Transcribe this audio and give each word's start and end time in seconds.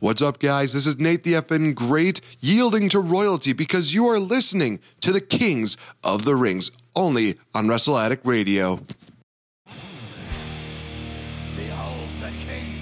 What's 0.00 0.22
up, 0.22 0.38
guys? 0.38 0.74
This 0.74 0.86
is 0.86 1.00
Nate 1.00 1.24
the 1.24 1.32
effing 1.32 1.74
Great, 1.74 2.20
yielding 2.38 2.88
to 2.90 3.00
royalty 3.00 3.52
because 3.52 3.92
you 3.94 4.06
are 4.06 4.20
listening 4.20 4.78
to 5.00 5.10
the 5.10 5.20
Kings 5.20 5.76
of 6.04 6.24
the 6.24 6.36
Rings, 6.36 6.70
only 6.94 7.34
on 7.52 7.66
Wrestle 7.66 7.98
Addict 7.98 8.24
Radio. 8.24 8.78
Behold 11.56 12.08
the 12.20 12.30
king. 12.46 12.76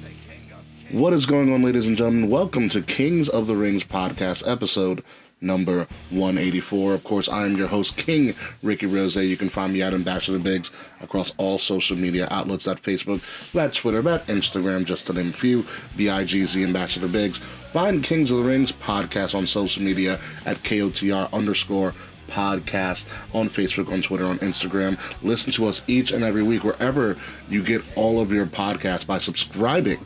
The 0.00 0.10
king 0.28 0.48
of 0.52 0.60
kings. 0.78 0.92
What 0.92 1.12
is 1.12 1.26
going 1.26 1.52
on, 1.52 1.64
ladies 1.64 1.88
and 1.88 1.96
gentlemen? 1.96 2.30
Welcome 2.30 2.68
to 2.68 2.80
Kings 2.80 3.28
of 3.28 3.48
the 3.48 3.56
Rings 3.56 3.82
podcast 3.82 4.48
episode 4.48 5.02
number 5.40 5.86
184. 6.10 6.94
Of 6.94 7.04
course, 7.04 7.28
I 7.28 7.46
am 7.46 7.56
your 7.56 7.68
host, 7.68 7.96
King 7.96 8.34
Ricky 8.62 8.86
Rose. 8.86 9.16
You 9.16 9.36
can 9.36 9.48
find 9.48 9.72
me 9.72 9.82
at 9.82 9.94
Ambassador 9.94 10.38
Bigz 10.38 10.70
across 11.00 11.32
all 11.36 11.58
social 11.58 11.96
media 11.96 12.28
outlets 12.30 12.64
that 12.64 12.82
Facebook, 12.82 13.22
that 13.52 13.74
Twitter, 13.74 14.02
that 14.02 14.26
Instagram, 14.26 14.84
just 14.84 15.06
to 15.06 15.12
name 15.12 15.30
a 15.30 15.32
few. 15.32 15.66
B-I-G-Z 15.96 16.62
Ambassador 16.62 17.08
Bigz. 17.08 17.38
Find 17.72 18.02
Kings 18.02 18.30
of 18.30 18.38
the 18.38 18.44
Rings 18.44 18.72
podcast 18.72 19.34
on 19.34 19.46
social 19.46 19.82
media 19.82 20.18
at 20.46 20.62
KOTR 20.62 21.32
underscore 21.32 21.94
podcast 22.28 23.06
on 23.32 23.48
Facebook, 23.48 23.90
on 23.92 24.02
Twitter, 24.02 24.26
on 24.26 24.38
Instagram. 24.38 24.98
Listen 25.22 25.52
to 25.52 25.66
us 25.66 25.82
each 25.86 26.12
and 26.12 26.22
every 26.22 26.42
week 26.42 26.64
wherever 26.64 27.16
you 27.48 27.62
get 27.62 27.82
all 27.96 28.20
of 28.20 28.30
your 28.30 28.46
podcasts 28.46 29.06
by 29.06 29.18
subscribing 29.18 30.04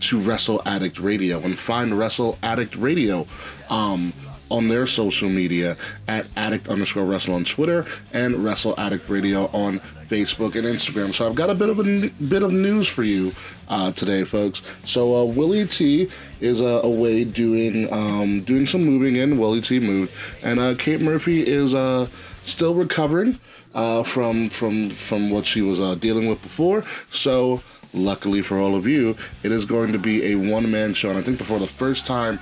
to 0.00 0.20
Wrestle 0.20 0.62
Addict 0.64 0.98
Radio 0.98 1.40
and 1.40 1.58
find 1.58 1.98
Wrestle 1.98 2.38
Addict 2.42 2.74
Radio 2.76 3.26
um, 3.68 4.12
on 4.50 4.68
their 4.68 4.86
social 4.86 5.28
media 5.28 5.76
at 6.08 6.26
addict 6.36 6.68
underscore 6.68 7.04
wrestle 7.04 7.34
on 7.34 7.44
Twitter 7.44 7.86
and 8.12 8.44
Wrestle 8.44 8.74
Addict 8.78 9.08
Radio 9.08 9.46
on 9.46 9.80
Facebook 10.08 10.56
and 10.56 10.66
Instagram. 10.66 11.14
So 11.14 11.26
I've 11.26 11.36
got 11.36 11.50
a 11.50 11.54
bit 11.54 11.68
of 11.68 11.78
a 11.78 11.84
n- 11.84 12.14
bit 12.28 12.42
of 12.42 12.52
news 12.52 12.88
for 12.88 13.04
you 13.04 13.32
uh, 13.68 13.92
today, 13.92 14.24
folks. 14.24 14.62
So 14.84 15.16
uh, 15.16 15.24
Willie 15.24 15.66
T 15.66 16.08
is 16.40 16.60
uh, 16.60 16.80
away 16.82 17.24
doing 17.24 17.90
um, 17.92 18.42
doing 18.42 18.66
some 18.66 18.84
moving 18.84 19.16
in. 19.16 19.38
Willie 19.38 19.60
T 19.60 19.78
moved, 19.78 20.12
and 20.42 20.58
uh, 20.58 20.74
Kate 20.76 21.00
Murphy 21.00 21.46
is 21.46 21.74
uh, 21.74 22.08
still 22.44 22.74
recovering 22.74 23.38
uh, 23.74 24.02
from 24.02 24.50
from 24.50 24.90
from 24.90 25.30
what 25.30 25.46
she 25.46 25.62
was 25.62 25.78
dealing 25.98 26.28
with 26.28 26.42
before. 26.42 26.84
So 27.12 27.62
luckily 27.92 28.42
for 28.42 28.58
all 28.58 28.74
of 28.74 28.86
you, 28.86 29.16
it 29.42 29.52
is 29.52 29.64
going 29.64 29.92
to 29.92 29.98
be 29.98 30.32
a 30.32 30.34
one 30.36 30.70
man 30.70 30.94
show. 30.94 31.10
And 31.10 31.18
I 31.18 31.22
think 31.22 31.42
for 31.42 31.58
the 31.58 31.66
first 31.66 32.06
time 32.06 32.40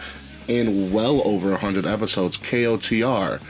in 0.48 0.92
well 0.92 1.22
over 1.26 1.50
100 1.50 1.86
episodes, 1.86 2.36
KOTR 2.38 3.40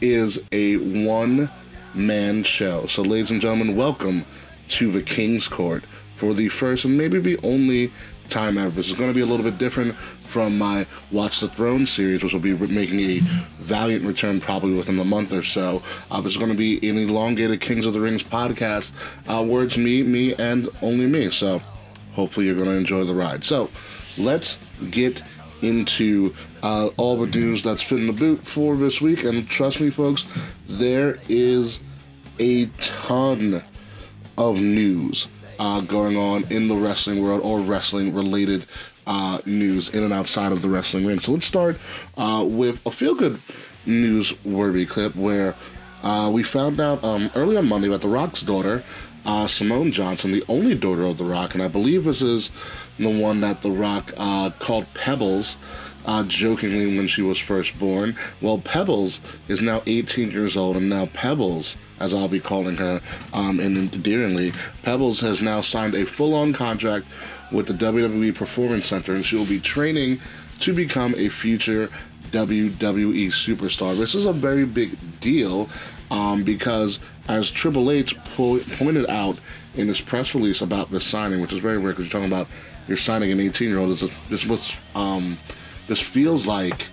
is 0.00 0.42
a 0.50 0.76
one 1.06 1.50
man 1.94 2.42
show. 2.42 2.86
So, 2.86 3.02
ladies 3.02 3.30
and 3.30 3.40
gentlemen, 3.40 3.76
welcome 3.76 4.24
to 4.68 4.90
the 4.90 5.02
King's 5.02 5.46
Court 5.46 5.84
for 6.16 6.34
the 6.34 6.48
first 6.48 6.84
and 6.84 6.96
maybe 6.96 7.18
the 7.20 7.38
only 7.42 7.92
time 8.28 8.56
ever. 8.58 8.70
This 8.70 8.88
is 8.88 8.94
going 8.94 9.10
to 9.10 9.14
be 9.14 9.20
a 9.20 9.26
little 9.26 9.44
bit 9.44 9.58
different 9.58 9.94
from 9.94 10.56
my 10.56 10.86
Watch 11.10 11.40
the 11.40 11.48
Throne 11.48 11.84
series, 11.84 12.22
which 12.22 12.32
will 12.32 12.40
be 12.40 12.56
making 12.56 13.00
a 13.00 13.18
valiant 13.60 14.04
return 14.04 14.40
probably 14.40 14.74
within 14.74 14.98
a 14.98 15.04
month 15.04 15.32
or 15.32 15.42
so. 15.42 15.82
Uh, 16.10 16.22
this 16.22 16.32
is 16.32 16.38
going 16.38 16.50
to 16.50 16.56
be 16.56 16.88
an 16.88 16.96
elongated 16.96 17.60
Kings 17.60 17.84
of 17.84 17.92
the 17.92 18.00
Rings 18.00 18.22
podcast 18.22 18.92
uh, 19.28 19.44
where 19.44 19.62
it's 19.62 19.76
me, 19.76 20.02
me, 20.02 20.34
and 20.36 20.68
only 20.80 21.06
me. 21.06 21.30
So, 21.30 21.60
hopefully, 22.14 22.46
you're 22.46 22.54
going 22.54 22.68
to 22.68 22.76
enjoy 22.76 23.04
the 23.04 23.14
ride. 23.14 23.44
So, 23.44 23.68
let's 24.16 24.58
get 24.90 25.22
into 25.62 26.34
uh, 26.62 26.88
all 26.96 27.18
the 27.18 27.26
news 27.26 27.62
that's 27.62 27.88
been 27.88 28.00
in 28.00 28.06
the 28.08 28.12
boot 28.12 28.46
for 28.46 28.76
this 28.76 29.00
week. 29.00 29.24
And 29.24 29.48
trust 29.48 29.80
me, 29.80 29.90
folks, 29.90 30.26
there 30.68 31.18
is 31.28 31.80
a 32.38 32.66
ton 32.80 33.62
of 34.36 34.60
news 34.60 35.28
uh, 35.58 35.80
going 35.80 36.16
on 36.16 36.44
in 36.50 36.68
the 36.68 36.74
wrestling 36.74 37.22
world 37.22 37.40
or 37.42 37.60
wrestling 37.60 38.14
related 38.14 38.66
uh, 39.06 39.40
news 39.46 39.88
in 39.88 40.02
and 40.02 40.12
outside 40.12 40.52
of 40.52 40.62
the 40.62 40.68
wrestling 40.68 41.06
ring. 41.06 41.20
So 41.20 41.32
let's 41.32 41.46
start 41.46 41.78
uh, 42.16 42.44
with 42.46 42.84
a 42.86 42.90
feel 42.90 43.14
good 43.14 43.40
newsworthy 43.86 44.88
clip 44.88 45.16
where 45.16 45.54
uh, 46.02 46.30
we 46.32 46.42
found 46.42 46.80
out 46.80 47.02
um, 47.04 47.30
early 47.34 47.56
on 47.56 47.68
Monday 47.68 47.88
that 47.88 48.00
The 48.00 48.08
Rock's 48.08 48.42
daughter, 48.42 48.82
uh, 49.24 49.46
Simone 49.46 49.92
Johnson, 49.92 50.32
the 50.32 50.44
only 50.48 50.74
daughter 50.74 51.04
of 51.04 51.18
The 51.18 51.24
Rock, 51.24 51.54
and 51.54 51.62
I 51.62 51.68
believe 51.68 52.04
this 52.04 52.22
is 52.22 52.50
the 52.98 53.08
one 53.08 53.40
that 53.40 53.62
The 53.62 53.70
Rock 53.70 54.12
uh, 54.16 54.50
called 54.58 54.86
Pebbles. 54.94 55.56
Uh, 56.04 56.24
jokingly 56.24 56.96
when 56.96 57.06
she 57.06 57.22
was 57.22 57.38
first 57.38 57.78
born. 57.78 58.16
Well, 58.40 58.58
Pebbles 58.58 59.20
is 59.46 59.62
now 59.62 59.84
18 59.86 60.32
years 60.32 60.56
old, 60.56 60.76
and 60.76 60.88
now 60.88 61.06
Pebbles, 61.06 61.76
as 62.00 62.12
I'll 62.12 62.26
be 62.26 62.40
calling 62.40 62.78
her 62.78 63.00
um, 63.32 63.60
and 63.60 63.78
endearingly, 63.78 64.52
Pebbles 64.82 65.20
has 65.20 65.40
now 65.40 65.60
signed 65.60 65.94
a 65.94 66.04
full 66.04 66.34
on 66.34 66.54
contract 66.54 67.06
with 67.52 67.66
the 67.66 67.74
WWE 67.74 68.34
Performance 68.34 68.86
Center, 68.86 69.14
and 69.14 69.24
she 69.24 69.36
will 69.36 69.46
be 69.46 69.60
training 69.60 70.20
to 70.58 70.74
become 70.74 71.14
a 71.16 71.28
future 71.28 71.88
WWE 72.32 73.26
superstar. 73.26 73.96
This 73.96 74.14
is 74.14 74.24
a 74.24 74.32
very 74.32 74.64
big 74.64 74.96
deal 75.20 75.68
um, 76.12 76.44
because, 76.44 77.00
as 77.26 77.50
Triple 77.50 77.90
H 77.90 78.16
po- 78.36 78.60
pointed 78.76 79.06
out 79.08 79.38
in 79.74 79.88
his 79.88 80.00
press 80.00 80.34
release 80.34 80.60
about 80.60 80.90
this 80.90 81.04
signing, 81.04 81.40
which 81.40 81.52
is 81.52 81.58
very 81.58 81.78
weird 81.78 81.96
because 81.96 82.06
you're 82.12 82.20
talking 82.20 82.32
about 82.32 82.46
you're 82.86 82.96
signing 82.98 83.32
an 83.32 83.40
18 83.40 83.68
year 83.68 83.78
old. 83.78 83.90
This, 83.90 84.04
this 84.28 84.44
was 84.44 84.72
um, 84.94 85.38
this 85.88 86.00
feels 86.00 86.46
like 86.46 86.86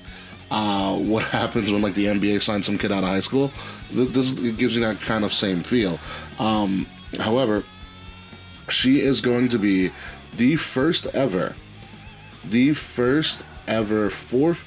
uh, 0.50 0.96
what 0.96 1.24
happens 1.40 1.72
when 1.72 1.81
like 1.81 1.96
the 1.96 2.06
NBA 2.06 2.41
signs 2.41 2.66
some 2.66 2.78
kid 2.78 2.91
out 2.91 3.03
of 3.03 3.09
high 3.09 3.19
school. 3.19 3.52
Th- 3.94 4.09
This 4.09 4.31
gives 4.31 4.74
you 4.75 4.81
that 4.81 5.02
kind 5.02 5.24
of 5.25 5.34
same 5.34 5.63
feel. 5.63 6.00
Um, 6.40 6.88
however, 7.19 7.63
she 8.69 9.01
is 9.01 9.19
going 9.19 9.50
to 9.50 9.59
be 9.59 9.91
the 10.38 10.56
first 10.56 11.07
ever, 11.07 11.56
the 12.46 12.74
first 12.74 13.44
ever 13.68 14.09
fourth 14.09 14.59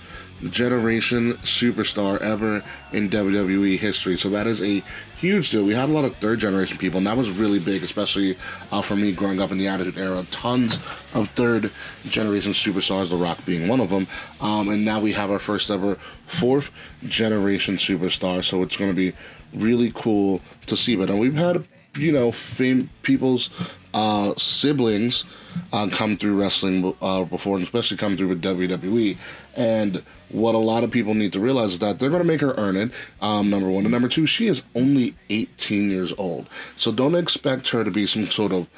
generation 0.51 1.35
superstar 1.39 2.21
ever 2.21 2.63
in 2.93 3.09
WWE 3.11 3.79
history. 3.79 4.17
So 4.17 4.29
that 4.31 4.47
is 4.47 4.63
a 4.63 4.83
huge 5.17 5.51
deal. 5.51 5.65
We 5.65 5.75
had 5.75 5.89
a 5.89 5.93
lot 5.93 6.05
of 6.05 6.17
third 6.17 6.41
generation 6.41 6.79
people, 6.79 6.99
and 6.99 7.07
that 7.07 7.17
was 7.17 7.31
really 7.31 7.59
big, 7.59 7.83
especially 7.83 8.37
uh, 8.71 8.83
for 8.83 8.97
me 8.97 9.13
growing 9.13 9.41
up 9.41 9.51
in 9.51 9.59
the 9.59 9.69
Attitude 9.69 9.99
Era. 9.99 10.27
Tons 10.31 10.77
of 11.15 11.29
third 11.31 11.71
generation 12.05 12.53
superstars, 12.53 13.11
The 13.11 13.17
Rock 13.17 13.45
being 13.45 13.69
one 13.69 13.81
of 13.81 13.91
them. 13.91 14.07
Um, 14.41 14.69
and 14.69 14.85
now 14.85 15.01
we 15.01 15.13
have 15.13 15.31
our 15.31 15.39
first 15.39 15.71
ever 15.71 15.97
fourth 16.27 16.71
generation 17.07 17.77
superstar. 17.77 18.45
So 18.45 18.63
it's 18.63 18.77
going 18.77 18.91
to 18.91 18.97
be 18.97 19.13
really 19.55 19.93
cool 19.95 20.41
to 20.67 20.77
see. 20.77 20.97
But 20.97 21.11
and 21.11 21.21
we've 21.21 21.35
had 21.35 21.67
you 21.97 22.13
know, 22.13 22.33
fame 22.33 22.91
people's 23.03 23.51
uh, 23.95 24.35
siblings 24.37 25.25
uh, 25.73 25.89
come 25.91 26.17
through 26.17 26.41
wrestling 26.41 26.95
uh, 27.01 27.25
before, 27.25 27.57
and 27.57 27.65
especially 27.65 27.97
come 27.97 28.17
through 28.17 28.29
with 28.29 28.43
WWE. 28.43 29.17
And 29.55 30.03
what 30.31 30.55
a 30.55 30.59
lot 30.59 30.85
of 30.85 30.91
people 30.91 31.15
need 31.15 31.33
to 31.35 31.41
realize 31.41 31.75
is 31.75 31.79
that 31.81 31.99
they're 31.99 32.11
going 32.11 32.23
to 32.23 32.29
make 32.29 32.41
her 32.41 32.55
earn 32.57 32.77
it. 32.77 32.91
Um, 33.21 33.51
number 33.51 33.69
one, 33.69 33.85
and 33.85 33.93
number 33.93 34.09
two, 34.09 34.27
she 34.27 34.47
is 34.47 34.63
only 34.75 35.15
18 35.31 35.91
years 35.91 36.13
old, 36.17 36.49
so 36.77 36.93
don't 36.93 37.15
expect 37.15 37.69
her 37.71 37.85
to 37.85 37.91
be 37.91 38.07
some 38.07 38.27
sort 38.29 38.53
of 38.53 38.69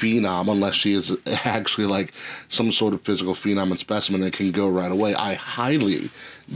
phenom 0.00 0.50
unless 0.50 0.74
she 0.74 0.94
is 0.94 1.16
actually 1.44 1.86
like 1.86 2.12
some 2.48 2.72
sort 2.72 2.94
of 2.94 3.02
physical 3.02 3.34
phenom 3.34 3.70
and 3.70 3.78
specimen 3.78 4.22
that 4.22 4.32
can 4.32 4.50
go 4.50 4.68
right 4.68 4.90
away. 4.90 5.14
I 5.14 5.34
highly 5.34 6.10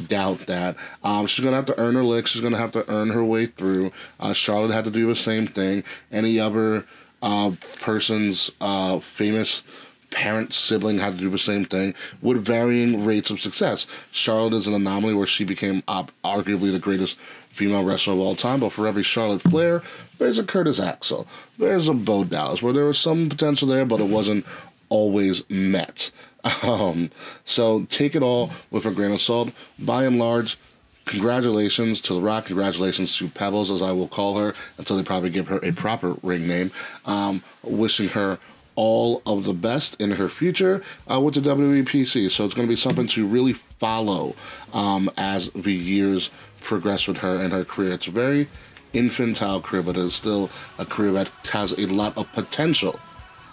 doubt 0.08 0.46
that. 0.46 0.76
Um, 1.02 1.26
she's 1.26 1.44
gonna 1.44 1.56
have 1.56 1.66
to 1.66 1.78
earn 1.78 1.94
her 1.94 2.04
licks. 2.04 2.30
She's 2.30 2.42
gonna 2.42 2.56
have 2.56 2.72
to 2.72 2.90
earn 2.90 3.10
her 3.10 3.24
way 3.24 3.46
through. 3.46 3.92
Uh, 4.18 4.32
Charlotte 4.32 4.72
had 4.72 4.84
to 4.84 4.90
do 4.90 5.06
the 5.06 5.16
same 5.16 5.46
thing. 5.46 5.84
Any 6.10 6.40
other 6.40 6.86
uh, 7.24 7.52
person's 7.80 8.52
uh, 8.60 9.00
famous 9.00 9.62
parent 10.10 10.52
sibling 10.52 10.98
had 10.98 11.14
to 11.14 11.20
do 11.20 11.30
the 11.30 11.38
same 11.38 11.64
thing 11.64 11.94
with 12.22 12.44
varying 12.44 13.04
rates 13.04 13.30
of 13.30 13.40
success. 13.40 13.86
Charlotte 14.12 14.52
is 14.52 14.66
an 14.66 14.74
anomaly 14.74 15.14
where 15.14 15.26
she 15.26 15.42
became 15.42 15.82
op- 15.88 16.12
arguably 16.22 16.70
the 16.70 16.78
greatest 16.78 17.16
female 17.50 17.82
wrestler 17.82 18.12
of 18.12 18.20
all 18.20 18.36
time, 18.36 18.60
but 18.60 18.72
for 18.72 18.86
every 18.86 19.02
Charlotte 19.02 19.42
Flair, 19.42 19.82
there's 20.18 20.38
a 20.38 20.44
Curtis 20.44 20.78
Axel, 20.78 21.26
there's 21.58 21.88
a 21.88 21.94
Bo 21.94 22.24
Dallas, 22.24 22.62
where 22.62 22.74
there 22.74 22.84
was 22.84 22.98
some 22.98 23.28
potential 23.28 23.66
there, 23.68 23.86
but 23.86 24.00
it 24.00 24.08
wasn't 24.08 24.44
always 24.88 25.48
met. 25.50 26.10
Um, 26.62 27.10
so 27.46 27.86
take 27.88 28.14
it 28.14 28.22
all 28.22 28.50
with 28.70 28.84
a 28.84 28.90
grain 28.90 29.12
of 29.12 29.22
salt. 29.22 29.50
By 29.78 30.04
and 30.04 30.18
large, 30.18 30.58
congratulations 31.04 32.00
to 32.02 32.14
The 32.14 32.20
Rock. 32.20 32.46
Congratulations 32.46 33.16
to 33.18 33.28
Pebbles, 33.28 33.70
as 33.70 33.82
I 33.82 33.92
will 33.92 34.08
call 34.08 34.38
her, 34.38 34.54
until 34.78 34.96
they 34.96 35.02
probably 35.02 35.30
give 35.30 35.48
her 35.48 35.58
a 35.62 35.72
proper 35.72 36.16
ring 36.22 36.46
name. 36.46 36.70
Um, 37.04 37.42
wishing 37.62 38.08
her 38.10 38.38
all 38.76 39.22
of 39.24 39.44
the 39.44 39.52
best 39.52 40.00
in 40.00 40.12
her 40.12 40.28
future 40.28 40.82
uh, 41.10 41.20
with 41.20 41.34
the 41.34 41.40
WWPC. 41.40 42.30
So 42.30 42.44
it's 42.44 42.54
going 42.54 42.66
to 42.66 42.72
be 42.72 42.80
something 42.80 43.06
to 43.08 43.26
really 43.26 43.52
follow 43.52 44.34
um, 44.72 45.10
as 45.16 45.50
the 45.50 45.72
years 45.72 46.30
progress 46.60 47.06
with 47.06 47.18
her 47.18 47.36
and 47.36 47.52
her 47.52 47.64
career. 47.64 47.92
It's 47.92 48.08
a 48.08 48.10
very 48.10 48.48
infantile 48.92 49.60
career, 49.60 49.82
but 49.82 49.96
it 49.96 50.04
is 50.04 50.14
still 50.14 50.50
a 50.78 50.84
career 50.84 51.12
that 51.12 51.28
has 51.52 51.72
a 51.72 51.86
lot 51.86 52.16
of 52.16 52.30
potential 52.32 52.98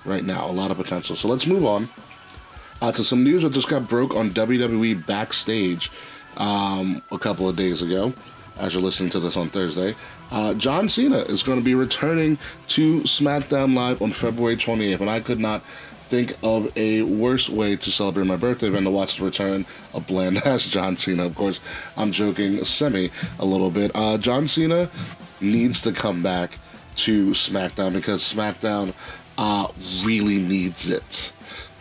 right 0.05 0.23
now. 0.23 0.49
A 0.49 0.51
lot 0.51 0.71
of 0.71 0.77
potential. 0.77 1.15
So 1.15 1.27
let's 1.27 1.45
move 1.45 1.65
on 1.65 1.89
uh, 2.81 2.91
to 2.93 3.03
some 3.03 3.23
news 3.23 3.43
that 3.43 3.53
just 3.53 3.67
got 3.67 3.87
broke 3.87 4.15
on 4.15 4.31
WWE 4.31 5.05
backstage 5.05 5.91
um, 6.37 7.01
a 7.11 7.17
couple 7.17 7.47
of 7.47 7.55
days 7.55 7.81
ago. 7.81 8.13
As 8.57 8.73
you're 8.73 8.83
listening 8.83 9.09
to 9.11 9.19
this 9.19 9.37
on 9.37 9.49
Thursday, 9.49 9.95
uh, 10.29 10.53
John 10.53 10.87
Cena 10.87 11.19
is 11.19 11.41
going 11.41 11.57
to 11.57 11.63
be 11.63 11.73
returning 11.73 12.37
to 12.67 13.01
SmackDown 13.01 13.73
Live 13.73 14.01
on 14.01 14.11
February 14.11 14.55
28th, 14.55 14.99
and 14.99 15.09
I 15.09 15.19
could 15.19 15.39
not 15.39 15.63
think 16.11 16.35
of 16.43 16.75
a 16.77 17.01
worse 17.03 17.47
way 17.47 17.77
to 17.77 17.89
celebrate 17.89 18.25
my 18.25 18.35
birthday 18.35 18.69
than 18.69 18.83
to 18.83 18.89
watch 18.89 19.17
the 19.17 19.23
return 19.23 19.65
of 19.93 20.05
bland 20.07 20.37
ass 20.45 20.67
John 20.67 20.97
Cena. 20.97 21.25
Of 21.25 21.35
course, 21.35 21.61
I'm 21.95 22.11
joking 22.11 22.63
semi 22.65 23.11
a 23.39 23.45
little 23.45 23.71
bit. 23.71 23.91
Uh, 23.95 24.17
John 24.17 24.47
Cena 24.47 24.91
needs 25.39 25.81
to 25.81 25.91
come 25.91 26.21
back 26.21 26.59
to 26.97 27.31
SmackDown 27.31 27.93
because 27.93 28.21
SmackDown 28.21 28.93
uh, 29.37 29.69
really 30.05 30.41
needs 30.41 30.89
it. 30.89 31.31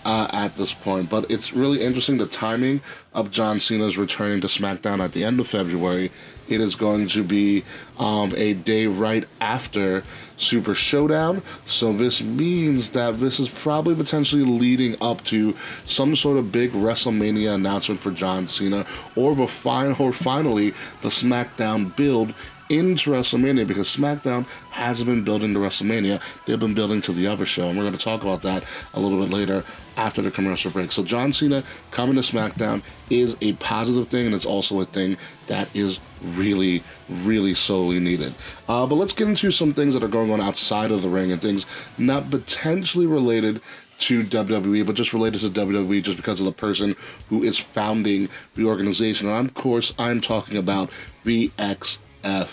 Uh, 0.02 0.26
at 0.32 0.56
this 0.56 0.73
point, 0.73 1.11
but 1.11 1.31
it's 1.31 1.52
really 1.52 1.82
interesting 1.82 2.17
the 2.17 2.25
timing 2.25 2.81
of 3.12 3.31
John 3.31 3.61
Cena's 3.61 3.99
returning 3.99 4.41
to 4.41 4.47
SmackDown 4.47 5.05
at 5.05 5.12
the 5.12 5.25
end 5.25 5.38
of 5.41 5.47
February. 5.47 6.11
It 6.49 6.61
is 6.61 6.75
going 6.75 7.08
to 7.08 7.23
be 7.23 7.64
um, 7.99 8.32
a 8.35 8.55
day 8.55 8.87
right 8.87 9.25
after 9.43 10.02
Super 10.38 10.75
Showdown, 10.75 11.43
so 11.67 11.93
this 11.93 12.23
means 12.23 12.91
that 12.91 13.20
this 13.20 13.38
is 13.38 13.50
probably 13.50 13.94
potentially 13.94 14.43
leading 14.43 14.97
up 15.02 15.23
to 15.25 15.55
some 15.87 16.17
sort 16.17 16.38
of 16.38 16.50
big 16.50 16.73
WrestleMania 16.73 17.55
announcement 17.55 18.00
for 18.00 18.11
John 18.11 18.49
Cena, 18.49 18.87
or 19.14 19.35
the 19.35 19.47
final, 19.47 20.06
or 20.06 20.12
finally 20.14 20.70
the 21.02 21.11
SmackDown 21.11 21.94
build 21.94 22.32
into 22.70 23.11
WrestleMania 23.11 23.67
because 23.67 23.94
SmackDown 23.94 24.47
hasn't 24.70 25.11
been 25.11 25.25
building 25.25 25.52
to 25.52 25.58
WrestleMania. 25.58 26.20
They've 26.47 26.58
been 26.58 26.75
building 26.75 27.00
to 27.02 27.12
the 27.12 27.26
other 27.26 27.44
show, 27.44 27.69
and 27.69 27.76
we're 27.76 27.85
going 27.85 27.97
to 27.97 28.02
talk 28.02 28.23
about 28.23 28.43
that 28.43 28.64
a 28.94 29.00
little 29.00 29.20
bit 29.20 29.32
later 29.32 29.64
after 30.00 30.23
the 30.23 30.31
commercial 30.31 30.70
break. 30.70 30.91
So 30.91 31.05
John 31.05 31.31
Cena 31.31 31.62
coming 31.91 32.14
to 32.14 32.23
SmackDown 32.23 32.82
is 33.11 33.37
a 33.43 33.52
positive 33.55 34.08
thing, 34.08 34.26
and 34.26 34.35
it's 34.35 34.47
also 34.47 34.81
a 34.81 34.87
thing 34.87 35.19
that 35.47 35.69
is 35.75 36.00
really, 36.23 36.82
really 37.08 37.55
sorely 37.55 38.00
needed. 38.00 38.32
Uh, 38.67 38.87
but 38.87 38.94
let's 38.94 39.12
get 39.12 39.29
into 39.29 39.50
some 39.50 39.75
things 39.75 39.93
that 39.93 40.02
are 40.02 40.08
going 40.08 40.31
on 40.32 40.41
outside 40.41 40.91
of 40.91 41.02
the 41.02 41.08
ring 41.08 41.31
and 41.31 41.43
things 41.43 41.67
not 41.99 42.31
potentially 42.31 43.06
related 43.06 43.61
to 43.99 44.25
WWE, 44.25 44.87
but 44.87 44.94
just 44.94 45.12
related 45.12 45.43
to 45.43 45.50
WWE 45.50 46.02
just 46.02 46.17
because 46.17 46.41
of 46.41 46.47
the 46.47 46.52
person 46.52 46.97
who 47.29 47.43
is 47.43 47.58
founding 47.58 48.31
the 48.55 48.64
organization. 48.64 49.29
And 49.29 49.49
of 49.50 49.55
course, 49.55 49.93
I'm 49.99 50.23
talking 50.23 50.56
about 50.56 50.88
the 51.25 51.49
XFL. 51.58 52.49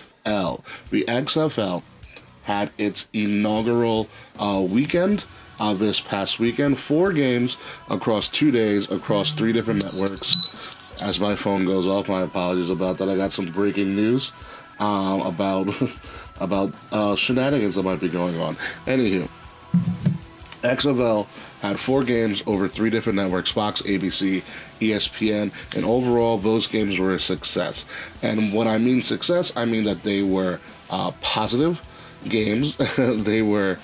The 0.91 1.05
XFL 1.07 1.83
had 2.43 2.71
its 2.77 3.07
inaugural 3.13 4.09
uh, 4.37 4.65
weekend 4.67 5.23
uh, 5.59 5.73
this 5.73 5.99
past 5.99 6.39
weekend. 6.39 6.79
Four 6.79 7.13
games 7.13 7.57
across 7.89 8.29
two 8.29 8.51
days 8.51 8.89
across 8.91 9.33
three 9.33 9.53
different 9.53 9.83
networks. 9.83 10.35
As 11.01 11.19
my 11.19 11.35
phone 11.35 11.65
goes 11.65 11.85
off, 11.85 12.09
my 12.09 12.21
apologies 12.21 12.69
about 12.69 12.97
that. 12.97 13.09
I 13.09 13.15
got 13.15 13.33
some 13.33 13.45
breaking 13.45 13.95
news 13.95 14.31
um, 14.79 15.21
about 15.21 15.73
about 16.39 16.73
uh, 16.91 17.15
shenanigans 17.15 17.75
that 17.75 17.83
might 17.83 17.99
be 17.99 18.09
going 18.09 18.39
on. 18.39 18.55
Anywho, 18.85 19.27
XFL 20.61 21.27
had 21.61 21.79
four 21.79 22.03
games 22.03 22.43
over 22.45 22.67
three 22.67 22.89
different 22.89 23.17
networks 23.17 23.51
Fox, 23.51 23.81
ABC, 23.83 24.43
ESPN, 24.79 25.51
and 25.75 25.85
overall, 25.85 26.37
those 26.37 26.67
games 26.67 26.99
were 26.99 27.13
a 27.13 27.19
success. 27.19 27.85
And 28.21 28.53
when 28.53 28.67
I 28.67 28.77
mean 28.77 29.01
success, 29.01 29.55
I 29.55 29.65
mean 29.65 29.83
that 29.85 30.03
they 30.03 30.21
were 30.21 30.59
uh, 30.89 31.11
positive 31.21 31.81
games, 32.27 32.75
they 32.97 33.41
were 33.41 33.77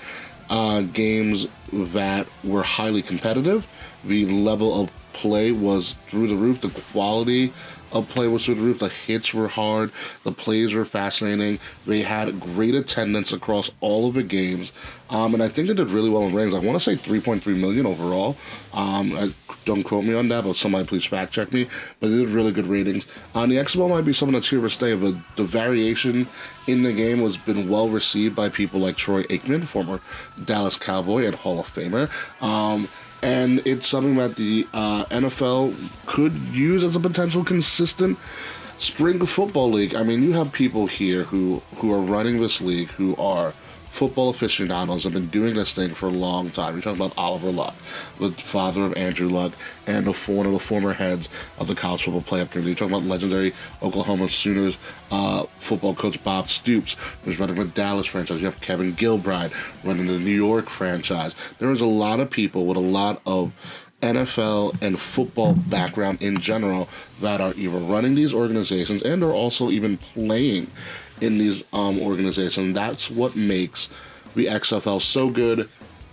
uh, 0.50 0.82
games 0.82 1.46
that 1.72 2.26
were 2.42 2.62
highly 2.62 3.02
competitive. 3.02 3.66
The 4.04 4.26
level 4.26 4.82
of 4.82 4.90
play 5.14 5.52
was 5.52 5.94
through 6.08 6.28
the 6.28 6.36
roof, 6.36 6.60
the 6.60 6.68
quality 6.92 7.52
of 7.94 8.08
play 8.08 8.26
was 8.26 8.44
through 8.44 8.56
the 8.56 8.62
roof. 8.62 8.80
The 8.80 8.88
hits 8.88 9.32
were 9.32 9.48
hard. 9.48 9.92
The 10.24 10.32
plays 10.32 10.74
were 10.74 10.84
fascinating. 10.84 11.60
They 11.86 12.02
had 12.02 12.40
great 12.40 12.74
attendance 12.74 13.32
across 13.32 13.70
all 13.80 14.08
of 14.08 14.14
the 14.14 14.22
games, 14.22 14.72
um, 15.08 15.32
and 15.32 15.42
I 15.42 15.48
think 15.48 15.68
they 15.68 15.74
did 15.74 15.90
really 15.90 16.10
well 16.10 16.24
in 16.24 16.34
ratings. 16.34 16.54
I 16.54 16.58
want 16.58 16.80
to 16.80 16.84
say 16.84 16.96
3.3 16.96 17.46
million 17.58 17.86
overall. 17.86 18.36
Um, 18.72 19.12
I, 19.16 19.32
don't 19.64 19.82
quote 19.82 20.04
me 20.04 20.12
on 20.12 20.28
that, 20.28 20.44
but 20.44 20.56
somebody 20.56 20.86
please 20.86 21.06
fact 21.06 21.32
check 21.32 21.52
me. 21.52 21.66
But 22.00 22.08
they 22.08 22.18
did 22.18 22.28
really 22.28 22.52
good 22.52 22.66
ratings. 22.66 23.06
On 23.34 23.44
uh, 23.44 23.46
the 23.46 23.56
XFL 23.56 23.88
might 23.88 24.04
be 24.04 24.12
something 24.12 24.34
that's 24.34 24.50
here 24.50 24.60
to 24.60 24.68
stay, 24.68 24.94
but 24.94 25.14
the 25.36 25.44
variation 25.44 26.28
in 26.66 26.82
the 26.82 26.92
game 26.92 27.22
was 27.22 27.36
been 27.36 27.68
well 27.68 27.88
received 27.88 28.34
by 28.34 28.48
people 28.48 28.80
like 28.80 28.96
Troy 28.96 29.22
Aikman, 29.24 29.66
former 29.66 30.00
Dallas 30.44 30.76
Cowboy 30.76 31.24
and 31.24 31.34
Hall 31.34 31.60
of 31.60 31.72
Famer. 31.72 32.10
Um, 32.42 32.88
and 33.24 33.66
it's 33.66 33.86
something 33.86 34.16
that 34.16 34.36
the 34.36 34.68
uh, 34.74 35.06
NFL 35.06 35.74
could 36.04 36.34
use 36.52 36.84
as 36.84 36.94
a 36.94 37.00
potential 37.00 37.42
consistent 37.42 38.18
spring 38.76 39.24
football 39.24 39.72
league. 39.72 39.94
I 39.94 40.02
mean, 40.02 40.22
you 40.22 40.32
have 40.34 40.52
people 40.52 40.86
here 40.86 41.24
who 41.24 41.62
who 41.76 41.92
are 41.92 42.00
running 42.00 42.40
this 42.40 42.60
league 42.60 42.88
who 42.88 43.16
are 43.16 43.54
football 43.94 44.28
aficionados 44.28 45.04
have 45.04 45.12
been 45.12 45.28
doing 45.28 45.54
this 45.54 45.72
thing 45.72 45.94
for 45.94 46.06
a 46.06 46.10
long 46.12 46.50
time. 46.50 46.74
You're 46.74 46.82
talking 46.82 47.00
about 47.00 47.16
Oliver 47.16 47.52
Luck, 47.52 47.76
the 48.18 48.32
father 48.32 48.82
of 48.82 48.96
Andrew 48.96 49.28
Luck, 49.28 49.52
and 49.86 50.04
one 50.04 50.46
of 50.46 50.52
the 50.52 50.58
former 50.58 50.94
heads 50.94 51.28
of 51.58 51.68
the 51.68 51.76
college 51.76 52.02
football 52.02 52.20
playoff 52.20 52.50
committee. 52.50 52.70
You're 52.70 52.76
talking 52.76 52.92
about 52.92 53.06
legendary 53.06 53.54
Oklahoma 53.82 54.28
Sooners 54.28 54.78
uh, 55.12 55.46
football 55.60 55.94
coach 55.94 56.22
Bob 56.24 56.48
Stoops, 56.48 56.96
who's 57.24 57.38
running 57.38 57.54
the 57.54 57.66
Dallas 57.66 58.06
franchise. 58.06 58.40
You 58.40 58.46
have 58.46 58.60
Kevin 58.60 58.94
Gilbride 58.94 59.52
running 59.84 60.08
the 60.08 60.18
New 60.18 60.34
York 60.34 60.68
franchise. 60.68 61.36
There 61.60 61.70
is 61.70 61.80
a 61.80 61.86
lot 61.86 62.18
of 62.18 62.30
people 62.30 62.66
with 62.66 62.76
a 62.76 62.80
lot 62.80 63.22
of 63.24 63.52
NFL 64.02 64.76
and 64.82 64.98
football 64.98 65.54
background 65.54 66.20
in 66.20 66.40
general 66.40 66.88
that 67.20 67.40
are 67.40 67.54
either 67.54 67.78
running 67.78 68.16
these 68.16 68.34
organizations 68.34 69.02
and 69.02 69.22
are 69.22 69.32
also 69.32 69.70
even 69.70 69.98
playing 69.98 70.70
in 71.20 71.38
these 71.38 71.64
um, 71.72 72.00
organizations. 72.00 72.74
That's 72.74 73.10
what 73.10 73.36
makes 73.36 73.90
the 74.34 74.46
XFL 74.46 75.00
so 75.00 75.30
good 75.30 75.68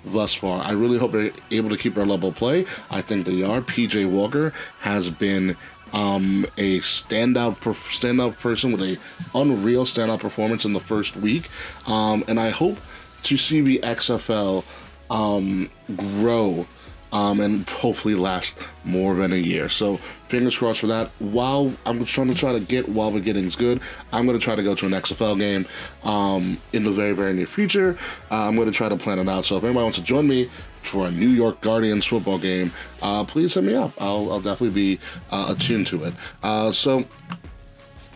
thus 0.05 0.33
far. 0.33 0.63
I 0.63 0.71
really 0.71 0.97
hope 0.97 1.11
they're 1.11 1.31
able 1.51 1.69
to 1.69 1.77
keep 1.77 1.95
their 1.95 2.05
level 2.05 2.29
of 2.29 2.35
play. 2.35 2.65
I 2.89 3.01
think 3.01 3.25
they 3.25 3.43
are. 3.43 3.61
PJ 3.61 4.09
Walker 4.09 4.53
has 4.79 5.09
been 5.09 5.57
um, 5.93 6.45
a 6.57 6.79
standout 6.79 7.57
standout 7.57 8.37
person 8.39 8.71
with 8.71 8.81
a 8.81 8.97
unreal 9.37 9.85
standout 9.85 10.19
performance 10.19 10.65
in 10.65 10.73
the 10.73 10.79
first 10.79 11.15
week, 11.15 11.49
um, 11.85 12.23
and 12.27 12.39
I 12.39 12.49
hope 12.49 12.77
to 13.23 13.37
see 13.37 13.61
the 13.61 13.79
XFL 13.83 14.63
um, 15.09 15.69
grow 15.95 16.65
um, 17.11 17.41
and 17.41 17.67
hopefully 17.67 18.15
last 18.15 18.57
more 18.83 19.15
than 19.15 19.33
a 19.33 19.37
year. 19.37 19.69
So 19.69 19.99
fingers 20.31 20.57
crossed 20.57 20.79
for 20.79 20.87
that. 20.87 21.09
While 21.19 21.73
I'm 21.85 22.03
trying 22.05 22.29
to 22.29 22.35
try 22.35 22.53
to 22.53 22.59
get 22.61 22.87
while 22.87 23.11
the 23.11 23.19
getting's 23.19 23.57
good, 23.57 23.81
I'm 24.13 24.25
going 24.25 24.39
to 24.39 24.43
try 24.43 24.55
to 24.55 24.63
go 24.63 24.73
to 24.73 24.85
an 24.85 24.93
XFL 24.93 25.37
game 25.37 25.67
um, 26.03 26.57
in 26.71 26.85
the 26.85 26.91
very 26.91 27.13
very 27.13 27.33
near 27.33 27.45
future. 27.45 27.97
Uh, 28.31 28.47
I'm 28.47 28.55
going 28.55 28.67
to 28.67 28.73
try 28.73 28.89
to 28.89 28.95
plan 28.95 29.19
it 29.19 29.27
out. 29.27 29.45
So 29.45 29.57
if 29.57 29.63
anybody 29.63 29.83
wants 29.83 29.97
to 29.97 30.03
join 30.03 30.27
me 30.27 30.49
for 30.83 31.05
a 31.05 31.11
New 31.11 31.27
York 31.27 31.59
Guardians 31.61 32.05
football 32.05 32.39
game, 32.39 32.71
uh, 33.01 33.25
please 33.25 33.53
hit 33.53 33.63
me 33.65 33.75
up. 33.75 33.91
I'll, 34.01 34.31
I'll 34.31 34.39
definitely 34.39 34.73
be 34.73 34.99
uh, 35.29 35.53
attuned 35.55 35.87
to 35.87 36.05
it. 36.05 36.13
Uh, 36.41 36.71
so 36.71 37.05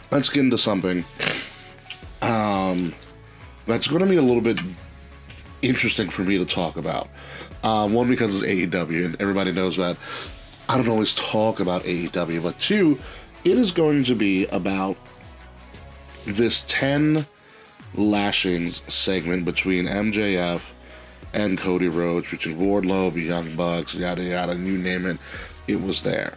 let's 0.10 0.30
get 0.30 0.40
into 0.40 0.58
something. 0.58 1.04
Um, 2.22 2.96
that's 3.68 3.88
going 3.88 4.02
to 4.02 4.08
be 4.08 4.16
a 4.16 4.22
little 4.22 4.42
bit 4.42 4.60
interesting 5.62 6.10
for 6.10 6.24
me 6.24 6.38
to 6.38 6.46
talk 6.46 6.78
about. 6.78 7.10
Um, 7.64 7.94
one, 7.94 8.08
because 8.08 8.42
it's 8.42 8.52
AEW, 8.52 9.06
and 9.06 9.22
everybody 9.22 9.52
knows 9.52 9.78
that 9.78 9.98
I 10.68 10.78
don't 10.78 10.88
always 10.88 11.14
talk 11.14 11.60
about 11.60 11.84
AEW, 11.84 12.42
but 12.42 12.60
two, 12.60 12.98
it 13.44 13.58
is 13.58 13.72
going 13.72 14.04
to 14.06 14.16
be 14.16 14.48
about 14.48 14.98
this 16.26 16.66
10 16.68 17.28
lashings 17.94 18.82
segment 18.92 19.46
between 19.46 19.86
MJF 19.86 20.62
and 21.34 21.58
Cody 21.58 21.88
Rhodes, 21.88 22.30
between 22.32 22.58
Wardlow, 22.58 23.14
the 23.14 23.22
Young 23.22 23.56
Bucks, 23.56 23.94
yada 23.94 24.24
yada, 24.24 24.56
you 24.56 24.78
name 24.78 25.06
it, 25.06 25.18
it 25.68 25.82
was 25.82 26.02
there. 26.02 26.34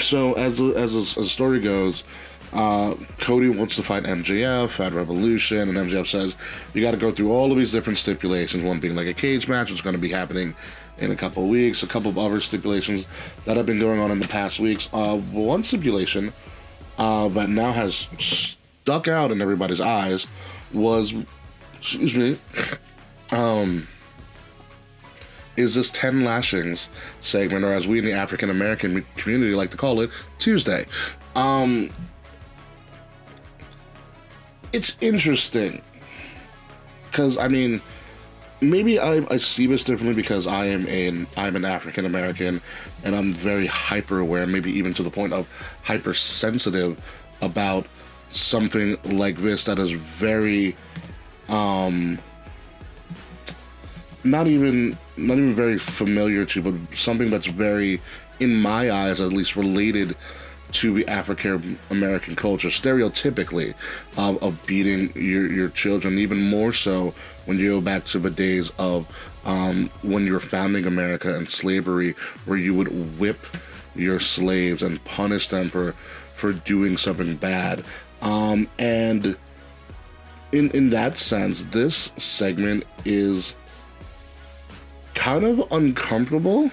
So, 0.00 0.32
as, 0.34 0.60
as, 0.60 1.14
the 1.14 1.24
story 1.24 1.60
goes, 1.60 2.04
uh, 2.52 2.94
Cody 3.18 3.48
wants 3.48 3.76
to 3.76 3.82
fight 3.82 4.04
MJF 4.04 4.84
at 4.84 4.92
Revolution, 4.92 5.68
and 5.68 5.90
MJF 5.90 6.06
says 6.06 6.36
you 6.74 6.82
got 6.82 6.90
to 6.90 6.96
go 6.98 7.10
through 7.10 7.32
all 7.32 7.50
of 7.52 7.58
these 7.58 7.72
different 7.72 7.98
stipulations. 7.98 8.62
One 8.62 8.80
being 8.80 8.96
like 8.96 9.06
a 9.06 9.14
cage 9.14 9.48
match, 9.48 9.70
which 9.70 9.78
is 9.78 9.82
going 9.82 9.94
to 9.94 10.00
be 10.00 10.10
happening 10.10 10.54
in 11.02 11.10
a 11.10 11.16
couple 11.16 11.42
of 11.42 11.48
weeks. 11.48 11.82
A 11.82 11.86
couple 11.86 12.10
of 12.10 12.18
other 12.18 12.40
stipulations 12.40 13.06
that 13.44 13.56
have 13.56 13.66
been 13.66 13.80
going 13.80 13.98
on 13.98 14.10
in 14.10 14.20
the 14.20 14.28
past 14.28 14.60
weeks. 14.60 14.88
Uh, 14.92 15.18
one 15.18 15.64
stipulation 15.64 16.32
uh, 16.98 17.28
that 17.28 17.48
now 17.48 17.72
has 17.72 18.08
stuck 18.18 19.08
out 19.08 19.30
in 19.30 19.42
everybody's 19.42 19.80
eyes 19.80 20.26
was, 20.72 21.12
excuse 21.76 22.14
me, 22.14 22.38
um, 23.32 23.86
is 25.56 25.74
this 25.74 25.90
10 25.90 26.24
lashings 26.24 26.88
segment, 27.20 27.64
or 27.64 27.72
as 27.72 27.86
we 27.86 27.98
in 27.98 28.04
the 28.04 28.12
African 28.12 28.48
American 28.48 29.04
community 29.16 29.54
like 29.54 29.70
to 29.70 29.76
call 29.76 30.00
it, 30.00 30.10
Tuesday. 30.38 30.86
Um, 31.34 31.90
it's 34.72 34.96
interesting 35.00 35.82
because 37.10 37.36
I 37.36 37.48
mean, 37.48 37.82
maybe 38.62 38.98
I, 38.98 39.26
I 39.28 39.36
see 39.36 39.66
this 39.66 39.84
differently 39.84 40.14
because 40.14 40.46
I 40.46 40.66
am 40.66 40.86
an 40.86 41.26
I'm 41.36 41.56
an 41.56 41.64
African 41.64 42.06
American 42.06 42.62
and 43.04 43.14
I'm 43.14 43.32
very 43.32 43.66
hyper 43.66 44.20
aware, 44.20 44.46
maybe 44.46 44.70
even 44.72 44.94
to 44.94 45.02
the 45.02 45.10
point 45.10 45.32
of 45.32 45.48
hypersensitive 45.82 47.02
about 47.42 47.86
something 48.30 48.96
like 49.04 49.36
this 49.36 49.64
that 49.64 49.78
is 49.78 49.90
very 49.90 50.76
um 51.48 52.18
not 54.24 54.46
even 54.46 54.96
not 55.16 55.36
even 55.36 55.54
very 55.54 55.78
familiar 55.78 56.44
to, 56.46 56.62
but 56.62 56.74
something 56.96 57.30
that's 57.30 57.46
very, 57.46 58.00
in 58.40 58.54
my 58.54 58.90
eyes 58.90 59.20
at 59.20 59.32
least, 59.32 59.56
related 59.56 60.16
to 60.72 61.04
African 61.06 61.78
American 61.90 62.36
culture, 62.36 62.68
stereotypically, 62.68 63.74
of, 64.16 64.42
of 64.42 64.66
beating 64.66 65.12
your, 65.14 65.50
your 65.50 65.68
children, 65.68 66.18
even 66.18 66.42
more 66.42 66.72
so 66.72 67.14
when 67.44 67.58
you 67.58 67.70
go 67.70 67.80
back 67.80 68.04
to 68.04 68.18
the 68.18 68.30
days 68.30 68.70
of 68.78 69.08
um, 69.44 69.90
when 70.02 70.26
you 70.26 70.32
were 70.32 70.40
founding 70.40 70.86
America 70.86 71.34
and 71.34 71.48
slavery, 71.48 72.14
where 72.44 72.58
you 72.58 72.74
would 72.74 73.18
whip 73.18 73.38
your 73.94 74.20
slaves 74.20 74.82
and 74.82 75.02
punish 75.04 75.48
them 75.48 75.68
for, 75.68 75.94
for 76.34 76.52
doing 76.52 76.96
something 76.96 77.36
bad. 77.36 77.84
Um, 78.22 78.68
and 78.78 79.36
in, 80.52 80.70
in 80.70 80.90
that 80.90 81.18
sense, 81.18 81.64
this 81.64 82.12
segment 82.16 82.84
is 83.04 83.54
kind 85.14 85.44
of 85.44 85.70
uncomfortable 85.72 86.70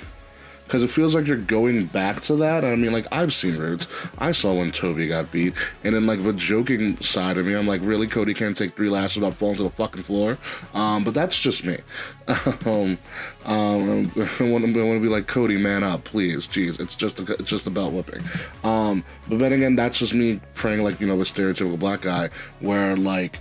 because 0.70 0.84
it 0.84 0.92
feels 0.92 1.16
like 1.16 1.26
you're 1.26 1.36
going 1.36 1.88
back 1.88 2.22
to 2.22 2.36
that. 2.36 2.64
I 2.64 2.76
mean, 2.76 2.94
like 2.94 3.08
I've 3.12 3.34
seen 3.34 3.58
Roots. 3.58 3.88
I 4.20 4.32
saw 4.32 4.54
when 4.54 4.72
Toby 4.72 5.08
got 5.08 5.32
beat, 5.32 5.56
and 5.84 5.96
then 5.96 6.06
like 6.06 6.24
the 6.24 6.32
joking 6.32 6.96
side 7.02 7.40
of 7.40 7.48
me, 7.48 7.56
I'm 7.56 7.66
like, 7.66 7.82
really, 7.84 8.06
Cody 8.06 8.36
can't 8.36 8.56
take 8.56 8.76
three 8.76 8.88
lashes 8.88 9.18
without 9.18 9.34
falling 9.34 9.58
to 9.58 9.64
the 9.64 9.72
fucking 9.72 10.04
floor. 10.04 10.38
Um, 10.76 11.04
but 11.04 11.16
that's 11.16 11.40
just 11.40 11.66
me. 11.66 11.80
um, 12.68 13.00
um, 13.46 14.12
I 14.40 14.44
want 14.44 14.64
to 14.64 15.00
be 15.00 15.10
like 15.10 15.26
Cody, 15.26 15.58
man 15.58 15.84
up, 15.84 16.04
please. 16.04 16.48
Jeez, 16.48 16.80
it's 16.80 16.96
just 16.96 17.20
a, 17.20 17.24
it's 17.34 17.50
just 17.50 17.66
a 17.66 17.72
belt 17.72 17.92
whipping. 17.92 18.24
Um, 18.64 19.04
but 19.28 19.40
then 19.40 19.54
again, 19.54 19.76
that's 19.76 19.98
just 19.98 20.14
me 20.14 20.40
praying 20.54 20.84
like 20.84 21.02
you 21.02 21.08
know 21.08 21.20
a 21.20 21.24
stereotypical 21.24 21.80
black 21.80 22.02
guy, 22.02 22.30
where 22.60 22.96
like 22.96 23.40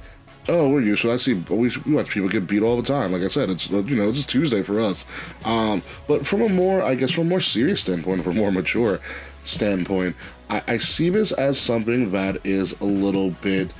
oh, 0.48 0.68
we're 0.68 0.80
used 0.80 1.02
to. 1.02 1.10
It. 1.10 1.14
I 1.14 1.16
see 1.16 1.34
we, 1.34 1.70
we 1.84 1.94
watch 1.94 2.08
people 2.08 2.28
get 2.28 2.46
beat 2.46 2.62
all 2.62 2.80
the 2.80 2.82
time. 2.82 3.12
Like 3.12 3.22
I 3.22 3.28
said, 3.28 3.50
it's 3.50 3.70
you 3.70 3.96
know 3.96 4.08
it's 4.08 4.26
Tuesday 4.26 4.62
for 4.62 4.80
us. 4.80 5.06
Um, 5.44 5.82
but 6.06 6.26
from 6.26 6.42
a 6.42 6.48
more, 6.48 6.82
I 6.82 6.94
guess, 6.94 7.10
from 7.10 7.26
a 7.26 7.30
more 7.30 7.40
serious 7.40 7.80
standpoint, 7.80 8.24
from 8.24 8.32
a 8.32 8.40
more 8.40 8.52
mature 8.52 9.00
standpoint, 9.44 10.16
I, 10.50 10.62
I 10.66 10.76
see 10.78 11.10
this 11.10 11.32
as 11.32 11.58
something 11.58 12.12
that 12.12 12.44
is 12.44 12.72
a 12.80 12.84
little 12.84 13.30
bit 13.30 13.72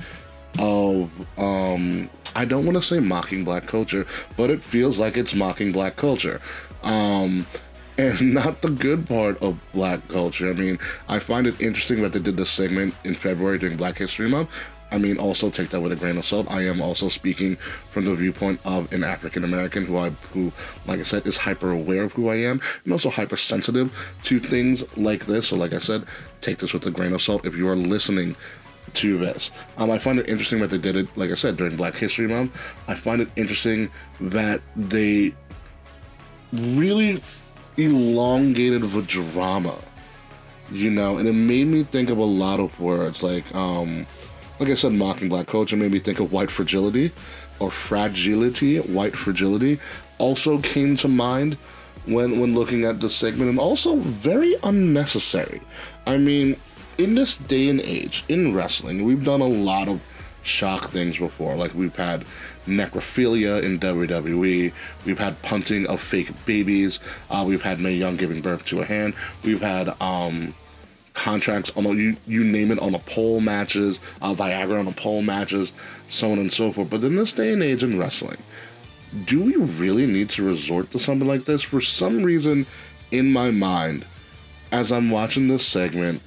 of 0.57 1.11
um, 1.37 2.09
I 2.35 2.45
don't 2.45 2.65
want 2.65 2.77
to 2.77 2.83
say 2.83 2.99
mocking 2.99 3.43
black 3.43 3.65
culture, 3.67 4.05
but 4.37 4.49
it 4.49 4.63
feels 4.63 4.99
like 4.99 5.17
it's 5.17 5.33
mocking 5.33 5.71
black 5.71 5.95
culture. 5.95 6.41
Um, 6.83 7.45
and 7.97 8.33
not 8.33 8.61
the 8.61 8.69
good 8.69 9.07
part 9.07 9.41
of 9.41 9.59
black 9.73 10.07
culture. 10.07 10.49
I 10.49 10.53
mean, 10.53 10.79
I 11.07 11.19
find 11.19 11.47
it 11.47 11.59
interesting 11.61 12.01
that 12.03 12.13
they 12.13 12.19
did 12.19 12.37
this 12.37 12.49
segment 12.49 12.95
in 13.03 13.15
February 13.15 13.59
during 13.59 13.77
Black 13.77 13.97
History 13.97 14.29
Month 14.29 14.49
I 14.91 14.97
mean, 14.97 15.17
also 15.17 15.49
take 15.49 15.69
that 15.69 15.81
with 15.81 15.91
a 15.91 15.95
grain 15.95 16.17
of 16.17 16.25
salt. 16.25 16.49
I 16.49 16.63
am 16.63 16.81
also 16.81 17.09
speaking 17.09 17.55
from 17.55 18.05
the 18.05 18.15
viewpoint 18.15 18.59
of 18.65 18.91
an 18.91 19.03
African 19.03 19.43
American 19.43 19.85
who 19.85 19.97
I, 19.97 20.09
who, 20.33 20.51
like 20.87 20.99
I 20.99 21.03
said, 21.03 21.27
is 21.27 21.37
hyper 21.37 21.71
aware 21.71 22.03
of 22.03 22.13
who 22.13 22.29
I 22.29 22.35
am 22.35 22.61
and 22.83 22.93
also 22.93 23.09
hypersensitive 23.09 23.93
to 24.23 24.39
things 24.39 24.85
like 24.97 25.25
this. 25.25 25.49
So, 25.49 25.57
like 25.57 25.73
I 25.73 25.77
said, 25.77 26.05
take 26.41 26.57
this 26.57 26.73
with 26.73 26.85
a 26.85 26.91
grain 26.91 27.13
of 27.13 27.21
salt. 27.21 27.45
If 27.45 27.55
you 27.55 27.67
are 27.69 27.75
listening 27.75 28.35
to 28.93 29.17
this, 29.19 29.51
um, 29.77 29.91
I 29.91 29.99
find 29.99 30.17
it 30.17 30.27
interesting 30.27 30.59
that 30.61 30.71
they 30.71 30.79
did 30.79 30.95
it, 30.95 31.15
like 31.15 31.29
I 31.29 31.35
said, 31.35 31.57
during 31.57 31.75
Black 31.75 31.95
History 31.95 32.27
Month. 32.27 32.55
I 32.87 32.95
find 32.95 33.21
it 33.21 33.29
interesting 33.35 33.91
that 34.19 34.61
they 34.75 35.33
really 36.51 37.21
elongated 37.77 38.81
the 38.81 39.03
drama, 39.03 39.75
you 40.71 40.89
know, 40.89 41.17
and 41.17 41.27
it 41.27 41.33
made 41.33 41.67
me 41.67 41.83
think 41.83 42.09
of 42.09 42.17
a 42.17 42.23
lot 42.23 42.59
of 42.59 42.79
words 42.79 43.21
like, 43.21 43.53
um, 43.53 44.07
like 44.59 44.69
I 44.69 44.75
said, 44.75 44.93
mocking 44.93 45.29
black 45.29 45.47
culture 45.47 45.77
made 45.77 45.91
me 45.91 45.99
think 45.99 46.19
of 46.19 46.31
white 46.31 46.51
fragility 46.51 47.11
or 47.59 47.71
fragility, 47.71 48.77
white 48.77 49.15
fragility 49.15 49.79
also 50.17 50.59
came 50.59 50.95
to 50.97 51.07
mind 51.07 51.57
when 52.05 52.39
when 52.39 52.55
looking 52.55 52.83
at 52.85 52.99
this 52.99 53.15
segment 53.15 53.49
and 53.49 53.59
also 53.59 53.95
very 53.97 54.55
unnecessary. 54.63 55.61
I 56.05 56.17
mean, 56.17 56.57
in 56.97 57.15
this 57.15 57.37
day 57.37 57.69
and 57.69 57.81
age 57.81 58.23
in 58.27 58.53
wrestling, 58.53 59.03
we've 59.03 59.23
done 59.23 59.41
a 59.41 59.47
lot 59.47 59.87
of 59.87 60.01
shock 60.43 60.89
things 60.89 61.17
before. 61.17 61.55
Like 61.55 61.73
we've 61.73 61.95
had 61.95 62.25
necrophilia 62.67 63.63
in 63.63 63.79
WWE, 63.79 64.73
we've 65.05 65.19
had 65.19 65.41
punting 65.41 65.87
of 65.87 66.01
fake 66.01 66.31
babies, 66.45 66.99
uh, 67.29 67.43
we've 67.47 67.61
had 67.61 67.79
Mae 67.79 67.93
Young 67.93 68.17
giving 68.17 68.41
birth 68.41 68.65
to 68.65 68.81
a 68.81 68.85
hand, 68.85 69.13
we've 69.43 69.61
had 69.61 69.89
um, 70.01 70.53
contracts 71.19 71.69
on 71.75 71.83
you 71.97 72.15
you 72.27 72.45
name 72.45 72.71
it 72.71 72.79
on 72.79 72.95
a 72.95 72.99
pole 72.99 73.41
matches, 73.41 73.99
uh, 74.21 74.33
Viagra 74.33 74.79
on 74.79 74.87
a 74.87 74.93
pole 74.93 75.21
matches, 75.21 75.73
so 76.07 76.31
on 76.31 76.39
and 76.39 76.51
so 76.51 76.71
forth. 76.71 76.89
But 76.89 77.03
in 77.03 77.17
this 77.17 77.33
day 77.33 77.51
and 77.51 77.61
age 77.61 77.83
in 77.83 77.99
wrestling, 77.99 78.37
do 79.25 79.43
we 79.43 79.55
really 79.57 80.07
need 80.07 80.29
to 80.31 80.43
resort 80.43 80.91
to 80.91 80.99
something 80.99 81.27
like 81.27 81.43
this? 81.43 81.61
For 81.61 81.81
some 81.81 82.23
reason, 82.23 82.65
in 83.11 83.33
my 83.33 83.51
mind, 83.51 84.05
as 84.71 84.93
I'm 84.93 85.11
watching 85.11 85.49
this 85.49 85.67
segment 85.67 86.21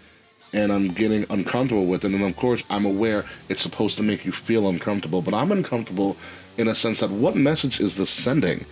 and 0.53 0.71
I'm 0.71 0.89
getting 0.89 1.25
uncomfortable 1.31 1.87
with 1.87 2.05
it, 2.05 2.13
and 2.13 2.23
of 2.23 2.37
course 2.37 2.63
I'm 2.69 2.85
aware 2.85 3.25
it's 3.49 3.63
supposed 3.63 3.97
to 3.97 4.03
make 4.03 4.27
you 4.27 4.33
feel 4.33 4.69
uncomfortable, 4.69 5.23
but 5.23 5.33
I'm 5.33 5.53
uncomfortable 5.53 6.19
in 6.59 6.69
a 6.69 6.75
sense 6.75 7.01
that 7.01 7.11
what 7.11 7.35
message 7.35 7.81
is 7.81 7.97
this 7.97 8.11
sending 8.11 8.67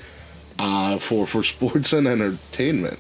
uh, 0.59 0.99
for 0.99 1.27
for 1.27 1.43
sports 1.55 1.95
and 1.95 2.07
entertainment? 2.07 2.99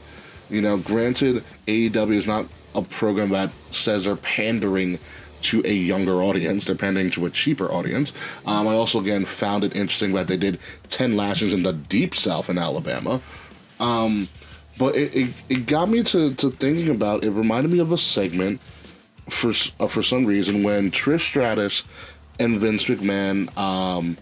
You 0.48 0.62
know, 0.62 0.78
granted, 0.78 1.44
AEW 1.68 2.14
is 2.14 2.26
not 2.26 2.46
a 2.74 2.82
program 2.82 3.30
that 3.30 3.50
says 3.70 4.04
they're 4.04 4.16
pandering 4.16 4.98
to 5.42 5.62
a 5.64 5.72
younger 5.72 6.22
audience, 6.22 6.64
they're 6.64 6.76
pandering 6.76 7.10
to 7.10 7.26
a 7.26 7.30
cheaper 7.30 7.70
audience. 7.70 8.12
Um, 8.46 8.68
I 8.68 8.74
also 8.74 9.00
again 9.00 9.24
found 9.24 9.64
it 9.64 9.74
interesting 9.74 10.12
that 10.12 10.26
they 10.26 10.36
did 10.36 10.58
ten 10.90 11.16
lashes 11.16 11.52
in 11.52 11.62
the 11.62 11.72
deep 11.72 12.14
south 12.14 12.50
in 12.50 12.58
Alabama. 12.58 13.20
Um, 13.78 14.28
but 14.78 14.94
it, 14.96 15.14
it, 15.14 15.34
it, 15.48 15.66
got 15.66 15.88
me 15.88 16.02
to, 16.04 16.34
to 16.34 16.50
thinking 16.50 16.88
about 16.88 17.24
it 17.24 17.30
reminded 17.30 17.72
me 17.72 17.78
of 17.78 17.92
a 17.92 17.98
segment 17.98 18.60
for 19.28 19.52
uh, 19.78 19.86
for 19.86 20.02
some 20.02 20.26
reason 20.26 20.62
when 20.62 20.90
Trish 20.90 21.20
Stratus 21.20 21.84
and 22.38 22.58
Vince 22.58 22.84
McMahon 22.84 23.56
um, 23.56 24.16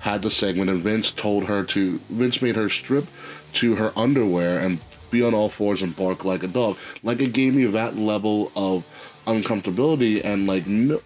had 0.00 0.22
the 0.22 0.30
segment 0.30 0.70
and 0.70 0.82
Vince 0.82 1.12
told 1.12 1.44
her 1.44 1.64
to 1.64 1.98
Vince 2.08 2.42
made 2.42 2.56
her 2.56 2.68
strip 2.68 3.06
to 3.54 3.76
her 3.76 3.92
underwear 3.96 4.58
and 4.58 4.80
be 5.10 5.22
on 5.22 5.34
all 5.34 5.48
fours 5.48 5.82
and 5.82 5.94
bark 5.96 6.24
like 6.24 6.42
a 6.42 6.48
dog. 6.48 6.76
Like 7.02 7.20
it 7.20 7.32
gave 7.32 7.54
me 7.54 7.64
that 7.66 7.96
level 7.96 8.52
of 8.56 8.84
uncomfortability 9.26 10.24
and 10.24 10.46
like 10.46 10.66
and 10.66 11.00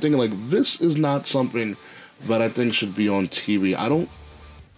thinking 0.00 0.18
like 0.18 0.32
this 0.50 0.80
is 0.80 0.96
not 0.96 1.26
something 1.26 1.76
that 2.26 2.40
I 2.40 2.48
think 2.48 2.74
should 2.74 2.94
be 2.94 3.08
on 3.08 3.28
TV. 3.28 3.76
I 3.76 3.88
don't 3.88 4.08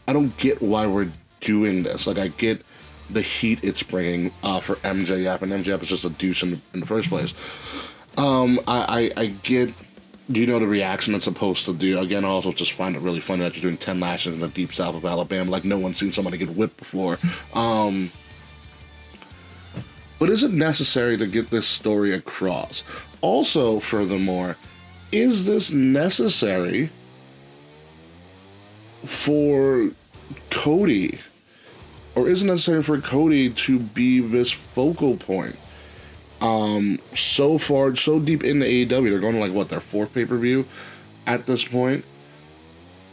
I 0.08 0.12
don't 0.12 0.36
get 0.36 0.62
why 0.62 0.86
we're 0.86 1.10
doing 1.40 1.82
this. 1.82 2.06
Like 2.06 2.18
I 2.18 2.28
get 2.28 2.64
the 3.10 3.22
heat 3.22 3.60
it's 3.62 3.82
bringing 3.82 4.32
uh, 4.42 4.60
for 4.60 4.76
MJF, 4.76 5.42
and 5.42 5.52
MJF 5.52 5.82
is 5.82 5.88
just 5.88 6.04
a 6.04 6.10
douche 6.10 6.42
in, 6.42 6.60
in 6.74 6.80
the 6.80 6.86
first 6.86 7.08
place. 7.08 7.34
Um, 8.16 8.60
I, 8.66 9.10
I, 9.16 9.22
I 9.22 9.26
get 9.26 9.72
you 10.28 10.46
know 10.46 10.58
the 10.58 10.66
reaction 10.66 11.14
it's 11.14 11.24
supposed 11.24 11.64
to 11.66 11.74
do. 11.74 12.00
Again, 12.00 12.24
I 12.24 12.28
also 12.28 12.52
just 12.52 12.72
find 12.72 12.96
it 12.96 13.00
really 13.00 13.20
funny 13.20 13.44
that 13.44 13.54
you're 13.54 13.62
doing 13.62 13.76
ten 13.76 14.00
lashes 14.00 14.34
in 14.34 14.40
the 14.40 14.48
deep 14.48 14.72
south 14.72 14.94
of 14.94 15.04
Alabama, 15.04 15.50
like 15.50 15.64
no 15.64 15.78
one's 15.78 15.98
seen 15.98 16.12
somebody 16.12 16.38
get 16.38 16.50
whipped 16.50 16.78
before. 16.78 17.18
Um, 17.54 18.10
but 20.18 20.30
is 20.30 20.42
it 20.42 20.52
necessary 20.52 21.16
to 21.16 21.26
get 21.26 21.50
this 21.50 21.66
story 21.66 22.12
across? 22.12 22.84
Also, 23.20 23.80
furthermore, 23.80 24.56
is 25.12 25.46
this 25.46 25.70
necessary 25.70 26.90
for 29.04 29.90
Cody? 30.50 31.18
Or 32.14 32.28
is 32.28 32.42
it 32.42 32.46
necessary 32.46 32.82
for 32.82 32.98
Cody 32.98 33.50
to 33.50 33.78
be 33.78 34.20
this 34.20 34.50
focal 34.50 35.16
point? 35.16 35.56
Um, 36.40 36.98
so 37.14 37.58
far, 37.58 37.94
so 37.96 38.18
deep 38.18 38.44
into 38.44 38.64
AEW, 38.64 39.10
they're 39.10 39.20
going 39.20 39.34
to 39.34 39.40
like 39.40 39.52
what 39.52 39.68
their 39.68 39.80
fourth 39.80 40.14
pay 40.14 40.24
per 40.24 40.36
view 40.36 40.66
at 41.26 41.46
this 41.46 41.64
point 41.64 42.04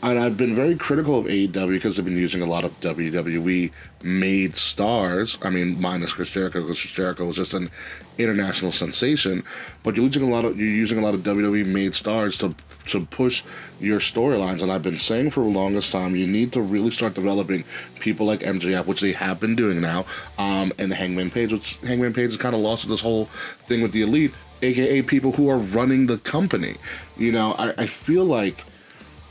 and 0.04 0.20
I've 0.20 0.36
been 0.36 0.54
very 0.54 0.76
critical 0.76 1.18
of 1.18 1.28
AEW 1.28 1.70
because 1.70 1.96
they've 1.96 2.04
been 2.04 2.18
using 2.18 2.42
a 2.42 2.46
lot 2.46 2.66
of 2.66 2.78
WWE 2.82 3.72
made 4.04 4.58
stars. 4.58 5.38
I 5.42 5.50
mean, 5.50 5.80
minus 5.80 6.12
Chris 6.12 6.30
Jericho, 6.30 6.62
because 6.62 6.82
Chris 6.82 6.92
Jericho 6.92 7.26
was 7.26 7.38
just 7.38 7.54
an 7.54 7.70
international 8.18 8.74
sensation. 8.74 9.44
But 9.82 9.96
you're 9.96 10.06
using 10.06 10.24
a 10.24 10.30
lot 10.30 10.44
of 10.44 10.60
you're 10.60 10.68
using 10.68 11.00
a 11.00 11.02
lot 11.02 11.14
of 11.14 11.22
WWE 11.22 11.66
made 11.66 11.96
stars 11.96 12.38
to 12.40 12.54
to 12.88 13.06
push 13.06 13.44
your 13.80 14.02
storylines. 14.02 14.62
And 14.62 14.74
I've 14.74 14.84
been 14.84 14.98
saying 14.98 15.32
for 15.32 15.40
the 15.40 15.50
longest 15.50 15.94
time, 15.94 16.18
you 16.18 16.28
need 16.28 16.52
to 16.52 16.62
really 16.62 16.92
start 16.92 17.14
developing 17.14 17.64
people 18.02 18.26
like 18.26 18.42
MJF, 18.42 18.86
which 18.86 19.00
they 19.00 19.14
have 19.14 19.40
been 19.40 19.56
doing 19.56 19.80
now, 19.80 20.06
um, 20.38 20.74
and 20.78 20.94
Hangman 20.94 21.32
Page, 21.32 21.54
which 21.54 21.76
Hangman 21.78 22.14
Page 22.14 22.32
is 22.32 22.38
kind 22.38 22.56
of 22.56 22.60
lost 22.60 22.90
this 22.90 23.00
whole 23.00 23.26
thing 23.68 23.82
with 23.82 23.94
the 23.94 24.02
elite, 24.02 24.34
aka 24.62 25.02
people 25.02 25.32
who 25.32 25.50
are 25.50 25.58
running 25.58 26.08
the 26.08 26.18
company. 26.18 26.76
You 27.16 27.32
know, 27.32 27.54
I, 27.54 27.84
I 27.84 27.88
feel 27.88 28.26
like 28.26 28.66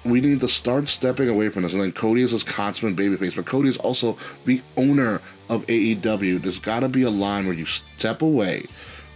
we 0.04 0.20
need 0.20 0.40
to 0.40 0.48
start 0.48 0.88
stepping 0.88 1.28
away 1.28 1.48
from 1.48 1.62
this. 1.62 1.72
And 1.72 1.82
then 1.82 1.92
Cody 1.92 2.22
is 2.22 2.32
this 2.32 2.42
consummate 2.42 2.96
babyface, 2.96 3.36
but 3.36 3.46
Cody 3.46 3.68
is 3.68 3.78
also 3.78 4.16
the 4.44 4.60
owner 4.76 5.20
of 5.48 5.66
AEW. 5.66 6.42
There's 6.42 6.58
got 6.58 6.80
to 6.80 6.88
be 6.88 7.02
a 7.02 7.10
line 7.10 7.46
where 7.46 7.54
you 7.54 7.66
step 7.66 8.22
away 8.22 8.66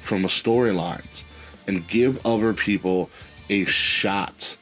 from 0.03 0.23
the 0.23 0.29
storylines 0.29 1.25
and 1.67 1.87
give 1.89 2.25
other 2.25 2.53
people 2.53 3.11
a 3.51 3.65
shot 3.65 4.57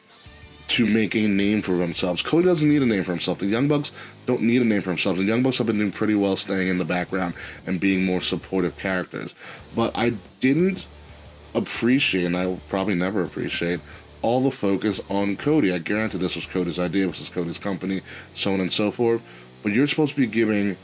to 0.66 0.86
make 0.86 1.14
a 1.14 1.28
name 1.28 1.60
for 1.60 1.76
themselves. 1.76 2.22
Cody 2.22 2.46
doesn't 2.46 2.68
need 2.68 2.82
a 2.82 2.86
name 2.86 3.04
for 3.04 3.12
himself. 3.12 3.38
The 3.38 3.46
Young 3.46 3.68
Bucks 3.68 3.92
don't 4.26 4.42
need 4.42 4.62
a 4.62 4.64
name 4.64 4.80
for 4.80 4.88
themselves. 4.88 5.18
The 5.18 5.26
Young 5.26 5.42
Bucks 5.42 5.58
have 5.58 5.66
been 5.66 5.78
doing 5.78 5.92
pretty 5.92 6.14
well 6.14 6.36
staying 6.36 6.68
in 6.68 6.78
the 6.78 6.84
background 6.86 7.34
and 7.66 7.78
being 7.78 8.04
more 8.04 8.22
supportive 8.22 8.78
characters. 8.78 9.34
But 9.76 9.92
I 9.94 10.14
didn't 10.40 10.86
appreciate, 11.54 12.24
and 12.24 12.36
I 12.36 12.46
will 12.46 12.60
probably 12.68 12.94
never 12.94 13.22
appreciate, 13.22 13.80
all 14.24 14.40
the 14.40 14.50
focus 14.50 15.02
on 15.10 15.36
Cody. 15.36 15.70
I 15.70 15.78
guarantee 15.78 16.16
this 16.16 16.34
was 16.34 16.46
Cody's 16.46 16.78
idea, 16.78 17.06
this 17.06 17.20
was 17.20 17.28
Cody's 17.28 17.58
company, 17.58 18.00
so 18.34 18.54
on 18.54 18.60
and 18.60 18.72
so 18.72 18.90
forth. 18.90 19.20
But 19.62 19.72
you're 19.72 19.86
supposed 19.86 20.14
to 20.14 20.20
be 20.20 20.26
giving 20.26 20.78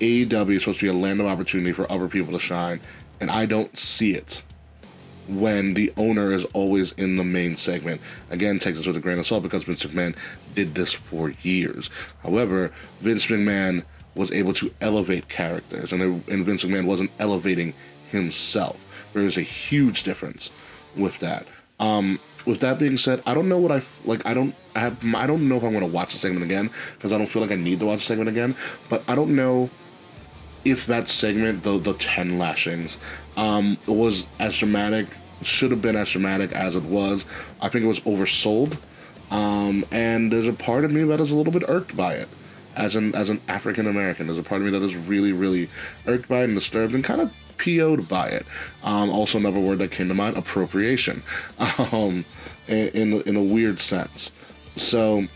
AEW 0.00 0.58
supposed 0.58 0.80
to 0.80 0.86
be 0.86 0.90
a 0.90 0.92
land 0.92 1.20
of 1.20 1.26
opportunity 1.26 1.70
for 1.70 1.90
other 1.90 2.08
people 2.08 2.32
to 2.32 2.40
shine, 2.40 2.80
and 3.20 3.30
I 3.30 3.46
don't 3.46 3.78
see 3.78 4.14
it 4.14 4.42
when 5.28 5.74
the 5.74 5.92
owner 5.96 6.32
is 6.32 6.44
always 6.46 6.90
in 6.92 7.14
the 7.14 7.22
main 7.22 7.56
segment. 7.56 8.00
Again, 8.30 8.58
takes 8.58 8.78
this 8.78 8.86
with 8.88 8.96
a 8.96 9.00
grain 9.00 9.20
of 9.20 9.26
salt 9.26 9.44
because 9.44 9.62
Vince 9.62 9.84
McMahon 9.84 10.16
did 10.56 10.74
this 10.74 10.92
for 10.92 11.30
years. 11.42 11.88
However, 12.24 12.72
Vince 13.00 13.26
McMahon 13.26 13.84
was 14.16 14.32
able 14.32 14.54
to 14.54 14.74
elevate 14.80 15.28
characters, 15.28 15.92
and, 15.92 16.02
and 16.28 16.44
Vince 16.44 16.64
McMahon 16.64 16.86
wasn't 16.86 17.12
elevating 17.20 17.74
himself. 18.10 18.76
There 19.12 19.22
is 19.22 19.36
a 19.36 19.42
huge 19.42 20.02
difference 20.02 20.50
with 20.96 21.20
that. 21.20 21.46
Um, 21.78 22.18
with 22.46 22.60
that 22.60 22.78
being 22.78 22.96
said, 22.96 23.22
I 23.26 23.34
don't 23.34 23.48
know 23.48 23.58
what 23.58 23.72
I 23.72 23.82
like. 24.04 24.24
I 24.26 24.34
don't. 24.34 24.54
I 24.74 24.80
have. 24.80 24.98
I 25.14 25.26
don't 25.26 25.48
know 25.48 25.56
if 25.56 25.62
I'm 25.62 25.72
going 25.72 25.84
to 25.84 25.92
watch 25.92 26.12
the 26.12 26.18
segment 26.18 26.44
again 26.44 26.70
because 26.94 27.12
I 27.12 27.18
don't 27.18 27.26
feel 27.26 27.42
like 27.42 27.50
I 27.50 27.56
need 27.56 27.78
to 27.80 27.86
watch 27.86 28.00
the 28.00 28.06
segment 28.06 28.28
again. 28.28 28.56
But 28.88 29.02
I 29.08 29.14
don't 29.14 29.36
know 29.36 29.70
if 30.64 30.86
that 30.86 31.08
segment, 31.08 31.62
the 31.62 31.78
the 31.78 31.94
ten 31.94 32.38
lashings, 32.38 32.98
um, 33.36 33.78
was 33.86 34.26
as 34.38 34.56
dramatic, 34.56 35.06
should 35.42 35.70
have 35.70 35.82
been 35.82 35.96
as 35.96 36.10
dramatic 36.10 36.52
as 36.52 36.76
it 36.76 36.84
was. 36.84 37.26
I 37.60 37.68
think 37.68 37.84
it 37.84 37.88
was 37.88 38.00
oversold, 38.00 38.76
um, 39.30 39.84
and 39.90 40.32
there's 40.32 40.48
a 40.48 40.52
part 40.52 40.84
of 40.84 40.92
me 40.92 41.04
that 41.04 41.20
is 41.20 41.30
a 41.32 41.36
little 41.36 41.52
bit 41.52 41.64
irked 41.68 41.96
by 41.96 42.14
it. 42.14 42.28
As 42.74 42.96
an 42.96 43.14
as 43.14 43.28
an 43.28 43.40
African 43.48 43.86
American, 43.86 44.26
there's 44.26 44.38
a 44.38 44.42
part 44.42 44.62
of 44.62 44.64
me 44.64 44.72
that 44.72 44.82
is 44.82 44.96
really 44.96 45.32
really 45.32 45.68
irked 46.06 46.28
by 46.28 46.40
it 46.40 46.44
and 46.44 46.54
disturbed 46.54 46.94
and 46.94 47.04
kind 47.04 47.20
of 47.20 47.32
PO'd 47.62 48.08
by 48.08 48.28
it. 48.28 48.46
Um, 48.82 49.10
also, 49.10 49.38
another 49.38 49.60
word 49.60 49.78
that 49.78 49.90
came 49.90 50.08
to 50.08 50.14
mind: 50.14 50.36
appropriation, 50.36 51.22
um, 51.92 52.24
in 52.66 53.22
in 53.22 53.36
a 53.36 53.42
weird 53.42 53.80
sense. 53.80 54.32
So, 54.76 55.26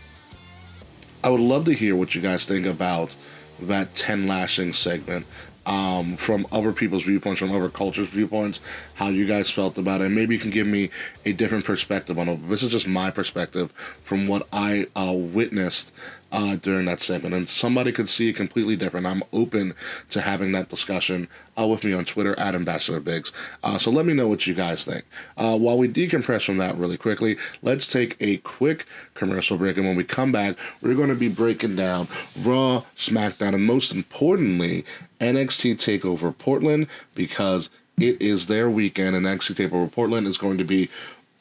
I 1.23 1.29
would 1.29 1.41
love 1.41 1.65
to 1.65 1.73
hear 1.73 1.95
what 1.95 2.15
you 2.15 2.21
guys 2.21 2.45
think 2.45 2.65
about 2.65 3.15
that 3.59 3.95
10 3.95 4.27
lashing 4.27 4.73
segment 4.73 5.25
um, 5.67 6.15
from 6.15 6.47
other 6.51 6.71
people's 6.71 7.03
viewpoints, 7.03 7.39
from 7.39 7.51
other 7.51 7.69
cultures' 7.69 8.07
viewpoints, 8.07 8.59
how 8.95 9.09
you 9.09 9.25
guys 9.25 9.49
felt 9.49 9.77
about 9.77 10.01
it. 10.01 10.09
Maybe 10.09 10.33
you 10.33 10.39
can 10.39 10.49
give 10.49 10.65
me 10.65 10.89
a 11.25 11.33
different 11.33 11.65
perspective 11.65 12.17
on 12.17 12.29
it. 12.29 12.49
This 12.49 12.63
is 12.63 12.71
just 12.71 12.87
my 12.87 13.11
perspective 13.11 13.71
from 14.03 14.27
what 14.27 14.47
I 14.53 14.87
uh, 14.95 15.13
witnessed 15.13 15.91
uh, 16.31 16.55
during 16.57 16.85
that 16.85 16.99
segment. 16.99 17.33
And 17.33 17.47
somebody 17.47 17.91
could 17.91 18.09
see 18.09 18.29
it 18.29 18.35
completely 18.35 18.75
different. 18.75 19.05
I'm 19.05 19.23
open 19.33 19.73
to 20.09 20.21
having 20.21 20.51
that 20.53 20.69
discussion 20.69 21.27
uh, 21.57 21.67
with 21.67 21.83
me 21.83 21.93
on 21.93 22.05
Twitter 22.05 22.37
at 22.39 22.55
Ambassador 22.55 23.01
Bigz. 23.01 23.31
Uh, 23.63 23.77
so 23.77 23.91
let 23.91 24.05
me 24.05 24.13
know 24.13 24.27
what 24.27 24.45
you 24.47 24.53
guys 24.53 24.85
think. 24.85 25.05
Uh, 25.37 25.57
while 25.57 25.77
we 25.77 25.87
decompress 25.87 26.45
from 26.45 26.57
that 26.57 26.77
really 26.77 26.97
quickly, 26.97 27.37
let's 27.61 27.87
take 27.87 28.15
a 28.19 28.37
quick 28.37 28.85
commercial 29.13 29.57
break. 29.57 29.77
And 29.77 29.85
when 29.85 29.95
we 29.95 30.03
come 30.03 30.31
back, 30.31 30.57
we're 30.81 30.95
going 30.95 31.09
to 31.09 31.15
be 31.15 31.29
breaking 31.29 31.75
down 31.75 32.07
Raw, 32.39 32.83
SmackDown, 32.95 33.55
and 33.55 33.65
most 33.65 33.91
importantly, 33.93 34.85
NXT 35.19 35.75
TakeOver 35.75 36.37
Portland 36.37 36.87
because 37.15 37.69
it 37.99 38.21
is 38.21 38.45
their 38.45 38.69
weekend, 38.69 39.15
and 39.15 39.25
NXT 39.25 39.69
TakeOver 39.69 39.91
Portland 39.91 40.27
is 40.27 40.37
going 40.37 40.59
to 40.59 40.63
be 40.63 40.89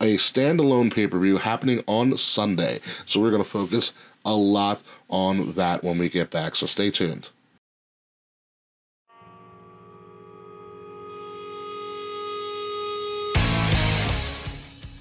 a 0.00 0.16
standalone 0.16 0.93
pay 0.93 1.07
per 1.07 1.19
view 1.19 1.38
happening 1.38 1.83
on 1.87 2.16
Sunday. 2.16 2.81
So 3.05 3.21
we're 3.21 3.31
going 3.31 3.43
to 3.43 3.49
focus 3.49 3.93
a 4.26 4.35
lot 4.35 4.83
on 5.09 5.52
that 5.52 5.83
when 5.83 5.97
we 5.97 6.11
get 6.11 6.30
back. 6.30 6.56
So 6.56 6.66
stay 6.66 6.90
tuned. 6.90 7.30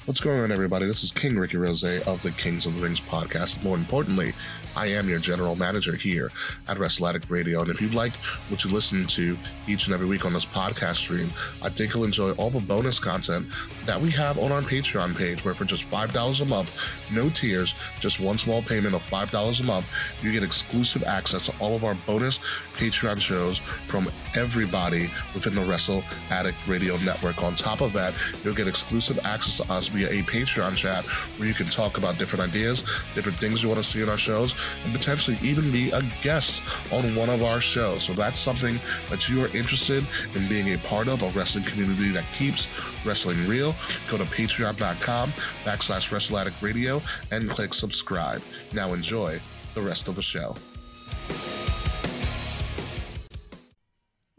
What's 0.05 0.19
going 0.19 0.39
on, 0.39 0.51
everybody? 0.51 0.85
This 0.85 1.03
is 1.03 1.11
King 1.11 1.35
Ricky 1.35 1.57
Rose 1.57 1.83
of 1.83 2.21
the 2.21 2.29
Kings 2.29 2.67
of 2.67 2.75
the 2.75 2.83
Rings 2.83 3.01
podcast. 3.01 3.63
More 3.63 3.75
importantly, 3.75 4.33
I 4.75 4.85
am 4.87 5.09
your 5.09 5.17
general 5.17 5.55
manager 5.55 5.95
here 5.95 6.31
at 6.67 6.77
Wrestle 6.77 7.07
Addict 7.07 7.27
Radio. 7.27 7.61
And 7.61 7.71
if 7.71 7.81
you 7.81 7.89
like 7.89 8.13
what 8.49 8.63
you 8.63 8.69
listen 8.69 9.07
to 9.07 9.35
each 9.67 9.87
and 9.87 9.95
every 9.95 10.05
week 10.05 10.23
on 10.23 10.33
this 10.33 10.45
podcast 10.45 10.97
stream, 10.97 11.31
I 11.63 11.69
think 11.69 11.95
you'll 11.95 12.03
enjoy 12.03 12.33
all 12.33 12.51
the 12.51 12.59
bonus 12.59 12.99
content 12.99 13.47
that 13.87 13.99
we 13.99 14.11
have 14.11 14.37
on 14.37 14.51
our 14.51 14.61
Patreon 14.61 15.15
page, 15.15 15.43
where 15.43 15.55
for 15.55 15.65
just 15.65 15.89
$5 15.89 16.41
a 16.41 16.45
month, 16.45 16.77
no 17.11 17.27
tiers, 17.29 17.73
just 17.99 18.19
one 18.19 18.37
small 18.37 18.61
payment 18.61 18.93
of 18.93 19.01
$5 19.09 19.59
a 19.59 19.63
month, 19.63 19.87
you 20.21 20.31
get 20.31 20.43
exclusive 20.43 21.03
access 21.03 21.47
to 21.47 21.53
all 21.59 21.75
of 21.75 21.83
our 21.83 21.95
bonus 22.05 22.37
Patreon 22.75 23.19
shows 23.19 23.57
from 23.87 24.07
everybody 24.35 25.09
within 25.33 25.55
the 25.55 25.61
Wrestle 25.61 26.03
Addict 26.29 26.57
Radio 26.67 26.97
Network. 26.97 27.41
On 27.43 27.55
top 27.55 27.81
of 27.81 27.91
that, 27.93 28.13
you'll 28.43 28.53
get 28.53 28.67
exclusive 28.67 29.19
access 29.23 29.57
to 29.57 29.71
us 29.71 29.89
via 29.95 30.10
a 30.10 30.23
Patreon 30.23 30.75
chat 30.75 31.05
where 31.38 31.47
you 31.47 31.53
can 31.53 31.67
talk 31.67 31.97
about 31.97 32.17
different 32.17 32.43
ideas, 32.43 32.84
different 33.13 33.38
things 33.38 33.63
you 33.63 33.69
want 33.69 33.81
to 33.81 33.88
see 33.88 34.01
in 34.01 34.10
our 34.10 34.17
shows, 34.17 34.55
and 34.84 34.93
potentially 34.93 35.38
even 35.41 35.71
be 35.71 35.91
a 35.91 36.01
guest 36.21 36.62
on 36.91 37.15
one 37.15 37.29
of 37.29 37.43
our 37.43 37.62
shows. 37.62 38.03
So 38.03 38.13
that's 38.13 38.39
something 38.39 38.79
that 39.10 39.29
you 39.29 39.43
are 39.43 39.47
interested 39.55 40.05
in 40.36 40.47
being 40.47 40.73
a 40.73 40.77
part 40.79 41.08
of, 41.08 41.21
a 41.21 41.29
wrestling 41.29 41.63
community 41.63 42.12
that 42.12 42.25
keeps 42.34 42.67
wrestling 43.05 43.47
real. 43.47 43.75
Go 44.10 44.17
to 44.17 44.25
patreon.com 44.25 45.31
backslash 45.63 46.12
wrestle 46.12 46.36
radio 46.62 47.01
and 47.31 47.49
click 47.49 47.73
subscribe. 47.73 48.41
Now 48.73 48.93
enjoy 48.93 49.39
the 49.73 49.81
rest 49.81 50.08
of 50.08 50.15
the 50.15 50.21
show. 50.21 50.55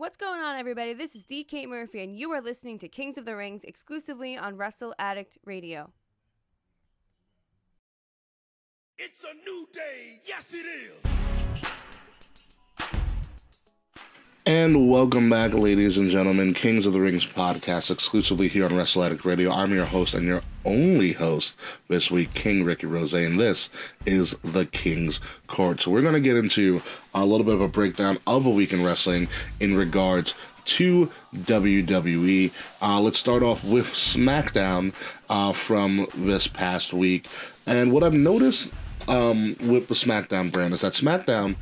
What's 0.07 0.17
going 0.17 0.41
on, 0.41 0.55
everybody? 0.55 0.95
This 0.95 1.17
is 1.17 1.25
the 1.25 1.43
Kate 1.43 1.69
Murphy, 1.69 2.01
and 2.01 2.17
you 2.17 2.31
are 2.31 2.41
listening 2.41 2.79
to 2.79 2.87
Kings 2.87 3.19
of 3.19 3.25
the 3.25 3.35
Rings 3.35 3.65
exclusively 3.65 4.39
on 4.39 4.57
Wrestle 4.57 4.95
Addict 5.01 5.37
Radio. 5.45 5.91
It's 8.99 9.25
a 9.25 9.35
new 9.45 9.69
day. 9.75 10.21
Yes, 10.25 10.55
it 10.55 10.59
is. 10.59 11.26
And 14.49 14.89
welcome 14.89 15.29
back, 15.29 15.55
ladies 15.55 15.99
and 15.99 16.09
gentlemen. 16.09 16.55
Kings 16.55 16.87
of 16.87 16.93
the 16.93 17.01
Rings 17.01 17.27
podcast, 17.27 17.91
exclusively 17.91 18.47
here 18.47 18.65
on 18.65 18.77
Wrestle 18.77 19.03
Addict 19.03 19.25
Radio. 19.25 19.51
I'm 19.51 19.75
your 19.75 19.87
host 19.87 20.15
and 20.15 20.25
your 20.25 20.43
only 20.65 21.15
host 21.15 21.59
this 21.89 22.13
week, 22.13 22.33
King 22.35 22.63
Ricky 22.63 22.87
Rose, 22.87 23.13
and 23.13 23.41
this 23.41 23.71
is 24.07 24.39
the 24.45 24.65
King's 24.67 25.19
Court. 25.49 25.81
So 25.81 25.91
we're 25.91 26.01
going 26.01 26.15
to 26.15 26.21
get 26.21 26.37
into 26.37 26.81
a 27.13 27.27
little 27.27 27.45
bit 27.45 27.55
of 27.55 27.61
a 27.61 27.67
breakdown 27.67 28.19
of 28.25 28.47
a 28.47 28.51
week 28.51 28.73
in 28.73 28.85
wrestling 28.85 29.27
in 29.59 29.77
regards 29.77 30.37
to 30.67 31.11
WWE. 31.35 32.53
Uh, 32.81 33.01
let's 33.01 33.19
start 33.19 33.43
off 33.43 33.65
with 33.65 33.87
SmackDown 33.87 34.95
uh, 35.29 35.55
from 35.55 36.07
this 36.15 36.47
past 36.47 36.93
week. 36.93 37.27
And 37.67 37.91
what 37.91 38.05
I've 38.05 38.15
noticed 38.15 38.73
um, 39.09 39.57
with 39.61 39.89
the 39.89 39.95
SmackDown 39.95 40.53
brand 40.53 40.73
is 40.73 40.83
that 40.83 40.93
SmackDown 40.93 41.57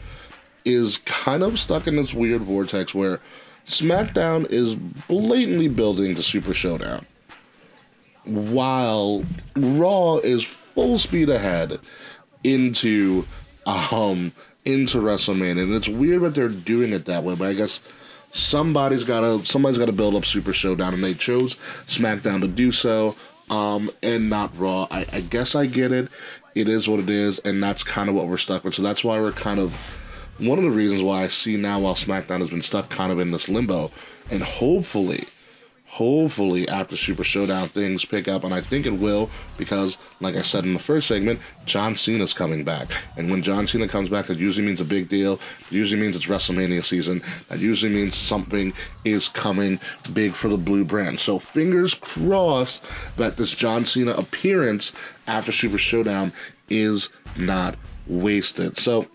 is 0.64 0.98
kind 0.98 1.42
of 1.42 1.58
stuck 1.58 1.86
in 1.86 1.96
this 1.96 2.14
weird 2.14 2.42
vortex 2.42 2.94
where 2.94 3.20
SmackDown 3.66 4.50
is 4.50 4.74
blatantly 4.74 5.68
building 5.68 6.14
the 6.14 6.22
Super 6.22 6.54
Showdown, 6.54 7.06
while 8.24 9.24
Raw 9.56 10.16
is 10.18 10.44
full 10.44 10.98
speed 10.98 11.28
ahead 11.28 11.78
into 12.42 13.24
um 13.66 14.32
into 14.64 14.98
WrestleMania, 14.98 15.62
and 15.62 15.74
it's 15.74 15.88
weird 15.88 16.22
that 16.22 16.34
they're 16.34 16.48
doing 16.48 16.92
it 16.92 17.04
that 17.06 17.22
way. 17.22 17.34
But 17.34 17.48
I 17.48 17.52
guess 17.54 17.80
somebody's 18.32 19.04
gotta 19.04 19.44
somebody's 19.46 19.78
gotta 19.78 19.92
build 19.92 20.14
up 20.14 20.24
Super 20.24 20.52
Showdown, 20.52 20.94
and 20.94 21.04
they 21.04 21.14
chose 21.14 21.56
SmackDown 21.86 22.40
to 22.40 22.48
do 22.48 22.72
so, 22.72 23.16
um, 23.50 23.90
and 24.02 24.28
not 24.28 24.56
Raw. 24.58 24.86
I, 24.90 25.06
I 25.12 25.20
guess 25.20 25.54
I 25.54 25.66
get 25.66 25.92
it. 25.92 26.10
It 26.54 26.68
is 26.68 26.86
what 26.86 27.00
it 27.00 27.10
is, 27.10 27.38
and 27.40 27.62
that's 27.62 27.82
kind 27.82 28.08
of 28.08 28.14
what 28.14 28.28
we're 28.28 28.38
stuck 28.38 28.64
with. 28.64 28.74
So 28.74 28.82
that's 28.82 29.02
why 29.02 29.18
we're 29.20 29.32
kind 29.32 29.58
of 29.58 29.74
one 30.38 30.58
of 30.58 30.64
the 30.64 30.70
reasons 30.70 31.02
why 31.02 31.24
I 31.24 31.28
see 31.28 31.56
now 31.56 31.80
while 31.80 31.94
SmackDown 31.94 32.40
has 32.40 32.50
been 32.50 32.62
stuck 32.62 32.88
kind 32.90 33.12
of 33.12 33.20
in 33.20 33.30
this 33.30 33.48
limbo, 33.48 33.90
and 34.30 34.42
hopefully, 34.42 35.24
hopefully 35.86 36.68
after 36.68 36.96
Super 36.96 37.22
Showdown 37.22 37.68
things 37.68 38.04
pick 38.04 38.26
up, 38.26 38.42
and 38.42 38.52
I 38.52 38.60
think 38.60 38.84
it 38.84 38.94
will 38.94 39.30
because, 39.56 39.96
like 40.20 40.34
I 40.34 40.42
said 40.42 40.64
in 40.64 40.72
the 40.72 40.80
first 40.80 41.06
segment, 41.06 41.40
John 41.66 41.94
Cena's 41.94 42.34
coming 42.34 42.64
back, 42.64 42.88
and 43.16 43.30
when 43.30 43.44
John 43.44 43.68
Cena 43.68 43.86
comes 43.86 44.08
back, 44.08 44.26
that 44.26 44.38
usually 44.38 44.66
means 44.66 44.80
a 44.80 44.84
big 44.84 45.08
deal. 45.08 45.34
It 45.34 45.72
usually 45.72 46.00
means 46.00 46.16
it's 46.16 46.26
WrestleMania 46.26 46.84
season. 46.84 47.22
That 47.48 47.60
usually 47.60 47.94
means 47.94 48.16
something 48.16 48.72
is 49.04 49.28
coming 49.28 49.78
big 50.12 50.32
for 50.34 50.48
the 50.48 50.58
blue 50.58 50.84
brand. 50.84 51.20
So 51.20 51.38
fingers 51.38 51.94
crossed 51.94 52.84
that 53.16 53.36
this 53.36 53.52
John 53.52 53.84
Cena 53.84 54.14
appearance 54.14 54.92
after 55.28 55.52
Super 55.52 55.78
Showdown 55.78 56.32
is 56.68 57.08
not 57.36 57.76
wasted. 58.08 58.76
So 58.78 59.06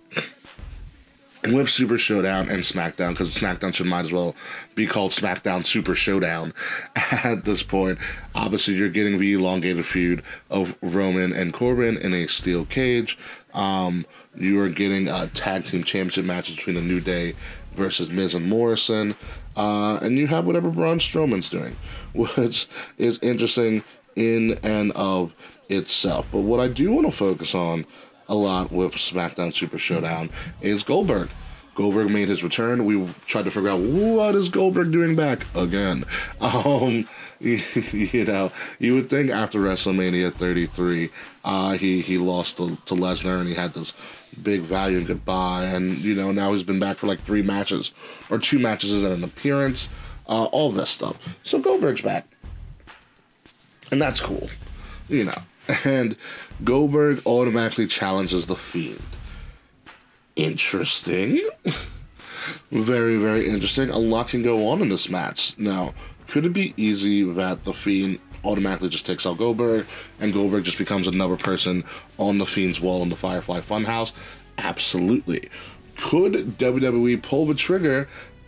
with 1.44 1.70
Super 1.70 1.98
Showdown 1.98 2.50
and 2.50 2.64
SmackDown, 2.64 3.10
because 3.10 3.34
SmackDown 3.34 3.74
should 3.74 3.88
might 3.88 4.06
as 4.06 4.12
well 4.12 4.36
be 4.76 4.86
called 4.86 5.12
SmackDown 5.12 5.66
Super 5.66 5.96
Showdown 5.96 6.54
at 6.96 7.46
this 7.46 7.64
point. 7.64 8.00
Obviously, 8.36 8.76
you're 8.76 8.90
getting 8.90 9.18
the 9.18 9.34
elongated 9.34 9.86
feud 9.86 10.24
of 10.50 10.76
Roman 10.82 11.34
and 11.34 11.54
Corbin 11.54 11.98
in 11.98 12.14
a 12.14 12.28
steel 12.28 12.66
cage. 12.66 13.18
Um, 13.54 14.06
you 14.36 14.62
are 14.62 14.70
getting 14.70 15.08
a 15.08 15.28
tag 15.28 15.66
team 15.66 15.84
championship 15.84 16.26
match 16.26 16.56
between 16.56 16.76
the 16.76 16.82
New 16.82 17.00
Day 17.00 17.36
versus 17.76 18.12
Miz 18.12 18.36
and 18.36 18.48
Morrison. 18.48 19.16
Uh, 19.56 19.98
and 20.02 20.18
you 20.18 20.28
have 20.28 20.46
whatever 20.46 20.70
Braun 20.70 21.00
Strowman's 21.00 21.50
doing, 21.50 21.76
which 22.14 22.68
is 22.98 23.20
interesting 23.22 23.84
in 24.16 24.60
and 24.64 24.92
of 24.94 25.34
itself. 25.70 26.28
But 26.32 26.42
what 26.42 26.60
I 26.60 26.68
do 26.68 26.92
want 26.92 27.08
to 27.08 27.14
focus 27.14 27.56
on 27.56 27.86
a 28.30 28.36
lot 28.36 28.72
with 28.72 28.94
SmackDown 28.94 29.54
Super 29.54 29.78
Showdown 29.78 30.30
is 30.62 30.84
Goldberg. 30.84 31.30
Goldberg 31.76 32.12
made 32.12 32.30
his 32.30 32.44
return. 32.44 32.86
We 32.86 33.08
tried 33.26 33.46
to 33.46 33.52
figure 33.52 33.70
out 33.70 33.80
what 33.80 34.36
is 34.36 34.50
Goldberg 34.50 34.92
doing 34.92 35.16
back 35.16 35.46
again. 35.56 36.06
Um, 36.42 37.08
you 37.40 38.26
know, 38.26 38.52
you 38.80 38.96
would 38.96 39.10
think 39.10 39.30
after 39.32 39.60
WrestleMania 39.60 40.34
33, 40.34 41.10
uh, 41.46 41.78
he 41.78 42.02
he 42.02 42.18
lost 42.18 42.58
to, 42.58 42.76
to 42.86 42.96
Lesnar 42.96 43.40
and 43.40 43.48
he 43.48 43.56
had 43.56 43.72
this 43.72 43.94
big 44.44 44.62
valiant 44.62 45.08
goodbye, 45.08 45.66
and 45.66 46.00
you 46.00 46.16
know 46.16 46.32
now 46.32 46.54
he's 46.54 46.64
been 46.64 46.80
back 46.80 46.98
for 46.98 47.08
like 47.08 47.24
three 47.24 47.42
matches 47.42 47.92
or 48.30 48.40
two 48.40 48.60
matches 48.60 48.92
and 48.92 49.14
an 49.14 49.24
appearance, 49.24 49.88
uh, 50.28 50.46
all 50.46 50.70
this 50.70 50.90
stuff. 50.90 51.18
So 51.44 51.60
Goldberg's 51.60 52.02
back, 52.02 52.28
and 53.92 54.02
that's 54.02 54.20
cool, 54.20 54.50
you 55.08 55.24
know. 55.24 55.42
And 55.86 56.16
Goldberg 56.64 57.22
automatically 57.26 57.88
challenges 57.88 58.48
the 58.48 58.56
Fiend. 58.56 59.02
Interesting. 60.36 61.40
very, 62.72 63.18
very 63.18 63.48
interesting. 63.48 63.90
A 63.90 63.98
lot 63.98 64.30
can 64.30 64.42
go 64.42 64.68
on 64.68 64.82
in 64.82 64.90
this 64.90 65.10
match. 65.10 65.58
Now, 65.58 65.94
could 66.28 66.46
it 66.46 66.54
be 66.54 66.74
easy 66.78 67.24
that 67.24 67.66
the 67.66 67.74
Fiend 67.74 68.20
automatically 68.44 68.90
just 68.90 69.06
takes 69.06 69.26
out 69.26 69.38
Goldberg 69.38 69.86
and 70.20 70.34
Goldberg 70.34 70.64
just 70.64 70.78
becomes 70.78 71.08
another 71.08 71.36
person 71.36 71.84
on 72.18 72.38
the 72.38 72.46
Fiend's 72.46 72.80
wall 72.80 73.04
in 73.04 73.10
the 73.10 73.16
Firefly 73.16 73.62
Funhouse? 73.62 74.14
Absolutely. 74.58 75.50
Could 75.98 76.58
WWE 76.58 77.22
pull 77.22 77.46
the 77.46 77.56
trigger 77.56 78.08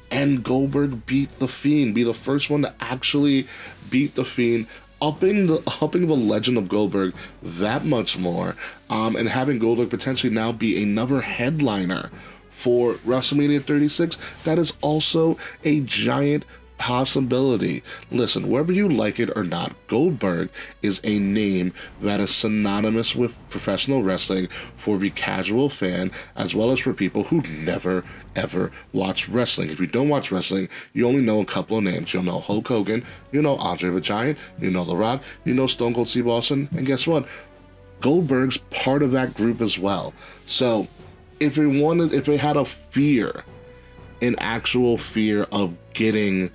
and 0.09 0.43
Goldberg 0.43 1.05
beat 1.05 1.39
the 1.39 1.47
Fiend, 1.47 1.95
be 1.95 2.03
the 2.03 2.13
first 2.13 2.49
one 2.49 2.61
to 2.61 2.73
actually 2.79 3.47
beat 3.89 4.15
the 4.15 4.25
Fiend 4.25 4.67
upping 5.01 5.47
the 5.47 5.63
upping 5.81 6.07
the 6.07 6.15
legend 6.15 6.57
of 6.57 6.69
Goldberg 6.69 7.13
that 7.41 7.85
much 7.85 8.17
more, 8.17 8.55
um, 8.89 9.15
and 9.15 9.29
having 9.29 9.59
Goldberg 9.59 9.89
potentially 9.89 10.33
now 10.33 10.51
be 10.51 10.81
another 10.81 11.21
headliner 11.21 12.11
for 12.51 12.93
WrestleMania 12.95 13.63
36. 13.63 14.17
That 14.43 14.59
is 14.59 14.73
also 14.81 15.37
a 15.63 15.81
giant 15.81 16.45
possibility. 16.81 17.83
Listen, 18.09 18.49
whether 18.49 18.73
you 18.73 18.89
like 18.89 19.19
it 19.19 19.29
or 19.35 19.43
not, 19.43 19.75
Goldberg 19.87 20.49
is 20.81 20.99
a 21.03 21.19
name 21.19 21.73
that 22.01 22.19
is 22.19 22.33
synonymous 22.33 23.15
with 23.15 23.35
professional 23.51 24.01
wrestling 24.01 24.47
for 24.77 24.97
the 24.97 25.11
casual 25.11 25.69
fan 25.69 26.09
as 26.35 26.55
well 26.55 26.71
as 26.71 26.79
for 26.79 26.91
people 26.91 27.25
who 27.25 27.43
never 27.43 28.03
ever 28.35 28.71
watch 28.93 29.29
wrestling. 29.29 29.69
If 29.69 29.79
you 29.79 29.85
don't 29.85 30.09
watch 30.09 30.31
wrestling, 30.31 30.69
you 30.91 31.07
only 31.07 31.21
know 31.21 31.39
a 31.39 31.45
couple 31.45 31.77
of 31.77 31.83
names. 31.83 32.15
You'll 32.15 32.23
know 32.23 32.39
Hulk 32.39 32.67
Hogan, 32.67 33.05
you 33.31 33.43
know 33.43 33.57
Andre 33.57 33.91
the 33.91 34.01
Giant, 34.01 34.39
you 34.59 34.71
know 34.71 34.83
The 34.83 34.95
Rock, 34.95 35.21
you 35.45 35.53
know 35.53 35.67
Stone 35.67 35.93
Cold 35.93 36.09
Steve 36.09 36.27
Austin, 36.27 36.67
and 36.75 36.87
guess 36.87 37.05
what? 37.05 37.27
Goldberg's 37.99 38.57
part 38.71 39.03
of 39.03 39.11
that 39.11 39.35
group 39.35 39.61
as 39.61 39.77
well. 39.77 40.15
So, 40.47 40.87
if 41.39 41.53
they 41.53 41.67
wanted, 41.67 42.11
if 42.11 42.25
they 42.25 42.37
had 42.37 42.57
a 42.57 42.65
fear, 42.65 43.43
an 44.23 44.35
actual 44.39 44.97
fear 44.97 45.43
of 45.51 45.75
getting 45.93 46.49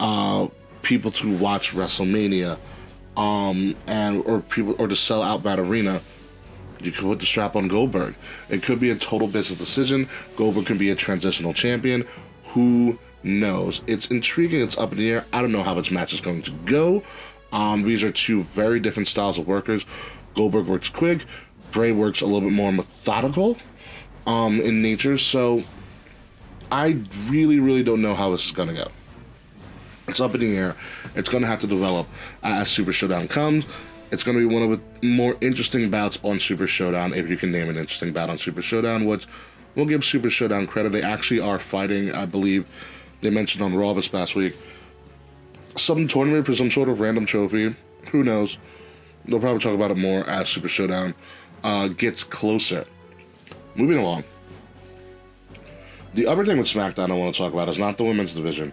uh, 0.00 0.48
people 0.82 1.10
to 1.12 1.36
watch 1.36 1.72
WrestleMania, 1.72 2.58
um, 3.16 3.76
and 3.86 4.24
or 4.26 4.40
people 4.40 4.74
or 4.78 4.88
to 4.88 4.96
sell 4.96 5.22
out 5.22 5.42
that 5.44 5.58
arena, 5.58 6.00
you 6.80 6.92
could 6.92 7.04
put 7.04 7.20
the 7.20 7.26
strap 7.26 7.56
on 7.56 7.68
Goldberg. 7.68 8.14
It 8.48 8.62
could 8.62 8.80
be 8.80 8.90
a 8.90 8.96
total 8.96 9.28
business 9.28 9.58
decision. 9.58 10.08
Goldberg 10.36 10.66
could 10.66 10.78
be 10.78 10.90
a 10.90 10.94
transitional 10.94 11.54
champion. 11.54 12.06
Who 12.48 12.98
knows? 13.22 13.82
It's 13.86 14.06
intriguing. 14.08 14.60
It's 14.60 14.78
up 14.78 14.92
in 14.92 14.98
the 14.98 15.10
air. 15.10 15.24
I 15.32 15.40
don't 15.40 15.52
know 15.52 15.62
how 15.62 15.74
this 15.74 15.90
match 15.90 16.12
is 16.12 16.20
going 16.20 16.42
to 16.42 16.50
go. 16.50 17.02
Um, 17.52 17.82
these 17.82 18.02
are 18.02 18.12
two 18.12 18.44
very 18.54 18.80
different 18.80 19.08
styles 19.08 19.38
of 19.38 19.46
workers. 19.46 19.86
Goldberg 20.34 20.66
works 20.66 20.88
quick. 20.88 21.24
Bray 21.72 21.92
works 21.92 22.20
a 22.20 22.26
little 22.26 22.42
bit 22.42 22.52
more 22.52 22.72
methodical 22.72 23.56
um, 24.26 24.60
in 24.60 24.82
nature. 24.82 25.18
So 25.18 25.62
I 26.70 26.98
really, 27.28 27.60
really 27.60 27.82
don't 27.82 28.02
know 28.02 28.14
how 28.14 28.30
this 28.30 28.46
is 28.46 28.52
going 28.52 28.68
to 28.68 28.74
go. 28.74 28.88
It's 30.08 30.20
up 30.20 30.34
in 30.34 30.40
the 30.40 30.56
air. 30.56 30.76
It's 31.14 31.28
going 31.28 31.42
to 31.42 31.48
have 31.48 31.60
to 31.60 31.66
develop 31.66 32.06
as 32.42 32.68
Super 32.68 32.92
Showdown 32.92 33.28
comes. 33.28 33.64
It's 34.12 34.22
going 34.22 34.38
to 34.38 34.48
be 34.48 34.54
one 34.54 34.62
of 34.62 35.00
the 35.00 35.06
more 35.06 35.36
interesting 35.40 35.90
bouts 35.90 36.18
on 36.22 36.38
Super 36.38 36.66
Showdown, 36.66 37.12
if 37.12 37.28
you 37.28 37.36
can 37.36 37.50
name 37.50 37.68
an 37.68 37.76
interesting 37.76 38.12
bout 38.12 38.30
on 38.30 38.38
Super 38.38 38.62
Showdown, 38.62 39.04
which 39.04 39.26
we'll 39.74 39.86
give 39.86 40.04
Super 40.04 40.30
Showdown 40.30 40.66
credit. 40.66 40.92
They 40.92 41.02
actually 41.02 41.40
are 41.40 41.58
fighting, 41.58 42.12
I 42.12 42.24
believe, 42.24 42.66
they 43.20 43.30
mentioned 43.30 43.62
on 43.62 43.74
Raw 43.74 43.94
this 43.94 44.06
past 44.06 44.36
week, 44.36 44.56
some 45.76 46.06
tournament 46.06 46.46
for 46.46 46.54
some 46.54 46.70
sort 46.70 46.88
of 46.88 47.00
random 47.00 47.26
trophy. 47.26 47.74
Who 48.12 48.22
knows? 48.22 48.58
They'll 49.24 49.40
probably 49.40 49.58
talk 49.58 49.74
about 49.74 49.90
it 49.90 49.96
more 49.96 50.28
as 50.28 50.48
Super 50.48 50.68
Showdown 50.68 51.14
uh, 51.64 51.88
gets 51.88 52.22
closer. 52.22 52.84
Moving 53.74 53.98
along. 53.98 54.24
The 56.14 56.26
other 56.26 56.46
thing 56.46 56.56
with 56.56 56.68
SmackDown 56.68 57.10
I 57.10 57.14
want 57.14 57.34
to 57.34 57.42
talk 57.42 57.52
about 57.52 57.68
is 57.68 57.78
not 57.78 57.98
the 57.98 58.04
women's 58.04 58.34
division, 58.34 58.72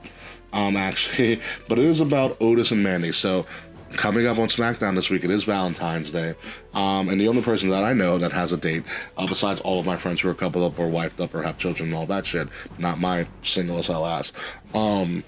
um, 0.54 0.78
actually, 0.78 1.42
but 1.68 1.80
it 1.80 1.86
is 1.86 2.00
about 2.00 2.38
Otis 2.39 2.72
and 2.72 2.84
Mandy. 2.84 3.12
So, 3.12 3.46
coming 3.94 4.26
up 4.26 4.39
on 4.39 4.48
SmackDown 4.48 4.96
this 4.96 5.10
week, 5.10 5.24
it 5.24 5.30
is 5.30 5.44
Valentine's 5.44 6.12
Day, 6.12 6.36
um, 6.74 7.10
and 7.10 7.20
the 7.20 7.28
only 7.28 7.42
person 7.42 7.70
that 7.70 7.84
I 7.84 7.94
know 7.94 8.18
that 8.18 8.32
has 8.32 8.54
a 8.54 8.58
date, 8.58 8.84
uh, 9.18 9.28
besides 9.28 9.60
all 9.62 9.80
of 9.80 9.86
my 9.86 9.98
friends 9.98 10.22
who 10.22 10.30
are 10.30 10.34
coupled 10.34 10.63
up 10.63 10.80
or 10.80 10.88
wifed 10.88 11.20
up 11.20 11.36
or 11.36 11.44
have 11.44 11.58
children 11.58 11.89
and 11.89 11.98
all 11.98 12.06
that 12.06 12.26
shit, 12.26 12.48
not 12.78 13.00
my 13.00 13.28
single 13.42 13.78
as 13.80 13.88
hell 13.88 14.06
ass, 14.06 14.32
um, 14.74 15.24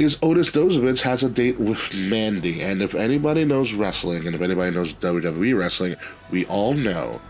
is 0.00 0.18
Otis 0.22 0.50
Dozovic 0.50 1.02
has 1.02 1.22
a 1.22 1.28
date 1.28 1.60
with 1.60 1.94
Mandy. 1.94 2.62
And 2.62 2.80
if 2.80 2.94
anybody 2.94 3.44
knows 3.44 3.74
wrestling, 3.74 4.26
and 4.26 4.34
if 4.34 4.40
anybody 4.40 4.74
knows 4.74 4.94
WWE 4.94 5.58
wrestling, 5.58 5.96
we 6.30 6.46
all 6.46 6.72
know 6.72 7.20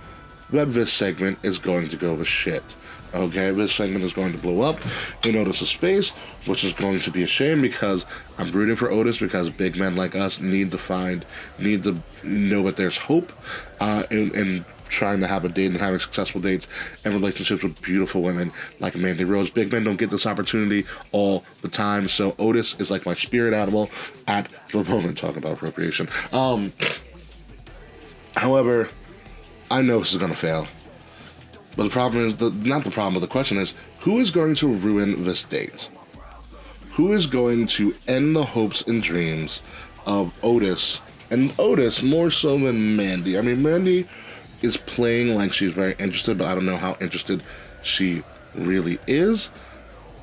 that 0.51 0.73
this 0.73 0.93
segment 0.93 1.39
is 1.43 1.59
going 1.59 1.89
to 1.89 1.97
go 1.97 2.17
to 2.17 2.25
shit. 2.25 2.63
Okay, 3.13 3.51
this 3.51 3.73
segment 3.73 4.05
is 4.05 4.13
going 4.13 4.33
to 4.33 4.39
blow 4.39 4.61
up 4.61 4.79
in 5.25 5.37
Otis' 5.37 5.69
space, 5.69 6.11
which 6.47 6.63
is 6.63 6.73
going 6.73 7.01
to 7.01 7.11
be 7.11 7.25
a 7.25 7.27
shame 7.27 7.61
because 7.61 8.07
I'm 8.39 8.53
rooting 8.53 8.77
for 8.77 8.91
Otis 8.91 9.19
because 9.19 9.51
big 9.51 9.77
men 9.77 9.97
like 9.97 10.15
us 10.15 10.41
need 10.41 10.71
to 10.71 10.79
find, 10.79 11.25
need 11.59 11.83
to 11.85 12.01
know 12.23 12.63
that 12.65 12.77
there's 12.77 12.99
hope 12.99 13.33
uh, 13.81 14.05
in, 14.11 14.33
in 14.35 14.65
trying 14.89 15.21
to 15.21 15.27
have 15.27 15.45
a 15.45 15.49
date 15.49 15.67
and 15.67 15.79
having 15.79 15.99
successful 15.99 16.41
dates 16.41 16.69
and 17.05 17.15
relationships 17.15 17.63
with 17.63 17.81
beautiful 17.81 18.23
women 18.23 18.53
like 18.79 18.95
Mandy 18.97 19.25
Rose. 19.25 19.51
Big 19.51 19.73
men 19.73 19.85
don't 19.85 19.97
get 19.97 20.11
this 20.11 20.27
opportunity 20.27 20.85
all 21.13 21.45
the 21.63 21.69
time, 21.69 22.09
so 22.09 22.35
Otis 22.39 22.79
is 22.79 22.91
like 22.91 23.07
my 23.07 23.15
spirit 23.15 23.55
animal 23.55 23.91
at 24.29 24.49
the 24.73 24.85
moment. 24.85 25.19
Talk 25.19 25.37
about 25.37 25.53
appropriation. 25.55 26.09
Um, 26.33 26.73
however, 28.37 28.89
I 29.71 29.83
know 29.83 30.01
this 30.01 30.13
is 30.13 30.19
going 30.19 30.33
to 30.33 30.37
fail. 30.37 30.67
But 31.77 31.85
the 31.85 31.91
problem 31.91 32.27
is, 32.27 32.37
the, 32.37 32.51
not 32.51 32.85
the 32.85 32.91
problem, 32.91 33.15
but 33.15 33.21
the 33.21 33.33
question 33.33 33.59
is, 33.59 33.75
who 34.01 34.19
is 34.19 34.31
going 34.31 34.55
to 34.57 34.69
ruin 34.69 35.25
this 35.25 35.45
date? 35.45 35.89
Who 36.93 37.13
is 37.13 37.27
going 37.27 37.69
to 37.69 37.95
end 38.09 38.35
the 38.35 38.45
hopes 38.45 38.83
and 38.83 39.03
dreams 39.03 39.63
of 40.07 40.33
Otis? 40.43 41.01
And 41.31 41.55
Otis 41.59 42.03
more 42.03 42.31
so 42.31 42.59
than 42.59 42.97
Mandy. 42.97 43.39
I 43.39 43.43
mean, 43.43 43.63
Mandy 43.63 44.09
is 44.63 44.77
playing 44.77 45.35
like 45.35 45.53
she's 45.53 45.73
very 45.73 45.95
interested, 45.99 46.37
but 46.37 46.49
I 46.49 46.55
don't 46.55 46.67
know 46.67 46.77
how 46.77 46.97
interested 47.01 47.43
she 47.83 48.23
really 48.55 48.99
is. 49.07 49.51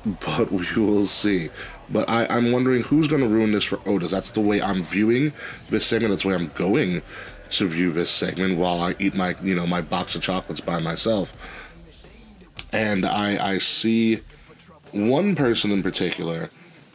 But 0.04 0.52
we 0.52 0.66
will 0.76 1.06
see. 1.06 1.50
But 1.90 2.08
I, 2.08 2.26
I'm 2.26 2.52
wondering 2.52 2.82
who's 2.82 3.08
going 3.08 3.22
to 3.22 3.28
ruin 3.28 3.52
this 3.52 3.64
for 3.64 3.80
Otis. 3.86 4.10
That's 4.10 4.30
the 4.32 4.40
way 4.40 4.60
I'm 4.60 4.82
viewing 4.82 5.32
this 5.70 5.86
segment. 5.86 6.12
That's 6.12 6.22
the 6.22 6.28
way 6.28 6.34
I'm 6.34 6.50
going 6.54 7.02
to 7.50 7.68
view 7.68 7.92
this 7.92 8.10
segment 8.10 8.58
while 8.58 8.80
I 8.80 8.94
eat 8.98 9.14
my, 9.14 9.36
you 9.42 9.54
know, 9.54 9.66
my 9.66 9.80
box 9.80 10.14
of 10.14 10.22
chocolates 10.22 10.60
by 10.60 10.80
myself. 10.80 11.32
And 12.72 13.06
I, 13.06 13.52
I 13.52 13.58
see 13.58 14.20
one 14.92 15.34
person 15.34 15.70
in 15.70 15.82
particular 15.82 16.50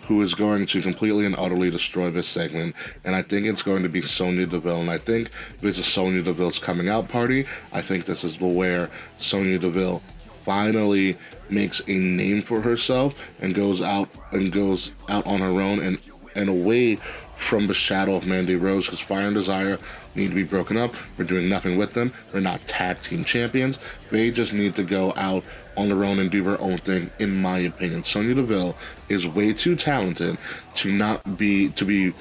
who 0.07 0.21
is 0.21 0.33
going 0.33 0.65
to 0.65 0.81
completely 0.81 1.25
and 1.25 1.35
utterly 1.37 1.69
destroy 1.69 2.11
this 2.11 2.27
segment, 2.27 2.75
and 3.05 3.15
I 3.15 3.21
think 3.21 3.45
it's 3.45 3.63
going 3.63 3.83
to 3.83 3.89
be 3.89 4.01
Sonya 4.01 4.45
Deville. 4.45 4.81
And 4.81 4.91
I 4.91 4.97
think 4.97 5.29
this 5.61 5.77
is 5.77 5.85
Sonya 5.85 6.21
Deville's 6.23 6.59
coming 6.59 6.89
out 6.89 7.07
party. 7.07 7.45
I 7.71 7.81
think 7.81 8.05
this 8.05 8.23
is 8.23 8.39
where 8.39 8.89
Sonya 9.19 9.59
Deville 9.59 10.01
finally 10.43 11.17
makes 11.49 11.81
a 11.87 11.95
name 11.97 12.41
for 12.41 12.61
herself 12.61 13.13
and 13.39 13.55
goes 13.55 13.81
out 13.81 14.09
and 14.31 14.51
goes 14.51 14.91
out 15.07 15.25
on 15.25 15.39
her 15.39 15.61
own 15.61 15.79
and 15.79 15.99
and 16.35 16.49
away 16.49 16.97
from 17.43 17.67
the 17.67 17.73
shadow 17.73 18.15
of 18.15 18.25
Mandy 18.25 18.55
Rose 18.55 18.85
because 18.85 18.99
Fire 18.99 19.27
and 19.27 19.35
Desire 19.35 19.77
need 20.15 20.29
to 20.29 20.35
be 20.35 20.43
broken 20.43 20.77
up. 20.77 20.95
We're 21.17 21.25
doing 21.25 21.49
nothing 21.49 21.77
with 21.77 21.93
them. 21.93 22.13
They're 22.31 22.41
not 22.41 22.65
tag 22.67 23.01
team 23.01 23.23
champions. 23.23 23.77
They 24.09 24.31
just 24.31 24.53
need 24.53 24.75
to 24.75 24.83
go 24.83 25.13
out 25.15 25.43
on 25.75 25.89
their 25.89 26.03
own 26.03 26.19
and 26.19 26.31
do 26.31 26.43
their 26.43 26.59
own 26.61 26.77
thing, 26.79 27.11
in 27.19 27.41
my 27.41 27.59
opinion. 27.59 28.03
Sonya 28.03 28.35
Deville 28.35 28.75
is 29.09 29.27
way 29.27 29.53
too 29.53 29.75
talented 29.75 30.37
to 30.75 30.91
not 30.91 31.37
be 31.37 31.69
to 31.69 31.85
be 31.85 32.13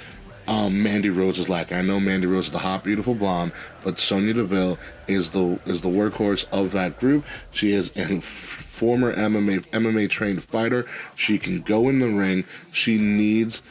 um, 0.48 0.82
Mandy 0.82 1.10
Rose 1.10 1.38
is 1.38 1.48
lacking. 1.48 1.76
I 1.76 1.82
know 1.82 2.00
Mandy 2.00 2.26
Rose 2.26 2.46
is 2.46 2.52
the 2.52 2.58
hot, 2.58 2.82
beautiful 2.82 3.14
blonde, 3.14 3.52
but 3.84 3.98
Sonya 3.98 4.34
Deville 4.34 4.78
is 5.06 5.30
the 5.30 5.60
is 5.66 5.82
the 5.82 5.88
workhorse 5.88 6.46
of 6.50 6.72
that 6.72 6.98
group. 6.98 7.24
She 7.52 7.72
is 7.72 7.92
a 7.96 8.20
former 8.20 9.14
MMA 9.14 9.64
MMA 9.66 10.10
trained 10.10 10.42
fighter. 10.42 10.84
She 11.14 11.38
can 11.38 11.60
go 11.60 11.88
in 11.88 12.00
the 12.00 12.08
ring. 12.08 12.44
She 12.72 12.98
needs 12.98 13.62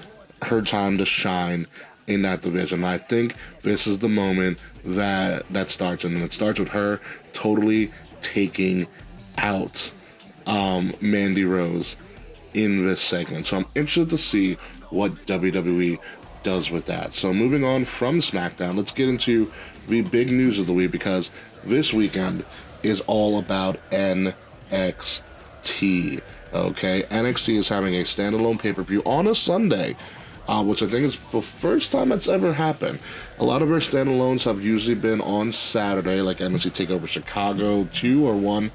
her 0.44 0.62
time 0.62 0.98
to 0.98 1.06
shine 1.06 1.68
in 2.08 2.24
that 2.24 2.42
division. 2.42 2.84
I 2.84 2.98
think 2.98 3.36
this 3.62 3.88
is 3.88 4.00
the 4.00 4.10
moment 4.10 4.60
that 4.84 5.48
that 5.52 5.70
starts, 5.70 6.04
and 6.04 6.22
it 6.22 6.34
starts 6.34 6.60
with 6.60 6.70
her 6.70 7.00
totally 7.34 7.92
taking 8.22 8.88
out 9.38 9.92
um, 10.46 10.94
Mandy 11.02 11.46
Rose 11.46 11.96
in 12.54 12.86
this 12.86 13.02
segment. 13.02 13.46
So 13.46 13.58
I'm 13.58 13.66
interested 13.76 14.10
to 14.10 14.18
see 14.18 14.56
what 14.90 15.14
WWE 15.26 16.00
does 16.44 16.70
with 16.70 16.86
that. 16.88 17.14
So 17.14 17.34
moving 17.34 17.64
on 17.64 17.86
from 17.86 18.20
SmackDown, 18.20 18.76
let's 18.78 18.92
get 18.92 19.08
into 19.08 19.52
the 19.88 20.02
big 20.02 20.32
news 20.32 20.60
of 20.60 20.68
the 20.68 20.74
week 20.74 20.92
because 20.92 21.32
this 21.64 21.94
weekend 21.94 22.46
is 22.84 23.02
all 23.02 23.40
about 23.40 23.80
NXT. 23.92 24.34
Okay, 26.54 27.04
NXT 27.04 27.58
is 27.58 27.70
having 27.70 27.96
a 27.96 28.04
standalone 28.04 28.60
pay 28.60 28.74
per 28.74 28.84
view 28.84 29.02
on 29.06 29.28
a 29.28 29.36
Sunday. 29.36 29.96
Uh, 30.48 30.64
which 30.64 30.82
I 30.82 30.88
think 30.88 31.06
is 31.06 31.18
the 31.32 31.42
first 31.42 31.92
time 31.92 32.10
that's 32.10 32.28
ever 32.28 32.54
happened. 32.54 33.00
A 33.40 33.46
lot 33.46 33.62
of 33.62 33.72
our 33.72 33.78
standalones 33.78 34.44
have 34.44 34.62
usually 34.62 34.96
been 34.96 35.22
on 35.22 35.52
Saturday, 35.52 36.22
like 36.22 36.40
NXT 36.40 36.88
Takeover 36.88 37.08
Chicago 37.08 37.88
2 37.94 38.28
or 38.28 38.36
1 38.36 38.72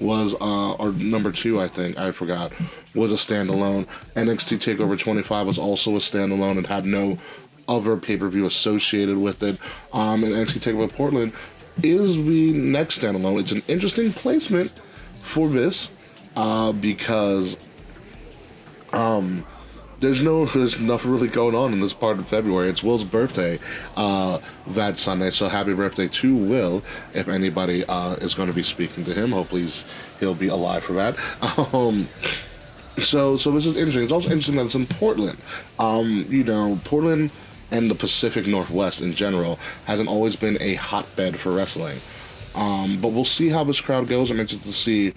was 0.00 0.34
uh 0.40 0.72
or 0.72 0.92
number 0.92 1.30
two 1.30 1.60
I 1.60 1.68
think 1.68 1.98
I 1.98 2.10
forgot 2.10 2.52
was 2.94 3.12
a 3.12 3.16
standalone. 3.16 3.86
NXT 4.16 4.76
Takeover 4.76 4.98
25 4.98 5.46
was 5.46 5.58
also 5.58 5.94
a 5.94 5.98
standalone 5.98 6.56
and 6.56 6.66
had 6.66 6.86
no 6.86 7.18
other 7.68 7.96
pay 7.96 8.16
per 8.16 8.28
view 8.28 8.46
associated 8.46 9.18
with 9.18 9.42
it. 9.42 9.58
Um, 9.92 10.24
and 10.24 10.32
NXT 10.34 10.72
Takeover 10.72 10.92
Portland 10.92 11.32
is 11.82 12.16
the 12.16 12.52
next 12.52 13.00
standalone. 13.00 13.40
It's 13.40 13.52
an 13.52 13.62
interesting 13.68 14.12
placement 14.12 14.72
for 15.22 15.48
this 15.48 15.90
uh, 16.34 16.72
because 16.72 17.56
um 18.92 19.46
there's 20.00 20.22
no 20.22 20.46
there's 20.46 20.80
nothing 20.80 21.10
really 21.10 21.28
going 21.28 21.54
on 21.54 21.72
in 21.72 21.80
this 21.80 21.92
part 21.92 22.18
of 22.18 22.26
February. 22.26 22.68
It's 22.68 22.82
Will's 22.82 23.04
birthday 23.04 23.58
uh, 23.96 24.40
that 24.68 24.98
Sunday, 24.98 25.30
so 25.30 25.48
happy 25.48 25.74
birthday 25.74 26.08
to 26.08 26.34
Will. 26.34 26.82
If 27.12 27.28
anybody 27.28 27.84
uh, 27.84 28.14
is 28.16 28.34
going 28.34 28.48
to 28.48 28.54
be 28.54 28.62
speaking 28.62 29.04
to 29.04 29.14
him, 29.14 29.32
hopefully 29.32 29.62
he's, 29.62 29.84
he'll 30.18 30.34
be 30.34 30.48
alive 30.48 30.84
for 30.84 30.94
that. 30.94 31.16
Um, 31.72 32.08
so 33.02 33.36
so 33.36 33.50
this 33.50 33.66
is 33.66 33.76
interesting. 33.76 34.02
It's 34.02 34.12
also 34.12 34.30
interesting 34.30 34.56
that 34.56 34.64
it's 34.64 34.74
in 34.74 34.86
Portland. 34.86 35.38
Um, 35.78 36.26
you 36.28 36.42
know, 36.42 36.80
Portland 36.84 37.30
and 37.70 37.90
the 37.90 37.94
Pacific 37.94 38.46
Northwest 38.46 39.00
in 39.00 39.14
general 39.14 39.58
hasn't 39.84 40.08
always 40.08 40.36
been 40.36 40.58
a 40.60 40.74
hotbed 40.74 41.38
for 41.38 41.52
wrestling. 41.52 42.00
Um, 42.54 43.00
but 43.00 43.08
we'll 43.08 43.24
see 43.24 43.48
how 43.48 43.62
this 43.64 43.80
crowd 43.80 44.08
goes. 44.08 44.30
I'm 44.30 44.40
interested 44.40 44.66
to 44.66 44.74
see. 44.74 45.14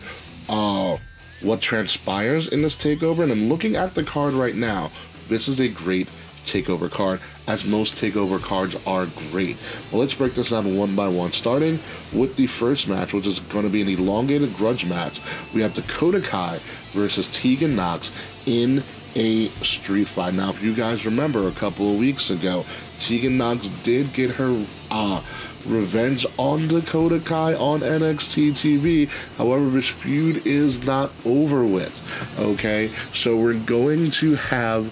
Uh, 0.48 0.98
what 1.44 1.62
transpires 1.62 2.48
in 2.48 2.62
this 2.62 2.76
takeover. 2.76 3.24
And 3.24 3.32
I'm 3.32 3.50
looking 3.50 3.76
at 3.76 3.94
the 3.94 4.04
card 4.04 4.34
right 4.34 4.56
now. 4.56 4.92
This 5.30 5.48
is 5.48 5.60
a 5.60 5.68
great 5.68 6.08
takeover 6.46 6.92
card, 6.92 7.20
as 7.48 7.64
most 7.66 7.96
takeover 7.96 8.42
cards 8.42 8.76
are 8.86 9.06
great. 9.32 9.58
Well, 9.92 10.02
let's 10.02 10.14
break 10.14 10.36
this 10.36 10.50
down 10.50 10.76
one 10.76 10.96
by 10.96 11.08
one, 11.08 11.32
starting 11.32 11.80
with 12.12 12.36
the 12.36 12.48
first 12.48 12.88
match, 12.88 13.14
which 13.14 13.28
is 13.28 13.40
going 13.40 13.64
to 13.64 13.70
be 13.70 13.82
an 13.82 13.88
elongated 13.88 14.56
grudge 14.56 14.86
match. 14.86 15.22
We 15.54 15.62
have 15.62 15.74
Dakota 15.74 16.22
Kai 16.22 16.60
versus 16.92 17.30
Tegan 17.30 17.76
Nox 17.76 18.12
in 18.46 18.84
a 19.16 19.48
street 19.62 20.08
fight. 20.08 20.34
Now, 20.34 20.50
if 20.50 20.62
you 20.62 20.74
guys 20.74 21.06
remember 21.06 21.48
a 21.48 21.52
couple 21.52 21.92
of 21.92 22.00
weeks 22.00 22.30
ago, 22.30 22.66
Tegan 23.00 23.38
Nox 23.38 23.70
did 23.84 24.12
get 24.14 24.32
her 24.32 24.66
uh, 24.92 25.22
revenge 25.66 26.26
on 26.38 26.68
Dakota 26.68 27.20
Kai 27.20 27.54
on 27.56 27.82
NXT 27.82 28.52
TV. 28.52 29.10
However, 29.38 29.70
this 29.70 29.88
feud 29.88 30.46
is 30.46 30.86
not 30.86 31.12
over 31.26 31.66
with. 31.66 31.94
Okay, 32.38 32.92
so 33.14 33.38
we're 33.38 33.54
going 33.54 34.12
to 34.12 34.36
have 34.36 34.92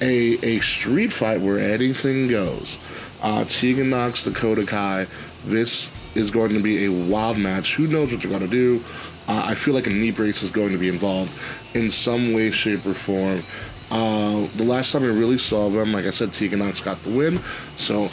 a 0.00 0.38
a 0.44 0.60
street 0.60 1.12
fight 1.12 1.40
where 1.40 1.58
anything 1.58 2.28
goes. 2.28 2.78
Uh, 3.20 3.44
Tegan 3.44 3.90
Nox, 3.90 4.24
Dakota 4.24 4.66
Kai. 4.66 5.06
This 5.44 5.90
is 6.14 6.30
going 6.30 6.52
to 6.52 6.60
be 6.60 6.84
a 6.84 6.88
wild 6.90 7.38
match. 7.38 7.74
Who 7.76 7.86
knows 7.86 8.12
what 8.12 8.20
they're 8.20 8.30
going 8.30 8.42
to 8.42 8.48
do? 8.48 8.84
Uh, 9.28 9.42
I 9.46 9.54
feel 9.54 9.74
like 9.74 9.86
a 9.86 9.90
knee 9.90 10.10
brace 10.10 10.42
is 10.42 10.50
going 10.50 10.72
to 10.72 10.78
be 10.78 10.88
involved 10.88 11.30
in 11.74 11.90
some 11.90 12.32
way, 12.32 12.50
shape, 12.50 12.84
or 12.84 12.94
form. 12.94 13.44
Uh, 13.90 14.48
the 14.56 14.64
last 14.64 14.90
time 14.90 15.04
I 15.04 15.08
really 15.08 15.38
saw 15.38 15.68
them, 15.68 15.92
like 15.92 16.06
I 16.06 16.10
said, 16.10 16.32
Tegan 16.32 16.58
Nox 16.58 16.80
got 16.80 17.02
the 17.02 17.10
win. 17.10 17.40
So 17.76 18.10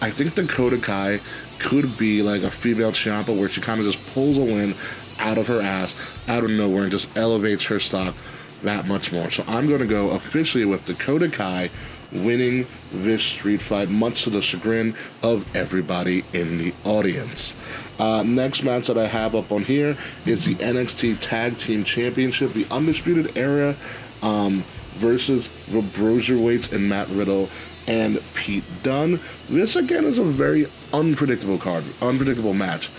I 0.00 0.10
think 0.10 0.34
Dakota 0.34 0.78
Kai 0.78 1.20
could 1.58 1.96
be 1.98 2.22
like 2.22 2.42
a 2.42 2.50
female 2.50 2.92
Ciampa 2.92 3.36
where 3.38 3.48
she 3.48 3.60
kind 3.60 3.80
of 3.80 3.86
just 3.86 4.04
pulls 4.06 4.38
a 4.38 4.44
win 4.44 4.74
out 5.18 5.36
of 5.36 5.46
her 5.48 5.60
ass, 5.60 5.94
out 6.26 6.44
of 6.44 6.50
nowhere, 6.50 6.84
and 6.84 6.92
just 6.92 7.08
elevates 7.16 7.64
her 7.64 7.78
stock 7.78 8.14
that 8.62 8.86
much 8.86 9.12
more. 9.12 9.30
So 9.30 9.44
I'm 9.46 9.66
going 9.66 9.80
to 9.80 9.86
go 9.86 10.10
officially 10.10 10.64
with 10.64 10.84
Dakota 10.84 11.28
Kai 11.28 11.70
winning 12.12 12.66
this 12.92 13.22
street 13.22 13.62
fight, 13.62 13.88
much 13.88 14.24
to 14.24 14.30
the 14.30 14.42
chagrin 14.42 14.94
of 15.22 15.44
everybody 15.54 16.24
in 16.32 16.58
the 16.58 16.74
audience. 16.84 17.54
Uh, 17.98 18.22
next 18.22 18.62
match 18.62 18.86
that 18.88 18.98
I 18.98 19.06
have 19.06 19.34
up 19.34 19.52
on 19.52 19.64
here 19.64 19.96
is 20.26 20.44
the 20.44 20.54
NXT 20.56 21.18
Tag 21.20 21.58
Team 21.58 21.84
Championship, 21.84 22.52
the 22.52 22.66
Undisputed 22.70 23.36
Era 23.36 23.76
um, 24.22 24.64
versus 24.96 25.50
the 25.68 25.82
Broserweights 25.82 26.72
and 26.72 26.88
Matt 26.88 27.08
Riddle 27.10 27.48
and 27.86 28.22
Pete 28.34 28.64
Dunne. 28.82 29.20
This 29.48 29.76
again 29.76 30.04
is 30.04 30.18
a 30.18 30.24
very 30.24 30.66
unpredictable 30.92 31.58
card, 31.58 31.84
unpredictable 32.00 32.54
match. 32.54 32.90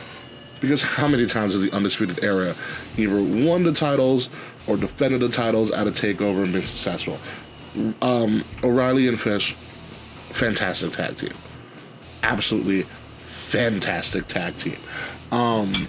Because 0.59 0.81
how 0.81 1.07
many 1.07 1.25
times 1.25 1.53
has 1.53 1.61
the 1.61 1.71
Undisputed 1.75 2.23
Era 2.23 2.55
either 2.97 3.21
won 3.21 3.63
the 3.63 3.73
titles 3.73 4.29
or 4.67 4.77
defended 4.77 5.21
the 5.21 5.29
titles 5.29 5.71
at 5.71 5.87
a 5.87 5.91
takeover 5.91 6.43
and 6.43 6.53
been 6.53 6.61
successful? 6.61 7.19
Um, 8.01 8.43
O'Reilly 8.63 9.07
and 9.07 9.19
Fish, 9.19 9.55
fantastic 10.29 10.91
tag 10.91 11.17
team. 11.17 11.33
Absolutely 12.21 12.85
fantastic 13.47 14.27
tag 14.27 14.55
team. 14.57 14.77
Um, 15.31 15.87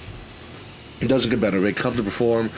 it 1.00 1.09
doesn't 1.09 1.31
get 1.31 1.40
better. 1.40 1.61
They 1.61 1.72
come 1.72 1.96
to 1.96 2.02
perform. 2.02 2.50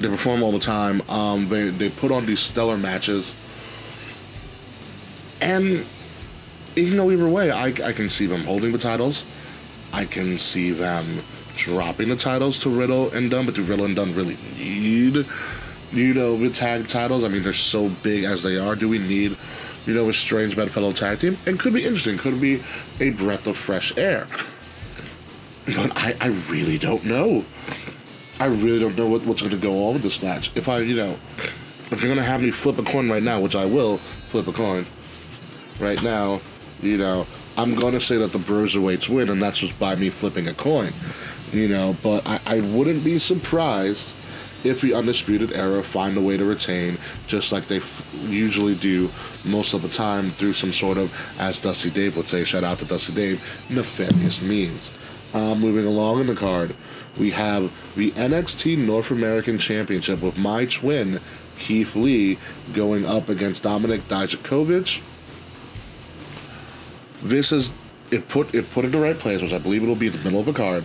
They 0.00 0.08
perform 0.08 0.42
all 0.42 0.52
the 0.52 0.58
time. 0.58 1.00
Um, 1.08 1.48
they, 1.48 1.68
they 1.68 1.88
put 1.88 2.10
on 2.10 2.26
these 2.26 2.40
stellar 2.40 2.76
matches. 2.76 3.34
And 5.40 5.84
you 6.76 6.94
know, 6.94 7.10
either 7.10 7.28
way, 7.28 7.50
I, 7.50 7.66
I 7.66 7.92
can 7.92 8.08
see 8.08 8.26
them 8.26 8.44
holding 8.44 8.72
the 8.72 8.78
titles. 8.78 9.24
I 9.92 10.04
can 10.04 10.38
see 10.38 10.70
them 10.70 11.22
dropping 11.56 12.10
the 12.10 12.16
titles 12.16 12.60
to 12.60 12.70
Riddle 12.70 13.10
and 13.12 13.30
Dunne, 13.30 13.46
but 13.46 13.54
do 13.54 13.62
Riddle 13.62 13.86
and 13.86 13.96
Dunne 13.96 14.14
really 14.14 14.36
need, 14.58 15.26
you 15.90 16.14
know, 16.14 16.36
the 16.36 16.50
tag 16.50 16.86
titles? 16.86 17.24
I 17.24 17.28
mean, 17.28 17.42
they're 17.42 17.54
so 17.54 17.88
big 17.88 18.24
as 18.24 18.42
they 18.42 18.58
are. 18.58 18.76
Do 18.76 18.88
we 18.88 18.98
need, 18.98 19.36
you 19.86 19.94
know, 19.94 20.08
a 20.10 20.12
strange 20.12 20.54
bedfellow 20.54 20.92
tag 20.92 21.20
team? 21.20 21.38
And 21.46 21.58
could 21.58 21.72
be 21.72 21.84
interesting. 21.84 22.18
Could 22.18 22.40
be 22.40 22.62
a 23.00 23.10
breath 23.10 23.46
of 23.46 23.56
fresh 23.56 23.96
air. 23.96 24.26
But 25.64 25.96
I, 25.96 26.14
I 26.20 26.26
really 26.50 26.78
don't 26.78 27.04
know. 27.04 27.44
I 28.38 28.46
really 28.46 28.78
don't 28.78 28.96
know 28.96 29.08
what, 29.08 29.24
what's 29.24 29.40
going 29.40 29.50
to 29.52 29.56
go 29.56 29.88
on 29.88 29.94
with 29.94 30.02
this 30.02 30.22
match. 30.22 30.52
If 30.54 30.68
I, 30.68 30.80
you 30.80 30.94
know, 30.94 31.18
if 31.90 32.02
you're 32.02 32.12
going 32.12 32.16
to 32.16 32.22
have 32.22 32.42
me 32.42 32.50
flip 32.50 32.78
a 32.78 32.82
coin 32.82 33.08
right 33.08 33.22
now, 33.22 33.40
which 33.40 33.56
I 33.56 33.64
will 33.64 33.96
flip 34.28 34.46
a 34.46 34.52
coin 34.52 34.86
right 35.80 36.02
now, 36.02 36.40
you 36.82 36.96
know, 36.96 37.26
I'm 37.56 37.74
going 37.74 37.92
to 37.92 38.00
say 38.00 38.16
that 38.18 38.32
the 38.32 38.38
Bruiserweights 38.38 39.08
win, 39.08 39.30
and 39.30 39.42
that's 39.42 39.58
just 39.58 39.78
by 39.78 39.96
me 39.96 40.10
flipping 40.10 40.46
a 40.46 40.54
coin, 40.54 40.92
you 41.52 41.68
know. 41.68 41.96
But 42.02 42.26
I, 42.26 42.40
I 42.44 42.60
wouldn't 42.60 43.02
be 43.02 43.18
surprised 43.18 44.14
if 44.64 44.80
the 44.80 44.94
Undisputed 44.94 45.52
Era 45.52 45.82
find 45.82 46.16
a 46.16 46.20
way 46.20 46.36
to 46.36 46.44
retain, 46.44 46.98
just 47.26 47.52
like 47.52 47.68
they 47.68 47.78
f- 47.78 48.06
usually 48.28 48.74
do 48.74 49.10
most 49.44 49.74
of 49.74 49.82
the 49.82 49.88
time 49.88 50.30
through 50.32 50.52
some 50.52 50.72
sort 50.72 50.98
of, 50.98 51.12
as 51.38 51.60
Dusty 51.60 51.90
Dave 51.90 52.16
would 52.16 52.28
say, 52.28 52.44
shout 52.44 52.64
out 52.64 52.78
to 52.80 52.84
Dusty 52.84 53.12
Dave, 53.12 53.42
nefarious 53.70 54.42
means. 54.42 54.90
Uh, 55.32 55.54
moving 55.54 55.86
along 55.86 56.20
in 56.20 56.26
the 56.26 56.34
card, 56.34 56.74
we 57.16 57.30
have 57.30 57.70
the 57.94 58.10
NXT 58.12 58.78
North 58.78 59.10
American 59.10 59.58
Championship 59.58 60.20
with 60.20 60.36
my 60.36 60.66
twin, 60.66 61.20
Keith 61.58 61.94
Lee, 61.94 62.38
going 62.72 63.06
up 63.06 63.28
against 63.28 63.62
Dominik 63.62 64.02
Dijakovic. 64.02 65.00
This 67.26 67.50
is 67.50 67.72
it 68.12 68.28
put 68.28 68.54
it 68.54 68.70
put 68.70 68.84
in 68.84 68.92
the 68.92 69.00
right 69.00 69.18
place, 69.18 69.42
which 69.42 69.52
I 69.52 69.58
believe 69.58 69.82
it'll 69.82 69.96
be 69.96 70.06
in 70.06 70.12
the 70.12 70.18
middle 70.18 70.38
of 70.38 70.46
a 70.46 70.52
card. 70.52 70.84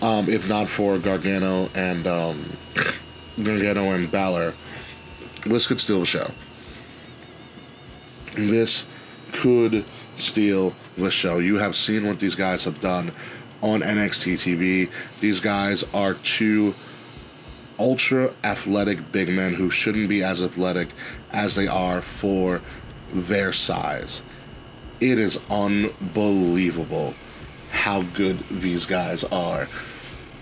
Um, 0.00 0.28
if 0.28 0.48
not 0.48 0.68
for 0.68 0.98
Gargano 0.98 1.68
and 1.74 2.06
um, 2.06 2.56
Gargano 3.42 3.90
and 3.90 4.10
Balor, 4.10 4.54
this 5.44 5.66
could 5.66 5.80
steal 5.80 6.00
the 6.00 6.06
show. 6.06 6.30
This 8.36 8.86
could 9.32 9.84
steal 10.16 10.74
the 10.96 11.10
show. 11.10 11.38
You 11.38 11.58
have 11.58 11.74
seen 11.74 12.06
what 12.06 12.20
these 12.20 12.36
guys 12.36 12.64
have 12.64 12.80
done 12.80 13.12
on 13.62 13.80
NXT 13.80 14.34
TV. 14.34 14.90
These 15.20 15.40
guys 15.40 15.84
are 15.92 16.14
two 16.14 16.74
ultra 17.80 18.32
athletic 18.44 19.10
big 19.10 19.28
men 19.28 19.54
who 19.54 19.70
shouldn't 19.70 20.08
be 20.08 20.22
as 20.22 20.40
athletic 20.40 20.90
as 21.32 21.56
they 21.56 21.66
are 21.66 22.00
for 22.00 22.62
their 23.12 23.52
size. 23.52 24.22
It 25.00 25.18
is 25.18 25.40
unbelievable 25.48 27.14
how 27.70 28.02
good 28.02 28.38
these 28.50 28.84
guys 28.84 29.24
are. 29.24 29.66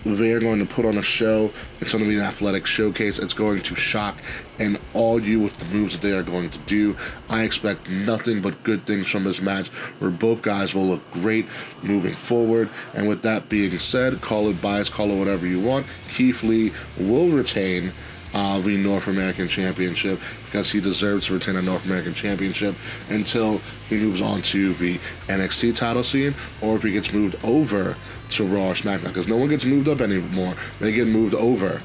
They're 0.04 0.40
going 0.40 0.58
to 0.58 0.66
put 0.66 0.84
on 0.84 0.98
a 0.98 1.02
show. 1.02 1.52
It's 1.80 1.92
going 1.92 2.02
to 2.02 2.10
be 2.10 2.16
an 2.16 2.22
athletic 2.22 2.66
showcase. 2.66 3.20
It's 3.20 3.34
going 3.34 3.62
to 3.62 3.74
shock 3.76 4.18
and 4.58 4.80
awe 4.94 5.18
you 5.18 5.40
with 5.40 5.58
the 5.58 5.64
moves 5.66 5.94
that 5.94 6.02
they 6.02 6.12
are 6.12 6.22
going 6.22 6.50
to 6.50 6.58
do. 6.60 6.96
I 7.28 7.42
expect 7.42 7.88
nothing 7.88 8.40
but 8.40 8.62
good 8.64 8.84
things 8.84 9.06
from 9.06 9.24
this 9.24 9.40
match 9.40 9.68
where 9.98 10.10
both 10.10 10.42
guys 10.42 10.74
will 10.74 10.86
look 10.86 11.08
great 11.12 11.46
moving 11.82 12.14
forward. 12.14 12.68
And 12.94 13.08
with 13.08 13.22
that 13.22 13.48
being 13.48 13.78
said, 13.78 14.20
call 14.20 14.48
it 14.48 14.60
bias, 14.62 14.88
call 14.88 15.10
it 15.10 15.18
whatever 15.18 15.46
you 15.46 15.60
want. 15.60 15.86
Keith 16.08 16.42
Lee 16.42 16.72
will 16.96 17.28
retain 17.28 17.92
uh, 18.34 18.60
the 18.60 18.76
North 18.76 19.06
American 19.06 19.48
Championship 19.48 20.20
because 20.48 20.70
he 20.70 20.80
deserves 20.80 21.26
to 21.26 21.34
retain 21.34 21.56
a 21.56 21.62
North 21.62 21.84
American 21.84 22.14
Championship 22.14 22.74
until 23.10 23.60
he 23.88 23.98
moves 23.98 24.20
on 24.20 24.40
to 24.42 24.72
the 24.74 24.98
NXT 25.26 25.76
title 25.76 26.02
scene 26.02 26.34
or 26.62 26.76
if 26.76 26.82
he 26.82 26.92
gets 26.92 27.12
moved 27.12 27.36
over 27.44 27.96
to 28.30 28.44
Raw 28.44 28.70
or 28.70 28.74
SmackDown 28.74 29.08
because 29.08 29.28
no 29.28 29.36
one 29.36 29.48
gets 29.48 29.64
moved 29.64 29.88
up 29.88 30.00
anymore. 30.00 30.54
They 30.80 30.92
get 30.92 31.06
moved 31.06 31.34
over 31.34 31.80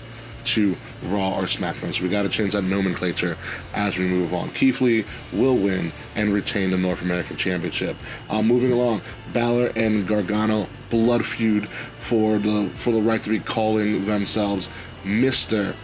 to 0.46 0.76
Raw 1.04 1.38
or 1.38 1.44
SmackDown. 1.44 1.94
So 1.94 2.04
we 2.04 2.10
got 2.10 2.24
to 2.24 2.30
change 2.30 2.54
that 2.54 2.64
nomenclature 2.64 3.38
as 3.74 3.98
we 3.98 4.06
move 4.06 4.34
on. 4.34 4.50
Keith 4.52 4.82
Lee 4.82 5.06
will 5.32 5.56
win 5.56 5.92
and 6.16 6.34
retain 6.34 6.72
the 6.72 6.78
North 6.78 7.02
American 7.02 7.38
Championship. 7.38 7.96
Uh, 8.30 8.42
moving 8.42 8.72
along, 8.72 9.02
Balor 9.32 9.72
and 9.76 10.08
Gargano 10.08 10.68
blood 10.90 11.26
feud 11.26 11.68
for 11.68 12.38
the 12.38 12.70
for 12.76 12.92
the 12.92 13.02
right 13.02 13.22
to 13.24 13.30
be 13.30 13.40
calling 13.40 14.06
themselves 14.06 14.70
Mister 15.04 15.76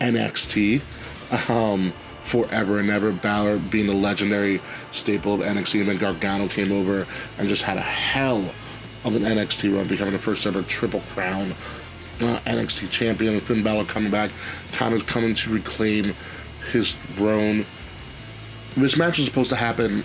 NXT. 0.00 0.80
Um, 1.50 1.92
forever 2.28 2.78
and 2.78 2.90
ever. 2.90 3.12
Balor 3.12 3.58
being 3.58 3.88
a 3.88 3.94
legendary 3.94 4.60
staple 4.92 5.34
of 5.34 5.40
NXT, 5.40 5.80
and 5.80 5.90
then 5.90 5.98
Gargano 5.98 6.48
came 6.48 6.72
over 6.72 7.06
and 7.38 7.48
just 7.48 7.62
had 7.62 7.76
a 7.76 7.82
hell 7.82 8.44
of 9.04 9.14
an 9.14 9.22
NXT 9.22 9.74
run, 9.74 9.88
becoming 9.88 10.12
the 10.12 10.18
first 10.18 10.46
ever 10.46 10.62
Triple 10.62 11.00
Crown 11.14 11.52
uh, 12.20 12.40
NXT 12.40 12.90
champion. 12.90 13.34
And 13.34 13.42
Finn 13.42 13.62
Balor 13.62 13.84
coming 13.84 14.10
back, 14.10 14.30
kind 14.72 14.94
of 14.94 15.06
coming 15.06 15.34
to 15.34 15.50
reclaim 15.50 16.14
his 16.72 16.96
throne. 17.14 17.64
This 18.76 18.96
match 18.96 19.18
was 19.18 19.26
supposed 19.26 19.50
to 19.50 19.56
happen 19.56 20.04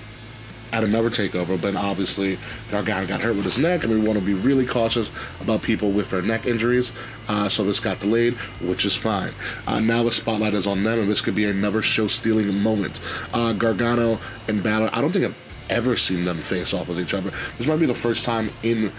at 0.73 0.83
another 0.83 1.11
takeover, 1.11 1.61
but 1.61 1.75
obviously 1.75 2.37
Gargano 2.69 3.05
got 3.05 3.21
hurt 3.21 3.35
with 3.35 3.45
his 3.45 3.59
neck, 3.59 3.83
and 3.83 3.93
we 3.93 3.99
want 3.99 4.17
to 4.17 4.25
be 4.25 4.33
really 4.33 4.65
cautious 4.65 5.11
about 5.39 5.61
people 5.61 5.91
with 5.91 6.09
their 6.09 6.23
neck 6.23 6.47
injuries. 6.47 6.91
Uh, 7.27 7.47
so 7.47 7.63
this 7.63 7.79
got 7.79 7.99
delayed, 7.99 8.33
which 8.59 8.83
is 8.83 8.95
fine. 8.95 9.31
Uh, 9.67 9.79
now 9.79 10.01
the 10.01 10.11
spotlight 10.11 10.55
is 10.55 10.65
on 10.65 10.83
them, 10.83 10.99
and 10.99 11.09
this 11.09 11.21
could 11.21 11.35
be 11.35 11.45
another 11.45 11.83
show-stealing 11.83 12.61
moment. 12.61 12.99
Uh, 13.33 13.53
Gargano 13.53 14.19
and 14.47 14.63
Balor, 14.63 14.89
I 14.91 14.99
don't 14.99 15.11
think 15.11 15.25
I've 15.25 15.37
ever 15.69 15.95
seen 15.95 16.25
them 16.25 16.39
face 16.39 16.73
off 16.73 16.87
with 16.87 16.99
each 16.99 17.13
other. 17.13 17.31
This 17.57 17.67
might 17.67 17.79
be 17.79 17.85
the 17.85 17.93
first 17.93 18.25
time 18.25 18.49
in 18.63 18.91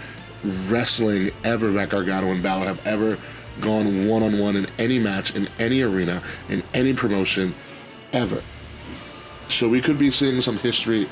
wrestling 0.67 1.29
ever 1.43 1.71
that 1.71 1.89
Gargano 1.89 2.31
and 2.31 2.41
Balor 2.41 2.65
have 2.67 2.87
ever 2.87 3.17
gone 3.59 4.07
one-on-one 4.07 4.55
in 4.55 4.67
any 4.79 4.97
match, 4.97 5.35
in 5.35 5.49
any 5.59 5.81
arena, 5.81 6.23
in 6.47 6.63
any 6.73 6.93
promotion, 6.93 7.53
ever. 8.13 8.41
So 9.49 9.67
we 9.69 9.81
could 9.81 9.99
be 9.99 10.09
seeing 10.09 10.41
some 10.41 10.57
history 10.57 11.07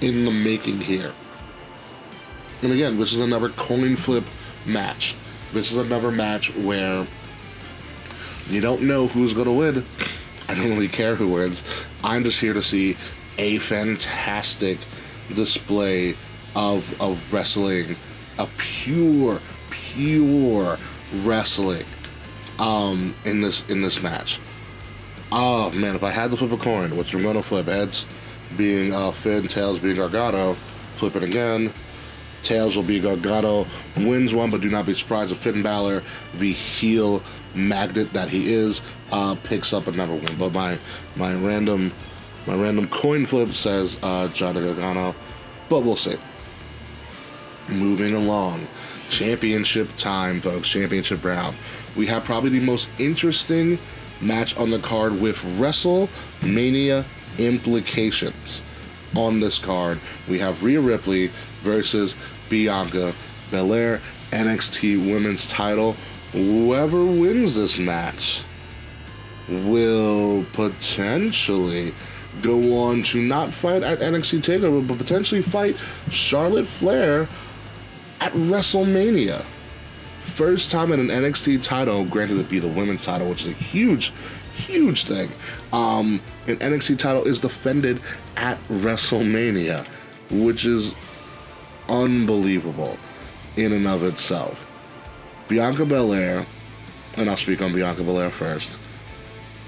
in 0.00 0.24
the 0.24 0.30
making 0.30 0.80
here. 0.80 1.12
And 2.62 2.72
again, 2.72 2.98
this 2.98 3.12
is 3.12 3.20
another 3.20 3.50
coin 3.50 3.96
flip 3.96 4.24
match. 4.64 5.14
This 5.52 5.70
is 5.70 5.78
another 5.78 6.10
match 6.10 6.54
where 6.56 7.06
you 8.48 8.60
don't 8.60 8.82
know 8.82 9.06
who's 9.06 9.34
going 9.34 9.46
to 9.46 9.52
win. 9.52 9.84
I 10.48 10.54
don't 10.54 10.70
really 10.70 10.88
care 10.88 11.16
who 11.16 11.28
wins. 11.28 11.62
I'm 12.04 12.22
just 12.22 12.40
here 12.40 12.52
to 12.52 12.62
see 12.62 12.96
a 13.38 13.58
fantastic 13.58 14.78
display 15.34 16.16
of, 16.54 17.00
of 17.00 17.32
wrestling, 17.32 17.96
a 18.38 18.48
pure, 18.56 19.40
pure 19.70 20.78
wrestling 21.22 21.84
um, 22.58 23.14
in 23.24 23.40
this 23.40 23.68
in 23.68 23.82
this 23.82 24.02
match. 24.02 24.40
Oh 25.32 25.70
man, 25.70 25.96
if 25.96 26.02
I 26.02 26.10
had 26.10 26.30
to 26.30 26.36
flip 26.36 26.52
a 26.52 26.56
coin, 26.56 26.96
which 26.96 27.12
I'm 27.12 27.22
gonna 27.22 27.42
flip, 27.42 27.66
heads 27.66 28.06
being 28.56 28.92
uh, 28.92 29.10
Finn, 29.12 29.46
tails 29.48 29.78
being 29.78 29.96
Gargano, 29.96 30.54
flip 30.96 31.16
it 31.16 31.22
again. 31.22 31.72
Tails 32.42 32.76
will 32.76 32.84
be 32.84 33.00
Gargano, 33.00 33.66
wins 33.96 34.32
one, 34.32 34.50
but 34.50 34.60
do 34.60 34.68
not 34.68 34.86
be 34.86 34.94
surprised 34.94 35.32
if 35.32 35.38
Finn 35.38 35.62
Balor, 35.62 36.02
the 36.34 36.52
heel 36.52 37.22
magnet 37.54 38.12
that 38.12 38.28
he 38.28 38.52
is, 38.52 38.82
uh, 39.10 39.34
picks 39.42 39.72
up 39.72 39.86
another 39.86 40.14
one. 40.14 40.36
But 40.36 40.52
my 40.52 40.78
my 41.16 41.34
random 41.34 41.92
my 42.46 42.54
random 42.54 42.88
coin 42.88 43.26
flip 43.26 43.52
says 43.52 43.96
uh, 44.02 44.28
Gargano, 44.28 45.14
but 45.68 45.80
we'll 45.80 45.96
see. 45.96 46.16
Moving 47.68 48.14
along, 48.14 48.68
championship 49.10 49.88
time, 49.96 50.40
folks. 50.40 50.68
Championship 50.68 51.24
round. 51.24 51.56
We 51.96 52.06
have 52.06 52.22
probably 52.24 52.50
the 52.50 52.60
most 52.60 52.88
interesting 52.98 53.78
match 54.20 54.56
on 54.56 54.70
the 54.70 54.78
card 54.78 55.20
with 55.20 55.36
WrestleMania 55.58 57.04
implications. 57.38 58.62
On 59.14 59.40
this 59.40 59.58
card, 59.58 60.00
we 60.28 60.38
have 60.40 60.62
Rhea 60.62 60.80
Ripley 60.80 61.30
versus 61.62 62.16
Bianca 62.48 63.14
Belair, 63.50 64.00
NXT 64.30 65.10
Women's 65.10 65.48
Title. 65.48 65.96
Whoever 66.32 67.04
wins 67.04 67.54
this 67.54 67.78
match 67.78 68.42
will 69.48 70.44
potentially 70.52 71.94
go 72.42 72.78
on 72.78 73.02
to 73.04 73.22
not 73.22 73.50
fight 73.50 73.82
at 73.82 74.00
NXT 74.00 74.40
Takeover, 74.40 74.86
but 74.86 74.98
potentially 74.98 75.42
fight 75.42 75.76
Charlotte 76.10 76.66
Flair 76.66 77.28
at 78.20 78.32
WrestleMania. 78.32 79.44
First 80.34 80.70
time 80.70 80.92
in 80.92 81.00
an 81.00 81.08
NXT 81.08 81.62
title, 81.62 82.04
granted 82.04 82.38
it 82.38 82.48
be 82.48 82.58
the 82.58 82.68
women's 82.68 83.04
title, 83.04 83.28
which 83.28 83.42
is 83.42 83.48
a 83.48 83.52
huge, 83.52 84.12
huge 84.56 85.04
thing. 85.04 85.30
Um, 85.72 86.20
an 86.46 86.56
NXT 86.56 86.98
title 86.98 87.24
is 87.24 87.40
defended 87.40 88.00
at 88.36 88.58
WrestleMania, 88.68 89.86
which 90.30 90.64
is 90.64 90.94
unbelievable 91.88 92.98
in 93.56 93.72
and 93.72 93.86
of 93.86 94.02
itself. 94.02 94.62
Bianca 95.48 95.84
Belair, 95.84 96.46
and 97.16 97.30
I'll 97.30 97.36
speak 97.36 97.62
on 97.62 97.72
Bianca 97.72 98.02
Belair 98.02 98.30
first. 98.30 98.78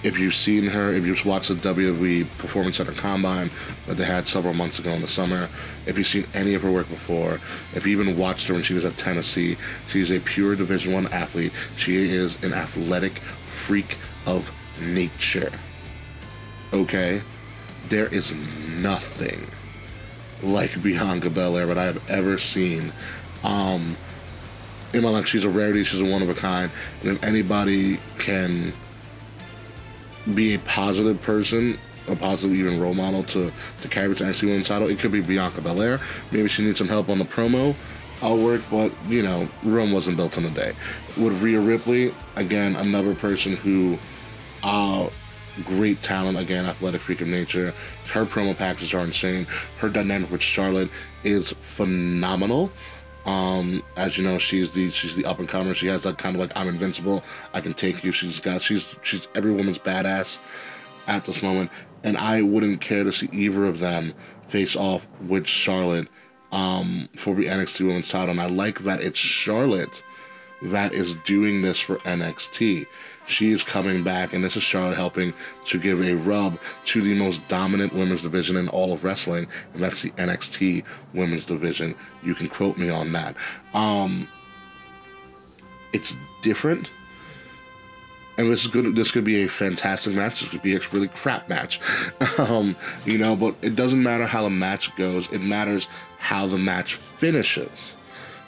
If 0.02 0.16
you've 0.18 0.34
seen 0.34 0.68
her, 0.68 0.92
if 0.92 1.04
you've 1.04 1.24
watched 1.26 1.48
the 1.48 1.54
WWE 1.54 2.28
Performance 2.38 2.76
Center 2.76 2.92
Combine 2.92 3.50
that 3.86 3.96
they 3.96 4.04
had 4.04 4.28
several 4.28 4.54
months 4.54 4.78
ago 4.78 4.92
in 4.92 5.00
the 5.00 5.08
summer, 5.08 5.48
if 5.86 5.98
you've 5.98 6.06
seen 6.06 6.26
any 6.34 6.54
of 6.54 6.62
her 6.62 6.70
work 6.70 6.88
before, 6.88 7.40
if 7.74 7.84
you 7.84 8.00
even 8.00 8.16
watched 8.16 8.46
her 8.46 8.54
when 8.54 8.62
she 8.62 8.74
was 8.74 8.84
at 8.84 8.96
Tennessee, 8.96 9.56
she's 9.88 10.12
a 10.12 10.20
pure 10.20 10.54
Division 10.54 10.92
One 10.92 11.08
athlete. 11.08 11.52
She 11.76 11.96
is 12.10 12.40
an 12.44 12.52
athletic 12.52 13.18
freak 13.46 13.98
of 14.24 14.52
nature. 14.80 15.52
Okay, 16.72 17.22
there 17.88 18.06
is 18.06 18.34
nothing 18.34 19.46
like 20.42 20.82
Bianca 20.82 21.30
Belair 21.30 21.66
that 21.66 21.78
I 21.78 21.84
have 21.84 22.10
ever 22.10 22.38
seen. 22.38 22.92
Um, 23.42 23.96
in 24.92 25.02
my 25.02 25.10
life, 25.10 25.26
she's 25.26 25.44
a 25.44 25.48
rarity. 25.48 25.84
She's 25.84 26.00
a 26.00 26.04
one 26.04 26.22
of 26.22 26.28
a 26.28 26.34
kind, 26.34 26.70
and 27.02 27.10
if 27.10 27.22
anybody 27.22 27.98
can 28.18 28.72
be 30.34 30.54
a 30.54 30.58
positive 30.60 31.20
person, 31.22 31.78
a 32.06 32.16
positive 32.16 32.56
even 32.56 32.80
role 32.80 32.94
model 32.94 33.22
to 33.24 33.52
to 33.82 33.88
carry 33.88 34.14
to 34.14 34.24
NXT 34.24 34.44
Women's 34.44 34.68
title, 34.68 34.88
it 34.88 34.98
could 34.98 35.12
be 35.12 35.20
Bianca 35.20 35.60
Belair. 35.60 36.00
Maybe 36.30 36.48
she 36.48 36.64
needs 36.64 36.78
some 36.78 36.88
help 36.88 37.08
on 37.08 37.18
the 37.18 37.24
promo. 37.24 37.74
I'll 38.20 38.38
work, 38.38 38.62
but 38.70 38.92
you 39.08 39.22
know, 39.22 39.48
Rome 39.62 39.92
wasn't 39.92 40.16
built 40.16 40.36
in 40.38 40.44
a 40.44 40.50
day. 40.50 40.72
With 41.16 41.40
Rhea 41.40 41.60
Ripley, 41.60 42.12
again, 42.36 42.74
another 42.76 43.14
person 43.14 43.56
who, 43.56 43.98
uh, 44.62 45.08
great 45.64 46.02
talent, 46.02 46.38
again, 46.38 46.66
athletic 46.66 47.00
freak 47.00 47.20
of 47.20 47.28
nature. 47.28 47.74
Her 48.12 48.24
promo 48.24 48.56
packages 48.56 48.94
are 48.94 49.04
insane. 49.04 49.46
Her 49.78 49.88
dynamic 49.88 50.30
with 50.30 50.42
Charlotte 50.42 50.90
is 51.24 51.52
phenomenal. 51.62 52.72
Um, 53.26 53.82
as 53.96 54.16
you 54.16 54.24
know, 54.24 54.38
she's 54.38 54.70
the 54.70 54.90
she's 54.90 55.14
the 55.14 55.26
up 55.26 55.38
and 55.38 55.48
comer. 55.48 55.74
She 55.74 55.86
has 55.88 56.02
that 56.04 56.16
kind 56.16 56.34
of 56.34 56.40
like 56.40 56.52
I'm 56.56 56.68
invincible. 56.68 57.22
I 57.52 57.60
can 57.60 57.74
take 57.74 58.02
you. 58.02 58.12
She's 58.12 58.40
got 58.40 58.62
she's 58.62 58.94
she's 59.02 59.28
every 59.34 59.52
woman's 59.52 59.78
badass 59.78 60.38
at 61.06 61.26
this 61.26 61.42
moment, 61.42 61.70
and 62.04 62.16
I 62.16 62.40
wouldn't 62.42 62.80
care 62.80 63.04
to 63.04 63.12
see 63.12 63.28
either 63.32 63.66
of 63.66 63.80
them 63.80 64.14
face 64.48 64.76
off 64.76 65.06
with 65.20 65.46
Charlotte 65.46 66.08
um, 66.52 67.08
for 67.16 67.34
the 67.34 67.46
NXT 67.46 67.86
Women's 67.86 68.08
Title. 68.08 68.30
And 68.30 68.40
I 68.40 68.46
like 68.46 68.80
that 68.80 69.02
it's 69.02 69.18
Charlotte 69.18 70.02
that 70.62 70.92
is 70.92 71.14
doing 71.16 71.62
this 71.62 71.80
for 71.80 71.96
NXT. 71.98 72.86
She 73.28 73.52
is 73.52 73.62
coming 73.62 74.02
back, 74.02 74.32
and 74.32 74.42
this 74.42 74.56
is 74.56 74.62
Charlotte 74.62 74.96
helping 74.96 75.34
to 75.66 75.78
give 75.78 76.00
a 76.00 76.14
rub 76.14 76.58
to 76.86 77.02
the 77.02 77.14
most 77.14 77.46
dominant 77.48 77.92
women's 77.92 78.22
division 78.22 78.56
in 78.56 78.68
all 78.68 78.92
of 78.92 79.04
wrestling, 79.04 79.46
and 79.74 79.82
that's 79.82 80.02
the 80.02 80.10
NXT 80.12 80.82
women's 81.12 81.44
division. 81.44 81.94
You 82.22 82.34
can 82.34 82.48
quote 82.48 82.78
me 82.78 82.88
on 82.90 83.12
that. 83.12 83.36
Um, 83.74 84.28
it's 85.92 86.16
different. 86.42 86.90
and 88.38 88.50
this 88.50 88.64
is 88.64 88.70
good. 88.70 88.94
This 88.94 89.10
could 89.10 89.24
be 89.24 89.42
a 89.42 89.48
fantastic 89.48 90.14
match. 90.14 90.40
This 90.40 90.48
could 90.48 90.62
be 90.62 90.76
a 90.76 90.80
really 90.92 91.08
crap 91.08 91.48
match, 91.48 91.80
um, 92.38 92.76
you 93.04 93.18
know. 93.18 93.36
But 93.36 93.56
it 93.62 93.76
doesn't 93.76 94.02
matter 94.02 94.26
how 94.26 94.42
the 94.44 94.50
match 94.50 94.94
goes. 94.96 95.30
It 95.32 95.40
matters 95.40 95.88
how 96.18 96.46
the 96.46 96.58
match 96.58 96.94
finishes. 96.94 97.96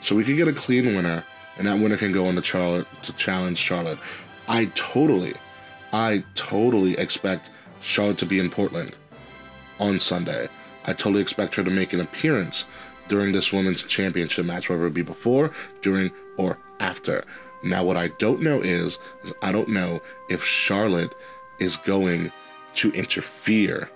So 0.01 0.15
we 0.15 0.23
could 0.23 0.37
get 0.37 0.47
a 0.47 0.53
clean 0.53 0.85
winner, 0.95 1.23
and 1.57 1.67
that 1.67 1.79
winner 1.79 1.97
can 1.97 2.11
go 2.11 2.27
on 2.27 2.35
to 2.35 2.41
Charlotte 2.41 2.87
to 3.03 3.13
challenge 3.13 3.57
Charlotte. 3.57 3.99
I 4.51 4.65
totally, 4.75 5.33
I 5.93 6.25
totally 6.35 6.97
expect 6.97 7.49
Charlotte 7.79 8.17
to 8.17 8.25
be 8.25 8.37
in 8.37 8.49
Portland 8.49 8.97
on 9.79 9.97
Sunday. 9.97 10.49
I 10.83 10.91
totally 10.91 11.21
expect 11.21 11.55
her 11.55 11.63
to 11.63 11.71
make 11.71 11.93
an 11.93 12.01
appearance 12.01 12.65
during 13.07 13.31
this 13.31 13.53
women's 13.53 13.81
championship 13.83 14.45
match, 14.45 14.69
whether 14.69 14.85
it 14.87 14.93
be 14.93 15.03
before, 15.03 15.51
during, 15.81 16.11
or 16.35 16.57
after. 16.81 17.23
Now, 17.63 17.85
what 17.85 17.95
I 17.95 18.09
don't 18.19 18.41
know 18.41 18.59
is, 18.59 18.99
is 19.23 19.31
I 19.41 19.53
don't 19.53 19.69
know 19.69 20.01
if 20.29 20.43
Charlotte 20.43 21.13
is 21.61 21.77
going 21.77 22.29
to 22.75 22.91
interfere 22.91 23.89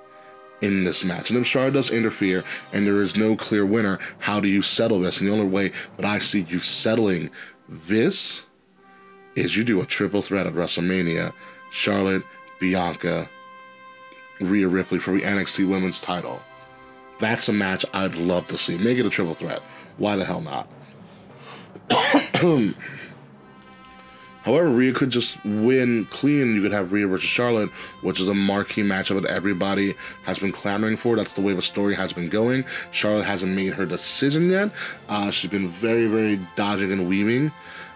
in 0.62 0.86
this 0.86 1.04
match. 1.04 1.32
And 1.32 1.40
if 1.42 1.46
Charlotte 1.46 1.74
does 1.74 1.92
interfere 1.92 2.46
and 2.72 2.88
there 2.88 3.02
is 3.02 3.18
no 3.18 3.36
clear 3.36 3.66
winner, 3.66 4.00
how 4.20 4.40
do 4.40 4.48
you 4.48 4.62
settle 4.62 5.02
this? 5.02 5.20
And 5.20 5.28
the 5.28 5.34
only 5.34 5.48
way 5.48 5.74
that 5.98 6.06
I 6.06 6.20
see 6.20 6.44
you 6.48 6.62
settling 6.62 7.30
this 7.68 8.45
is 9.36 9.56
you 9.56 9.64
do 9.64 9.82
a 9.82 9.86
triple 9.86 10.22
threat 10.22 10.48
at 10.48 10.54
WrestleMania 10.54 11.34
Charlotte, 11.70 12.24
Bianca, 12.60 13.30
Rhea 14.40 14.68
Ripley 14.68 15.00
for 15.00 15.12
the 15.12 15.22
NXT 15.22 15.70
Women's 15.70 16.00
title. 16.00 16.42
That's 17.20 17.50
a 17.50 17.54
match 17.54 17.86
I'd 17.94 18.16
love 18.16 18.48
to 18.48 18.58
see. 18.58 18.78
Make 18.78 18.98
it 18.98 19.06
a 19.06 19.10
triple 19.10 19.36
threat. 19.36 19.62
Why 19.98 20.16
the 20.16 20.26
hell 20.26 20.42
not? 20.42 20.68
However, 24.44 24.70
Rhea 24.70 24.94
could 24.94 25.10
just 25.10 25.44
win 25.44 26.06
clean. 26.12 26.54
You 26.56 26.62
could 26.62 26.72
have 26.72 26.92
Rhea 26.92 27.08
versus 27.08 27.28
Charlotte, 27.28 27.70
which 28.02 28.20
is 28.20 28.28
a 28.28 28.34
marquee 28.34 28.84
matchup 28.84 29.22
that 29.22 29.32
everybody 29.32 29.96
has 30.24 30.38
been 30.38 30.52
clamoring 30.52 30.98
for. 30.98 31.16
That's 31.16 31.34
the 31.34 31.42
way 31.42 31.54
the 31.54 31.64
story 31.64 31.96
has 31.96 32.14
been 32.14 32.30
going. 32.30 32.64
Charlotte 32.92 33.26
hasn't 33.26 33.56
made 33.56 33.74
her 33.74 33.86
decision 33.88 34.50
yet. 34.50 34.72
Uh, 35.10 35.32
she's 35.32 35.50
been 35.50 35.70
very, 35.70 36.06
very 36.08 36.40
dodging 36.56 36.92
and 36.92 37.10
weaving 37.10 37.52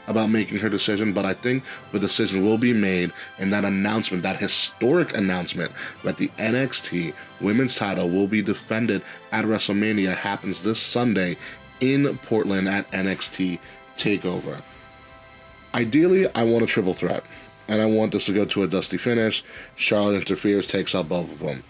about 0.10 0.30
making 0.30 0.58
her 0.58 0.68
decision, 0.68 1.14
but 1.14 1.24
I 1.24 1.34
think 1.34 1.64
the 1.94 2.00
decision 2.00 2.44
will 2.44 2.58
be 2.58 2.74
made 2.74 3.14
in 3.38 3.52
that 3.52 3.64
announcement, 3.64 4.24
that 4.24 4.38
historic 4.38 5.16
announcement 5.16 5.72
that 6.04 6.18
the 6.18 6.28
NXT 6.40 7.14
women's 7.40 7.76
title 7.76 8.10
will 8.10 8.28
be 8.28 8.42
defended 8.42 9.04
at 9.32 9.46
WrestleMania 9.46 10.16
happens 10.16 10.64
this 10.64 10.80
Sunday 10.80 11.38
in 11.80 12.18
Portland 12.18 12.68
at 12.68 12.90
NXT 12.92 13.60
TakeOver. 13.98 14.62
Ideally, 15.74 16.28
I 16.34 16.44
want 16.44 16.64
a 16.64 16.68
triple 16.68 16.96
threat, 16.96 17.24
and 17.68 17.80
I 17.82 17.86
want 17.86 18.12
this 18.12 18.26
to 18.26 18.34
go 18.34 18.46
to 18.46 18.64
a 18.64 18.68
dusty 18.68 18.98
finish. 18.98 19.44
Charlotte 19.76 20.16
interferes, 20.16 20.66
takes 20.66 20.96
out 20.96 21.08
both 21.08 21.32
of 21.32 21.40
them. 21.40 21.64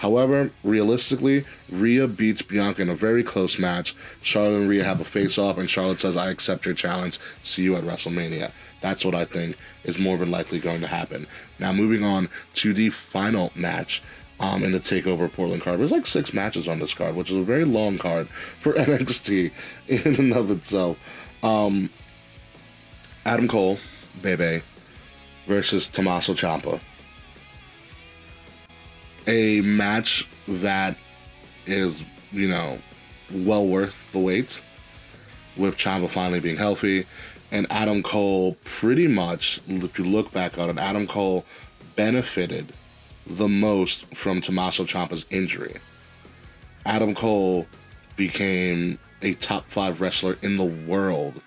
However, 0.00 0.50
realistically, 0.64 1.44
Rhea 1.68 2.08
beats 2.08 2.40
Bianca 2.40 2.80
in 2.80 2.88
a 2.88 2.94
very 2.94 3.22
close 3.22 3.58
match. 3.58 3.94
Charlotte 4.22 4.60
and 4.60 4.68
Rhea 4.68 4.82
have 4.82 4.98
a 4.98 5.04
face 5.04 5.36
off, 5.36 5.58
and 5.58 5.68
Charlotte 5.68 6.00
says, 6.00 6.16
I 6.16 6.30
accept 6.30 6.64
your 6.64 6.74
challenge. 6.74 7.18
See 7.42 7.64
you 7.64 7.76
at 7.76 7.84
WrestleMania. 7.84 8.50
That's 8.80 9.04
what 9.04 9.14
I 9.14 9.26
think 9.26 9.58
is 9.84 9.98
more 9.98 10.16
than 10.16 10.30
likely 10.30 10.58
going 10.58 10.80
to 10.80 10.86
happen. 10.86 11.26
Now, 11.58 11.74
moving 11.74 12.02
on 12.02 12.30
to 12.54 12.72
the 12.72 12.88
final 12.88 13.52
match 13.54 14.02
um, 14.40 14.64
in 14.64 14.72
the 14.72 14.80
TakeOver 14.80 15.30
Portland 15.30 15.60
card. 15.60 15.78
There's 15.80 15.92
like 15.92 16.06
six 16.06 16.32
matches 16.32 16.66
on 16.66 16.78
this 16.78 16.94
card, 16.94 17.14
which 17.14 17.30
is 17.30 17.36
a 17.36 17.42
very 17.42 17.64
long 17.64 17.98
card 17.98 18.26
for 18.28 18.72
NXT 18.72 19.52
in 19.86 20.16
and 20.16 20.32
of 20.32 20.50
itself. 20.50 20.98
Um, 21.42 21.90
Adam 23.26 23.48
Cole, 23.48 23.78
Bay 24.22 24.34
Bay, 24.34 24.62
versus 25.46 25.88
Tommaso 25.88 26.32
Ciampa. 26.32 26.80
A 29.30 29.60
match 29.60 30.26
that 30.48 30.96
is, 31.64 32.02
you 32.32 32.48
know, 32.48 32.80
well 33.32 33.64
worth 33.64 33.94
the 34.10 34.18
wait, 34.18 34.60
with 35.56 35.76
Ciampa 35.76 36.10
finally 36.10 36.40
being 36.40 36.56
healthy, 36.56 37.06
and 37.52 37.64
Adam 37.70 38.02
Cole 38.02 38.56
pretty 38.64 39.06
much, 39.06 39.60
if 39.68 40.00
you 40.00 40.04
look 40.04 40.32
back 40.32 40.58
on 40.58 40.68
it, 40.68 40.78
Adam 40.78 41.06
Cole 41.06 41.44
benefited 41.94 42.72
the 43.24 43.46
most 43.46 44.04
from 44.16 44.40
Tommaso 44.40 44.82
Ciampa's 44.84 45.24
injury. 45.30 45.76
Adam 46.84 47.14
Cole 47.14 47.68
became 48.16 48.98
a 49.22 49.34
top 49.34 49.70
five 49.70 50.00
wrestler 50.00 50.38
in 50.42 50.56
the 50.56 50.64
world 50.64 51.40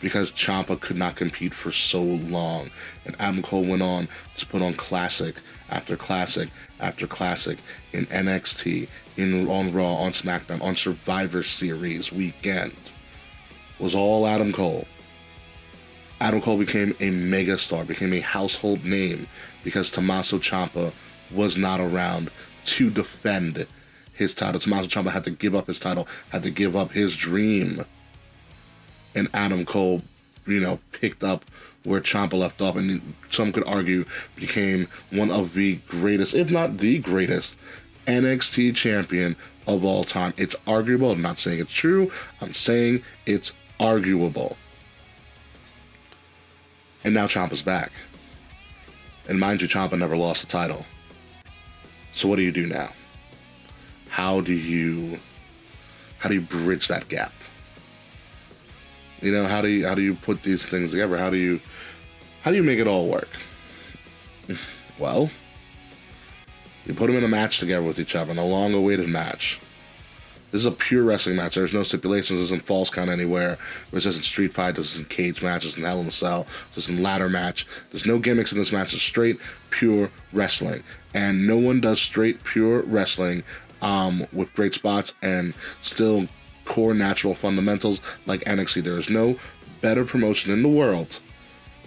because 0.00 0.32
Ciampa 0.32 0.80
could 0.80 0.96
not 0.96 1.16
compete 1.16 1.54
for 1.54 1.70
so 1.70 2.02
long. 2.02 2.70
And 3.04 3.16
Adam 3.18 3.42
Cole 3.42 3.64
went 3.64 3.82
on 3.82 4.08
to 4.36 4.46
put 4.46 4.62
on 4.62 4.74
classic 4.74 5.36
after 5.70 5.96
classic 5.96 6.48
after 6.80 7.06
classic 7.06 7.58
in 7.92 8.06
NXT, 8.06 8.88
in 9.16 9.48
on 9.48 9.72
Raw, 9.72 9.94
on 9.94 10.12
SmackDown, 10.12 10.62
on 10.62 10.76
Survivor 10.76 11.42
Series 11.42 12.12
weekend. 12.12 12.74
Was 13.78 13.94
all 13.94 14.26
Adam 14.26 14.52
Cole. 14.52 14.86
Adam 16.20 16.40
Cole 16.40 16.58
became 16.58 16.90
a 17.00 17.10
megastar, 17.10 17.86
became 17.86 18.12
a 18.12 18.20
household 18.20 18.84
name 18.84 19.26
because 19.64 19.90
Tommaso 19.90 20.38
Ciampa 20.38 20.92
was 21.30 21.56
not 21.56 21.80
around 21.80 22.30
to 22.64 22.90
defend 22.90 23.66
his 24.12 24.34
title. 24.34 24.60
Tommaso 24.60 24.86
Ciampa 24.86 25.12
had 25.12 25.24
to 25.24 25.30
give 25.30 25.54
up 25.54 25.66
his 25.66 25.80
title, 25.80 26.06
had 26.30 26.42
to 26.42 26.50
give 26.50 26.76
up 26.76 26.92
his 26.92 27.16
dream 27.16 27.84
and 29.14 29.28
Adam 29.34 29.64
Cole, 29.64 30.02
you 30.46 30.60
know, 30.60 30.78
picked 30.92 31.22
up 31.22 31.44
where 31.84 32.00
Ciampa 32.00 32.34
left 32.34 32.60
off, 32.60 32.76
and 32.76 33.14
some 33.30 33.52
could 33.52 33.66
argue 33.66 34.04
became 34.36 34.88
one 35.10 35.30
of 35.30 35.54
the 35.54 35.76
greatest, 35.88 36.34
if 36.34 36.50
not 36.50 36.78
the 36.78 36.98
greatest, 36.98 37.56
NXT 38.06 38.74
champion 38.74 39.36
of 39.66 39.84
all 39.84 40.04
time. 40.04 40.34
It's 40.36 40.56
arguable. 40.66 41.12
I'm 41.12 41.22
not 41.22 41.38
saying 41.38 41.60
it's 41.60 41.72
true. 41.72 42.10
I'm 42.40 42.52
saying 42.52 43.02
it's 43.26 43.52
arguable. 43.78 44.56
And 47.02 47.14
now 47.14 47.26
Ciampa's 47.26 47.62
back. 47.62 47.92
And 49.28 49.40
mind 49.40 49.62
you, 49.62 49.68
Ciampa 49.68 49.98
never 49.98 50.16
lost 50.16 50.42
the 50.42 50.48
title. 50.48 50.84
So 52.12 52.28
what 52.28 52.36
do 52.36 52.42
you 52.42 52.52
do 52.52 52.66
now? 52.66 52.90
How 54.08 54.40
do 54.40 54.52
you 54.52 55.18
how 56.18 56.28
do 56.28 56.34
you 56.34 56.40
bridge 56.42 56.88
that 56.88 57.08
gap? 57.08 57.32
You 59.20 59.32
know, 59.32 59.46
how 59.46 59.60
do 59.60 59.68
you 59.68 59.86
how 59.86 59.94
do 59.94 60.02
you 60.02 60.14
put 60.14 60.42
these 60.42 60.66
things 60.66 60.90
together? 60.92 61.16
How 61.16 61.30
do 61.30 61.36
you 61.36 61.60
how 62.42 62.50
do 62.50 62.56
you 62.56 62.62
make 62.62 62.78
it 62.78 62.86
all 62.86 63.08
work? 63.08 63.28
Well, 64.98 65.30
you 66.86 66.94
put 66.94 67.06
them 67.06 67.16
in 67.16 67.24
a 67.24 67.28
match 67.28 67.58
together 67.60 67.86
with 67.86 67.98
each 67.98 68.16
other, 68.16 68.32
in 68.32 68.38
a 68.38 68.44
long-awaited 68.44 69.08
match. 69.08 69.60
This 70.50 70.62
is 70.62 70.66
a 70.66 70.72
pure 70.72 71.04
wrestling 71.04 71.36
match. 71.36 71.54
There's 71.54 71.72
no 71.72 71.84
stipulations. 71.84 72.40
This 72.40 72.46
isn't 72.46 72.64
false 72.64 72.90
count 72.90 73.08
anywhere. 73.08 73.56
This 73.92 74.06
isn't 74.06 74.24
street 74.24 74.52
fight. 74.52 74.74
This 74.74 74.94
isn't 74.94 75.08
cage 75.08 75.42
match. 75.42 75.62
This 75.62 75.72
isn't 75.72 75.84
Hell 75.84 76.00
in 76.00 76.08
a 76.08 76.10
Cell. 76.10 76.46
This 76.74 76.84
isn't 76.84 77.00
ladder 77.00 77.28
match. 77.28 77.66
There's 77.92 78.06
no 78.06 78.18
gimmicks 78.18 78.50
in 78.50 78.58
this 78.58 78.72
match. 78.72 78.92
It's 78.92 79.02
straight, 79.02 79.38
pure 79.70 80.10
wrestling. 80.32 80.82
And 81.14 81.46
no 81.46 81.56
one 81.56 81.80
does 81.80 82.00
straight, 82.00 82.42
pure 82.42 82.82
wrestling 82.82 83.44
um, 83.80 84.26
with 84.32 84.52
great 84.54 84.74
spots 84.74 85.12
and 85.22 85.54
still 85.82 86.26
core 86.70 86.94
natural 86.94 87.34
fundamentals 87.34 88.00
like 88.26 88.44
NXT. 88.44 88.84
There 88.84 88.96
is 88.96 89.10
no 89.10 89.36
better 89.80 90.04
promotion 90.04 90.52
in 90.52 90.62
the 90.62 90.68
world 90.68 91.18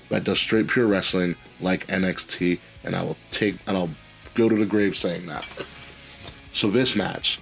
that 0.10 0.26
does 0.26 0.40
straight 0.40 0.68
pure 0.68 0.88
wrestling 0.88 1.38
like 1.62 1.88
NXT, 1.88 2.60
and 2.84 2.94
I 2.94 3.02
will 3.02 3.16
take 3.32 3.56
and 3.66 3.78
I'll 3.78 3.92
go 4.34 4.50
to 4.50 4.56
the 4.58 4.66
grave 4.66 4.98
saying 4.98 5.28
that. 5.28 5.48
So 6.52 6.70
this 6.70 6.98
match 6.98 7.40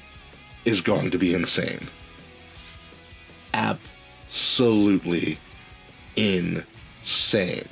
is 0.66 0.82
going 0.82 1.10
to 1.10 1.18
be 1.18 1.34
insane. 1.34 1.88
Absolutely 3.56 5.40
insane. 6.16 7.68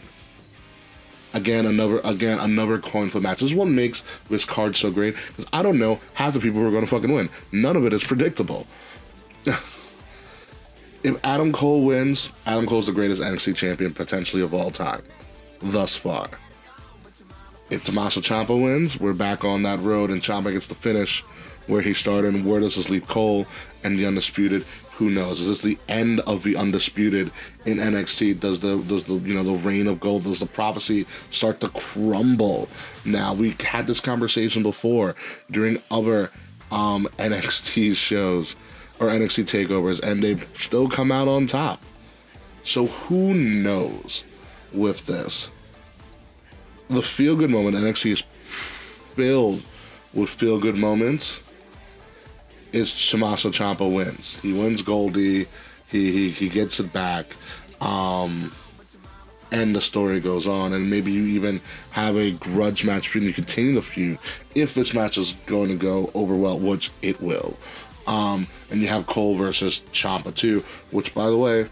Again, 1.32 1.68
another 1.68 2.00
again 2.04 2.40
another 2.40 2.80
coin 2.80 3.12
flip 3.12 3.22
match. 3.22 3.42
This 3.42 3.52
is 3.52 3.56
what 3.56 3.68
makes 3.68 4.04
this 4.32 4.46
card 4.46 4.76
so 4.76 4.90
great 4.90 5.16
because 5.28 5.46
I 5.54 5.62
don't 5.62 5.78
know 5.78 6.00
half 6.16 6.34
the 6.34 6.40
people 6.40 6.60
who 6.60 6.68
are 6.68 6.72
going 6.72 6.86
to 6.86 6.90
fucking 6.90 7.14
win. 7.14 7.30
None 7.52 7.76
of 7.76 7.86
it 7.86 7.94
is 7.94 8.04
predictable. 8.04 8.66
if 11.04 11.20
Adam 11.24 11.52
Cole 11.52 11.86
wins, 11.86 12.32
Adam 12.46 12.66
Cole's 12.66 12.86
the 12.86 12.92
greatest 12.92 13.22
NXT 13.22 13.56
champion 13.56 13.94
potentially 13.94 14.42
of 14.42 14.54
all 14.54 14.72
time, 14.72 15.04
thus 15.60 15.96
far. 15.96 16.30
If 17.70 17.86
Tommaso 17.86 18.20
Ciampa 18.22 18.60
wins, 18.62 19.00
we're 19.00 19.14
back 19.14 19.46
on 19.46 19.64
that 19.64 19.80
road, 19.80 20.10
and 20.10 20.22
Ciampa 20.22 20.52
gets 20.52 20.68
the 20.68 20.76
finish 20.76 21.24
where 21.68 21.82
he 21.82 21.94
started. 21.94 22.34
And 22.34 22.46
where 22.46 22.60
does 22.60 22.76
this 22.76 22.90
leave 22.90 23.08
Cole 23.08 23.46
and 23.84 23.98
the 23.98 24.06
Undisputed? 24.08 24.66
Who 24.94 25.10
knows? 25.10 25.40
Is 25.40 25.48
this 25.48 25.62
the 25.62 25.78
end 25.88 26.20
of 26.22 26.44
the 26.44 26.58
Undisputed 26.58 27.32
in 27.66 27.78
NXT? 27.78 28.40
Does 28.40 28.60
the 28.60 28.80
does 28.80 29.06
the 29.06 29.14
you 29.14 29.34
know 29.34 29.44
the 29.44 29.54
reign 29.54 29.88
of 29.88 30.00
gold? 30.00 30.24
Does 30.24 30.40
the 30.40 30.46
prophecy 30.46 31.06
start 31.32 31.62
to 31.62 31.70
crumble? 31.70 32.68
Now 33.06 33.34
we 33.34 33.56
had 33.60 33.88
this 33.88 34.02
conversation 34.02 34.64
before 34.64 35.16
during 35.50 35.82
other 35.90 36.32
um, 36.72 37.08
NXT 37.18 37.96
shows 37.96 38.56
or 39.00 39.08
NXT 39.08 39.46
takeovers, 39.46 40.00
and 40.02 40.24
they've 40.24 40.48
still 40.58 40.90
come 40.90 41.12
out 41.12 41.28
on 41.28 41.48
top. 41.48 41.82
So 42.64 42.88
who 42.88 43.34
knows 43.34 44.24
with 44.74 45.06
this? 45.06 45.50
the 46.90 47.02
feel 47.02 47.36
good 47.36 47.50
moment. 47.50 47.76
NXT 47.78 48.12
is 48.12 48.22
filled 49.16 49.64
with 50.14 50.30
feel 50.30 50.60
good 50.60 50.76
moments. 50.76 51.44
Is 52.72 53.10
Tommaso 53.10 53.50
Ciampa 53.50 53.92
wins. 53.92 54.40
He 54.42 54.54
wins 54.54 54.82
Goldie. 54.82 55.48
He 55.88 56.12
he, 56.12 56.30
he 56.32 56.50
gets 56.50 56.80
it 56.80 56.92
back. 56.92 57.26
Um, 57.82 58.54
and 59.52 59.76
the 59.76 59.82
story 59.82 60.20
goes 60.20 60.46
on, 60.46 60.74
and 60.74 60.92
maybe 60.92 61.12
you 61.12 61.24
even 61.24 61.62
have 61.92 62.16
a 62.16 62.32
grudge 62.32 62.84
match 62.86 63.06
between 63.06 63.24
you 63.24 63.34
continue 63.34 63.74
the 63.74 63.82
feud 63.82 64.20
if 64.54 64.76
this 64.76 64.94
match 64.94 65.18
is 65.18 65.34
going 65.48 65.70
to 65.70 65.76
go 65.76 66.12
over 66.14 66.36
well, 66.36 66.60
which 66.60 66.92
it 67.02 67.20
will. 67.20 67.58
Um, 68.10 68.48
and 68.72 68.82
you 68.82 68.88
have 68.88 69.06
Cole 69.06 69.36
versus 69.36 69.84
Ciampa 69.94 70.36
too, 70.36 70.64
which 70.90 71.14
by 71.14 71.30
the 71.30 71.38
way, 71.38 71.70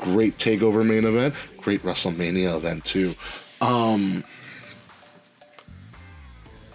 great 0.00 0.38
takeover 0.38 0.84
main 0.84 1.04
event, 1.04 1.34
great 1.58 1.82
WrestleMania 1.82 2.56
event 2.56 2.86
too. 2.86 3.14
Um, 3.60 4.24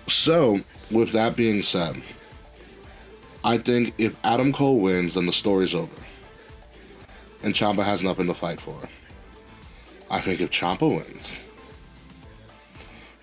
so 0.08 0.62
with 0.92 1.12
that 1.14 1.36
being 1.36 1.64
said, 1.64 2.04
I 3.44 3.58
think 3.58 3.96
if 3.98 4.16
Adam 4.24 4.54
Cole 4.54 4.80
wins, 4.80 5.16
then 5.16 5.26
the 5.26 5.34
story's 5.34 5.74
over, 5.74 5.96
and 7.42 7.56
Ciampa 7.56 7.84
has 7.84 8.04
nothing 8.04 8.28
to 8.28 8.36
fight 8.36 8.62
for. 8.62 8.78
I 10.12 10.22
think 10.22 10.40
if 10.40 10.52
Ciampa 10.52 10.98
wins, 10.98 11.40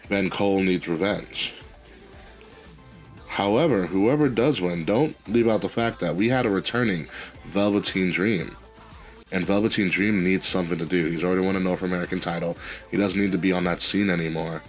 then 0.08 0.30
Cole 0.30 0.60
needs 0.60 0.88
revenge. 0.88 1.54
However, 3.40 3.86
whoever 3.86 4.28
does 4.28 4.60
win, 4.60 4.84
don't 4.84 5.16
leave 5.26 5.48
out 5.48 5.62
the 5.62 5.70
fact 5.70 6.00
that 6.00 6.14
we 6.14 6.28
had 6.28 6.44
a 6.44 6.50
returning 6.50 7.08
Velveteen 7.46 8.10
Dream. 8.10 8.54
And 9.32 9.46
Velveteen 9.46 9.88
Dream 9.88 10.22
needs 10.22 10.46
something 10.46 10.76
to 10.76 10.84
do. 10.84 11.06
He's 11.06 11.24
already 11.24 11.40
won 11.40 11.56
a 11.56 11.60
North 11.60 11.80
American 11.80 12.20
title. 12.20 12.58
He 12.90 12.98
doesn't 12.98 13.18
need 13.18 13.32
to 13.32 13.38
be 13.38 13.50
on 13.50 13.64
that 13.64 13.80
scene 13.80 14.10
anymore. 14.10 14.60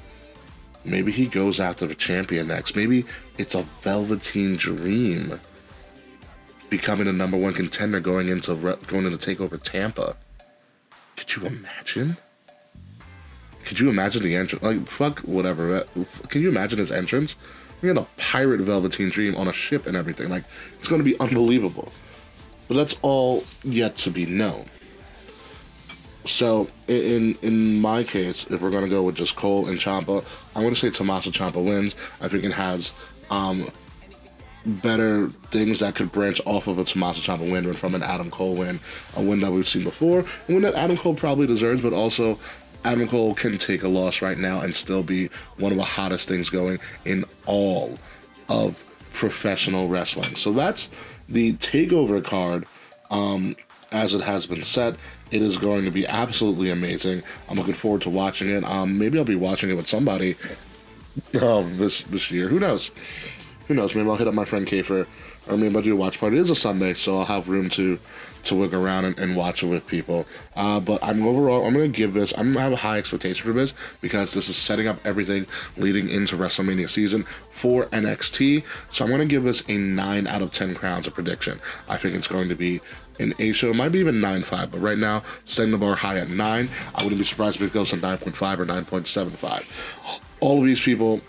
Maybe 0.85 1.11
he 1.11 1.25
goes 1.25 1.59
after 1.59 1.85
the 1.85 1.95
champion 1.95 2.47
next. 2.47 2.77
Maybe 2.77 3.03
it's 3.37 3.55
a 3.55 3.63
Velveteen 3.81 4.55
Dream 4.55 5.41
becoming 6.69 7.09
a 7.09 7.11
number 7.11 7.35
one 7.35 7.51
contender 7.51 7.99
going 7.99 8.29
into 8.29 8.55
going 8.87 9.05
into 9.05 9.17
Takeover 9.17 9.61
Tampa. 9.61 10.15
Could 11.17 11.35
you 11.35 11.45
imagine? 11.45 12.15
Could 13.65 13.81
you 13.81 13.89
imagine 13.89 14.23
the 14.23 14.35
entrance? 14.35 14.63
Like, 14.63 14.87
fuck 14.87 15.19
whatever. 15.19 15.83
Can 16.29 16.41
you 16.41 16.47
imagine 16.47 16.79
his 16.79 16.89
entrance? 16.89 17.35
We're 17.81 17.93
gonna 17.93 18.07
pirate 18.17 18.61
Velveteen 18.61 19.09
Dream 19.09 19.35
on 19.35 19.47
a 19.47 19.53
ship 19.53 19.87
and 19.87 19.97
everything. 19.97 20.29
Like, 20.29 20.43
it's 20.79 20.87
gonna 20.87 21.03
be 21.03 21.19
unbelievable. 21.19 21.91
But 22.67 22.75
that's 22.77 22.95
all 23.01 23.43
yet 23.63 23.97
to 23.97 24.11
be 24.11 24.25
known. 24.25 24.65
So, 26.25 26.67
in 26.87 27.37
in 27.41 27.81
my 27.81 28.03
case, 28.03 28.45
if 28.49 28.61
we're 28.61 28.69
gonna 28.69 28.87
go 28.87 29.03
with 29.03 29.15
just 29.15 29.35
Cole 29.35 29.67
and 29.67 29.79
Ciampa, 29.79 30.23
I'm 30.55 30.63
gonna 30.63 30.75
say 30.75 30.91
Tommaso 30.91 31.31
Ciampa 31.31 31.63
wins. 31.63 31.95
I 32.21 32.27
think 32.27 32.43
it 32.43 32.51
has 32.51 32.93
um, 33.31 33.67
better 34.65 35.27
things 35.27 35.79
that 35.79 35.95
could 35.95 36.11
branch 36.11 36.39
off 36.45 36.67
of 36.67 36.77
a 36.77 36.83
Tommaso 36.83 37.21
Ciampa 37.21 37.49
win 37.51 37.73
from 37.73 37.95
an 37.95 38.03
Adam 38.03 38.29
Cole 38.29 38.55
win, 38.55 38.79
a 39.15 39.21
win 39.21 39.39
that 39.41 39.51
we've 39.51 39.67
seen 39.67 39.83
before, 39.83 40.19
a 40.19 40.53
win 40.53 40.61
that 40.61 40.75
Adam 40.75 40.97
Cole 40.97 41.15
probably 41.15 41.47
deserves, 41.47 41.81
but 41.81 41.93
also 41.93 42.37
Adam 42.83 43.07
Cole 43.07 43.35
can 43.35 43.57
take 43.57 43.83
a 43.83 43.87
loss 43.87 44.21
right 44.21 44.37
now 44.37 44.61
and 44.61 44.75
still 44.75 45.03
be 45.03 45.29
one 45.57 45.71
of 45.71 45.77
the 45.77 45.83
hottest 45.83 46.27
things 46.27 46.49
going 46.49 46.79
in 47.05 47.25
all 47.45 47.97
of 48.49 48.83
professional 49.13 49.87
wrestling. 49.87 50.35
So 50.35 50.51
that's 50.51 50.89
the 51.29 51.53
takeover 51.53 52.23
card 52.23 52.65
um, 53.09 53.55
as 53.91 54.13
it 54.13 54.21
has 54.21 54.45
been 54.45 54.63
set. 54.63 54.95
It 55.31 55.41
is 55.41 55.57
going 55.57 55.85
to 55.85 55.91
be 55.91 56.05
absolutely 56.07 56.69
amazing. 56.69 57.23
I'm 57.47 57.57
looking 57.57 57.73
forward 57.73 58.01
to 58.01 58.09
watching 58.09 58.49
it. 58.49 58.63
Um, 58.63 58.97
maybe 58.97 59.17
I'll 59.17 59.25
be 59.25 59.35
watching 59.35 59.69
it 59.69 59.75
with 59.75 59.87
somebody 59.87 60.35
um, 61.41 61.77
this 61.77 62.01
this 62.03 62.31
year. 62.31 62.47
Who 62.47 62.59
knows? 62.59 62.91
Who 63.71 63.75
knows? 63.75 63.95
Maybe 63.95 64.09
I'll 64.09 64.17
hit 64.17 64.27
up 64.27 64.33
my 64.33 64.43
friend 64.43 64.67
Kafer, 64.67 65.07
or 65.47 65.55
maybe 65.55 65.73
I'll 65.73 65.81
do 65.81 65.93
a 65.93 65.95
watch 65.95 66.19
party. 66.19 66.37
It 66.37 66.41
is 66.41 66.49
a 66.49 66.55
Sunday, 66.55 66.93
so 66.93 67.19
I'll 67.19 67.25
have 67.25 67.47
room 67.47 67.69
to 67.71 67.99
to 68.43 68.55
look 68.55 68.73
around 68.73 69.05
and, 69.05 69.17
and 69.19 69.35
watch 69.37 69.63
it 69.63 69.67
with 69.67 69.85
people. 69.87 70.25
Uh, 70.55 70.79
but 70.79 71.01
I'm 71.01 71.25
overall, 71.25 71.65
I'm 71.65 71.73
gonna 71.73 71.87
give 71.87 72.13
this. 72.13 72.33
I'm 72.37 72.51
gonna 72.51 72.63
have 72.63 72.73
a 72.73 72.77
high 72.77 72.97
expectation 72.97 73.45
for 73.45 73.53
this 73.53 73.73
because 74.01 74.33
this 74.33 74.49
is 74.49 74.57
setting 74.57 74.87
up 74.87 74.99
everything 75.05 75.45
leading 75.77 76.09
into 76.09 76.35
WrestleMania 76.35 76.89
season 76.89 77.23
for 77.23 77.85
NXT. 77.85 78.63
So 78.89 79.05
I'm 79.05 79.11
gonna 79.11 79.25
give 79.25 79.43
this 79.43 79.63
a 79.69 79.77
nine 79.77 80.27
out 80.27 80.41
of 80.41 80.51
ten 80.51 80.75
crowns 80.75 81.07
a 81.07 81.11
prediction. 81.11 81.61
I 81.87 81.95
think 81.95 82.15
it's 82.15 82.27
going 82.27 82.49
to 82.49 82.55
be 82.55 82.81
an 83.19 83.33
A 83.39 83.53
show. 83.53 83.69
It 83.69 83.75
might 83.75 83.93
be 83.93 83.99
even 83.99 84.15
9.5, 84.15 84.71
but 84.71 84.79
right 84.79 84.97
now, 84.97 85.21
setting 85.45 85.71
the 85.71 85.77
bar 85.77 85.95
high 85.95 86.17
at 86.17 86.29
9. 86.29 86.69
I 86.95 87.03
wouldn't 87.03 87.19
be 87.19 87.25
surprised 87.25 87.57
if 87.57 87.61
it 87.61 87.73
goes 87.73 87.91
to 87.91 87.97
9.5 87.97 88.59
or 88.59 88.65
9.75. 88.65 89.65
All 90.39 90.59
of 90.59 90.65
these 90.65 90.81
people 90.81 91.21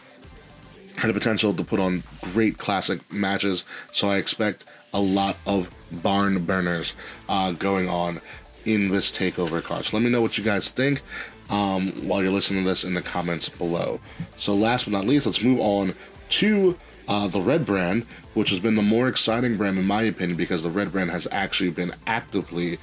had 0.97 1.09
the 1.09 1.14
potential 1.14 1.55
to 1.55 1.64
put 1.64 1.80
on 1.80 2.03
great 2.20 2.59
classic 2.59 3.01
matches. 3.12 3.64
So 3.93 4.11
I 4.11 4.16
expect 4.16 4.64
a 4.95 5.01
lot 5.01 5.36
of 5.47 5.70
barn 5.90 6.45
burners 6.45 6.95
uh, 7.28 7.53
going 7.53 7.88
on 7.88 8.20
in 8.64 8.90
this 8.90 9.11
takeover 9.11 9.62
card. 9.62 9.84
So 9.84 9.97
let 9.97 10.03
me 10.03 10.11
know 10.11 10.22
what 10.22 10.38
you 10.38 10.45
guys 10.45 10.70
think 10.70 11.03
um, 11.51 11.93
while 12.07 12.22
you're 12.22 12.32
listening 12.32 12.64
to 12.64 12.68
this 12.68 12.84
in 12.84 12.95
the 12.95 13.03
comments 13.03 13.49
below. 13.49 14.01
So 14.38 14.55
last 14.55 14.84
but 14.84 14.93
not 14.93 15.07
least, 15.07 15.26
let's 15.26 15.43
move 15.43 15.61
on 15.61 15.95
to 16.30 16.78
uh, 17.09 17.28
the 17.28 17.40
red 17.40 17.66
brand, 17.66 18.05
which 18.34 18.51
has 18.51 18.61
been 18.61 18.76
the 18.76 18.82
more 18.82 19.09
exciting 19.09 19.57
brand 19.57 19.78
in 19.78 19.86
my 19.86 20.03
opinion 20.03 20.36
because 20.36 20.62
the 20.62 20.70
red 20.70 20.93
brand 20.93 21.11
has 21.11 21.26
actually 21.30 21.70
been 21.70 21.93
actively 22.07 22.78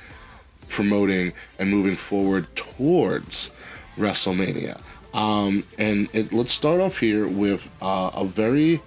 promoting 0.67 1.33
and 1.57 1.69
moving 1.69 1.95
forward 1.95 2.53
towards 2.55 3.49
WrestleMania. 3.97 4.81
Um, 5.13 5.65
and 5.77 6.09
it, 6.13 6.31
let's 6.31 6.53
start 6.53 6.81
off 6.81 6.97
here 6.97 7.27
with 7.27 7.67
uh, 7.81 8.11
a 8.13 8.25
very 8.25 8.81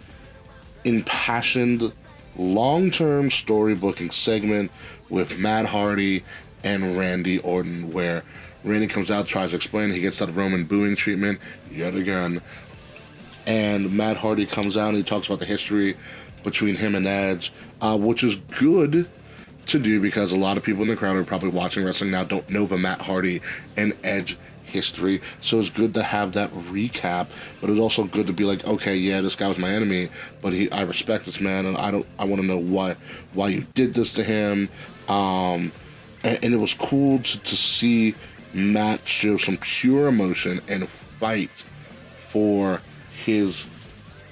impassioned, 0.85 1.93
long 2.37 2.91
term 2.91 3.29
storybooking 3.29 4.13
segment 4.13 4.71
with 5.09 5.39
Matt 5.39 5.67
Hardy 5.67 6.25
and 6.65 6.97
Randy 6.97 7.39
Orton, 7.41 7.93
where 7.93 8.23
Randy 8.65 8.87
comes 8.87 9.11
out, 9.11 9.27
tries 9.27 9.51
to 9.51 9.57
explain, 9.57 9.91
he 9.91 10.01
gets 10.01 10.19
that 10.21 10.29
Roman 10.29 10.65
booing 10.65 10.97
treatment 10.97 11.41
yet 11.71 11.95
again. 11.95 12.41
And 13.45 13.93
Matt 13.93 14.19
Hardy 14.19 14.47
comes 14.47 14.77
out 14.77 14.89
and 14.89 14.97
he 14.97 15.03
talks 15.03 15.27
about 15.27 15.41
the 15.41 15.47
history 15.47 15.97
between 16.45 16.77
him 16.77 16.95
and 16.95 17.07
Edge, 17.07 17.53
uh, 17.81 17.99
which 17.99 18.23
is 18.23 18.37
good 18.37 19.09
to 19.67 19.79
do 19.79 20.01
because 20.01 20.33
a 20.33 20.37
lot 20.37 20.57
of 20.57 20.63
people 20.63 20.83
in 20.83 20.89
the 20.89 20.97
crowd 20.97 21.17
are 21.17 21.25
probably 21.25 21.49
watching 21.49 21.85
wrestling 21.85 22.11
now 22.11 22.25
don't 22.25 22.49
know 22.51 22.67
the 22.67 22.77
Matt 22.77 23.01
Hardy 23.01 23.41
and 23.77 23.95
Edge 24.03 24.37
history. 24.73 25.21
So 25.41 25.61
it's 25.61 25.71
good 25.71 25.95
to 25.95 26.03
have 26.03 26.33
that 26.33 26.51
recap, 26.53 27.29
but 27.61 27.71
it's 27.71 27.81
also 27.81 28.05
good 28.05 28.27
to 28.27 28.33
be 28.33 28.45
like, 28.45 28.67
okay, 28.67 28.97
yeah, 28.97 29.21
this 29.21 29.37
guy 29.37 29.49
was 29.49 29.59
my 29.59 29.71
enemy, 29.71 30.09
but 30.41 30.53
he, 30.53 30.71
I 30.71 30.83
respect 30.83 31.27
this 31.27 31.41
man, 31.41 31.67
and 31.67 31.77
I 31.77 31.91
don't, 31.91 32.07
I 32.19 32.25
want 32.25 32.41
to 32.41 32.47
know 32.47 32.59
why, 32.59 32.97
why 33.35 33.49
you 33.49 33.67
did 33.75 33.95
this 33.95 34.15
to 34.15 34.25
him. 34.25 34.69
Um, 35.09 35.73
and, 36.25 36.39
and 36.43 36.55
it 36.55 36.59
was 36.59 36.75
cool 36.75 37.21
to, 37.21 37.39
to 37.39 37.57
see 37.57 38.15
Matt 38.53 39.07
show 39.07 39.37
some 39.37 39.57
pure 39.59 40.09
emotion 40.09 40.61
and 40.69 40.89
fight 41.21 41.65
for 42.29 42.81
his 43.25 43.67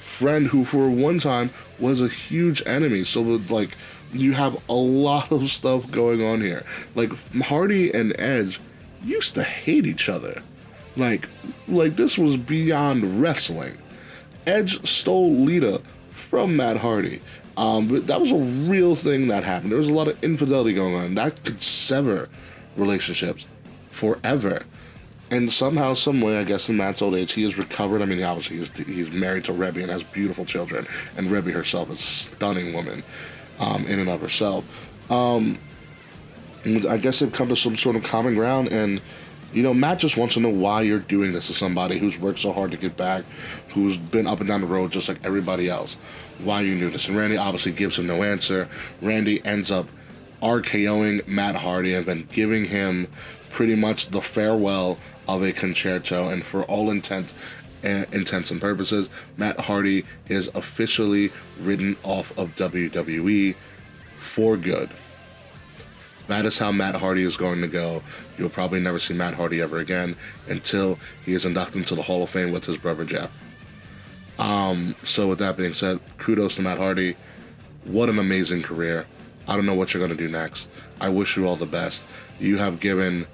friend 0.01 0.49
who 0.49 0.65
for 0.65 0.91
one 0.91 1.19
time 1.19 1.51
was 1.79 2.03
a 2.03 2.09
huge 2.09 2.63
enemy. 2.67 3.05
So 3.05 3.23
like 3.23 3.77
you 4.13 4.33
have 4.33 4.61
a 4.69 4.75
lot 4.75 5.31
of 5.33 5.51
stuff 5.51 5.91
going 5.91 6.23
on 6.23 6.41
here. 6.41 6.65
Like 6.95 7.13
Hardy 7.43 7.93
and 7.95 8.15
Edge 8.19 8.61
used 9.03 9.35
to 9.35 9.43
hate 9.43 9.87
each 9.87 10.09
other. 10.09 10.43
Like, 10.97 11.29
like 11.69 11.97
this 11.97 12.19
was 12.19 12.37
beyond 12.37 13.23
wrestling. 13.23 13.79
Edge 14.47 14.87
stole 14.87 15.33
Lita 15.33 15.81
from 16.11 16.57
Matt 16.57 16.79
Hardy. 16.79 17.21
Um, 17.57 17.89
but 17.89 18.07
that 18.07 18.21
was 18.21 18.31
a 18.31 18.71
real 18.71 18.95
thing 18.97 19.29
that 19.29 19.45
happened. 19.45 19.71
There 19.71 19.79
was 19.79 19.89
a 19.89 19.95
lot 19.95 20.09
of 20.09 20.23
infidelity 20.25 20.73
going 20.73 20.95
on. 20.95 21.15
That 21.15 21.45
could 21.45 21.61
sever 21.61 22.29
relationships 22.77 23.47
forever. 23.91 24.63
And 25.31 25.53
somehow, 25.53 25.95
some 25.95 26.21
way, 26.21 26.39
I 26.39 26.45
guess 26.45 26.69
in 26.69 26.77
Matt's 26.77 27.03
old 27.03 27.15
age, 27.15 27.33
he 27.33 27.45
has 27.45 27.57
recovered. 27.57 28.03
I 28.03 28.07
mean, 28.07 28.23
obviously, 28.23 28.57
he's, 28.57 28.77
he's 28.77 29.11
married 29.11 29.45
to 29.45 29.53
Reby 29.53 29.83
and 29.83 29.91
has 29.91 30.03
beautiful 30.03 30.45
children. 30.45 30.87
And 31.17 31.29
Reby 31.29 31.53
herself 31.53 31.91
is 31.91 32.01
a 32.01 32.03
stunning 32.03 32.73
woman 32.73 33.05
um, 33.61 33.87
in 33.87 34.01
and 34.01 34.09
of 34.09 34.21
herself. 34.21 34.65
Um, 35.09 35.59
I 36.65 36.99
guess 36.99 37.21
they've 37.21 37.33
come 37.33 37.49
to 37.49 37.57
some 37.57 37.77
sort 37.77 37.97
of 37.97 38.05
common 38.05 38.35
ground, 38.35 38.69
and 38.71 39.01
you 39.53 39.63
know, 39.63 39.75
Matt 39.75 39.99
just 39.99 40.17
wants 40.17 40.35
to 40.35 40.41
know 40.41 40.51
why 40.51 40.83
you're 40.83 41.01
doing 41.01 41.33
this 41.33 41.49
to 41.49 41.53
somebody 41.53 41.99
who's 41.99 42.19
worked 42.19 42.39
so 42.39 42.53
hard 42.53 42.71
to 42.71 42.77
get 42.77 42.97
back, 42.97 43.25
who's 43.71 43.97
been 43.97 44.27
up 44.27 44.39
and 44.39 44.49
down 44.49 44.61
the 44.61 44.67
road 44.67 44.93
just 44.93 45.09
like 45.09 45.19
everybody 45.25 45.69
else. 45.69 45.97
Why 46.39 46.61
you 46.61 46.79
do 46.79 46.91
this? 46.91 47.09
And 47.09 47.17
Randy 47.17 47.37
obviously 47.37 47.73
gives 47.73 47.99
him 47.99 48.07
no 48.07 48.23
answer. 48.23 48.69
Randy 49.03 49.45
ends 49.45 49.71
up 49.71 49.89
RKOing 50.43 51.27
Matt 51.27 51.57
Hardy 51.57 51.95
and 51.95 52.07
then 52.07 52.29
giving 52.33 52.67
him 52.67 53.09
pretty 53.51 53.75
much 53.75 54.09
the 54.09 54.23
farewell 54.23 54.99
of 55.27 55.43
a 55.43 55.53
Con-Chair-To. 55.53 56.29
And 56.29 56.45
for 56.45 56.63
all 56.65 56.89
intent 56.91 57.33
and 57.83 58.07
intents 58.15 58.51
and 58.51 58.61
purposes, 58.61 59.09
Matt 59.37 59.59
Hardy 59.59 60.05
is 60.29 60.49
officially 60.55 61.33
written 61.59 61.97
off 62.05 62.37
of 62.39 62.55
WWE 62.57 63.57
for 64.19 64.57
good. 64.57 64.91
That 66.31 66.47
is 66.47 66.59
how 66.59 66.71
Matt 66.71 66.95
Hardy 66.95 67.25
is 67.25 67.37
going 67.37 67.61
to 67.61 67.67
go. 67.67 68.05
You'll 68.39 68.51
probably 68.51 68.79
never 68.79 69.01
see 69.01 69.15
Matt 69.15 69.35
Hardy 69.35 69.61
ever 69.61 69.79
again 69.79 70.15
until 70.47 70.97
he 71.25 71.33
is 71.33 71.45
inducted 71.45 71.79
into 71.79 71.97
the 71.97 72.03
Hall 72.03 72.23
of 72.23 72.31
Fame 72.31 72.53
with 72.53 72.67
his 72.67 72.77
brother 72.77 73.05
Jeff. 73.05 73.33
Um, 74.39 74.95
so 75.03 75.27
with 75.27 75.41
that 75.41 75.57
being 75.57 75.75
said, 75.75 75.99
kudos 76.19 76.55
to 76.55 76.63
Matt 76.63 76.79
Hardy. 76.79 77.17
What 77.85 78.09
an 78.09 78.21
amazing 78.21 78.63
career. 78.63 79.07
I 79.49 79.57
don't 79.57 79.67
know 79.67 79.75
what 79.75 79.93
you're 79.93 80.07
going 80.07 80.17
to 80.17 80.25
do 80.25 80.31
next. 80.31 80.69
I 81.01 81.09
wish 81.09 81.37
you 81.37 81.49
all 81.49 81.57
the 81.57 81.67
best. 81.67 82.05
You 82.39 82.59
have 82.59 82.79
given 82.79 83.27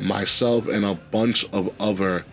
myself 0.00 0.66
and 0.66 0.84
a 0.84 0.94
bunch 0.94 1.48
of 1.52 1.72
other 1.80 2.24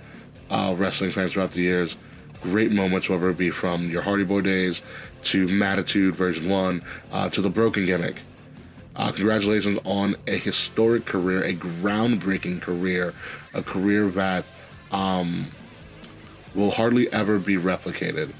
uh, 0.50 0.74
wrestling 0.76 1.12
fans 1.12 1.34
throughout 1.34 1.52
the 1.52 1.62
years 1.62 1.96
great 2.42 2.72
moments, 2.72 3.08
whether 3.08 3.30
it 3.30 3.38
be 3.38 3.52
from 3.52 3.92
your 3.92 4.02
Hardy 4.02 4.24
Boy 4.24 4.42
days 4.42 4.82
to 5.26 5.48
Mattitude 5.48 6.16
version 6.16 6.50
1 6.50 6.82
uh, 7.12 7.30
to 7.30 7.42
the 7.42 7.52
Broken 7.52 7.86
Gimmick. 7.86 8.24
Uh, 8.98 9.12
congratulations 9.12 9.80
on 9.86 10.16
a 10.26 10.36
historic 10.38 11.06
career, 11.06 11.44
a 11.44 11.54
groundbreaking 11.54 12.60
career, 12.60 13.14
a 13.54 13.62
career 13.62 14.10
that 14.10 14.44
um, 14.92 15.48
will 16.56 16.72
hardly 16.72 17.12
ever 17.14 17.38
be 17.38 17.56
replicated 17.56 18.34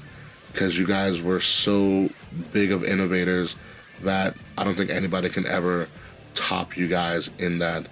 because 0.52 0.76
you 0.76 0.84
guys 0.84 1.20
were 1.20 1.38
so 1.38 2.10
big 2.52 2.72
of 2.72 2.82
innovators 2.82 3.54
that 4.02 4.34
I 4.56 4.64
don't 4.64 4.74
think 4.74 4.90
anybody 4.90 5.28
can 5.28 5.46
ever 5.46 5.88
top 6.34 6.76
you 6.76 6.88
guys 6.88 7.30
in 7.38 7.60
that 7.60 7.86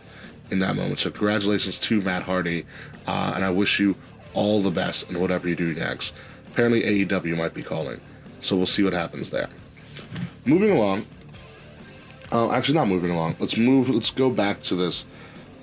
in 0.51 0.59
that 0.61 0.75
moment. 0.75 0.99
So 0.99 1.11
congratulations 1.11 1.79
to 1.81 2.01
Matt 2.01 2.25
Hardy, 2.25 2.67
uh, 3.07 3.33
and 3.35 3.45
I 3.45 3.51
wish 3.51 3.79
you 3.79 3.97
all 4.35 4.61
the 4.61 4.71
best 4.71 5.09
in 5.09 5.21
whatever 5.21 5.49
you 5.49 5.57
do 5.57 5.75
next. 5.75 6.15
Apparently 6.49 6.83
AEW 6.83 7.37
might 7.37 7.55
be 7.55 7.63
calling, 7.63 8.01
so 8.41 8.57
we'll 8.57 8.67
see 8.67 8.83
what 8.83 8.93
happens 8.93 9.31
there. 9.31 9.49
Moving 10.45 10.71
along. 10.71 11.07
Uh, 12.33 12.51
actually, 12.51 12.75
not 12.75 12.89
moving 12.89 13.11
along. 13.11 13.37
Let's 13.39 13.57
move. 13.57 13.89
Let's 13.89 14.11
go 14.11 14.31
back 14.31 14.63
to 14.65 14.75
this 14.75 15.07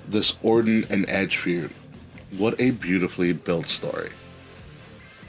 this 0.08 0.36
Orton 0.42 0.84
and 0.90 1.08
Edge 1.08 1.38
feud. 1.38 1.70
What 2.36 2.60
a 2.60 2.72
beautifully 2.72 3.32
built 3.32 3.68
story. 3.68 4.10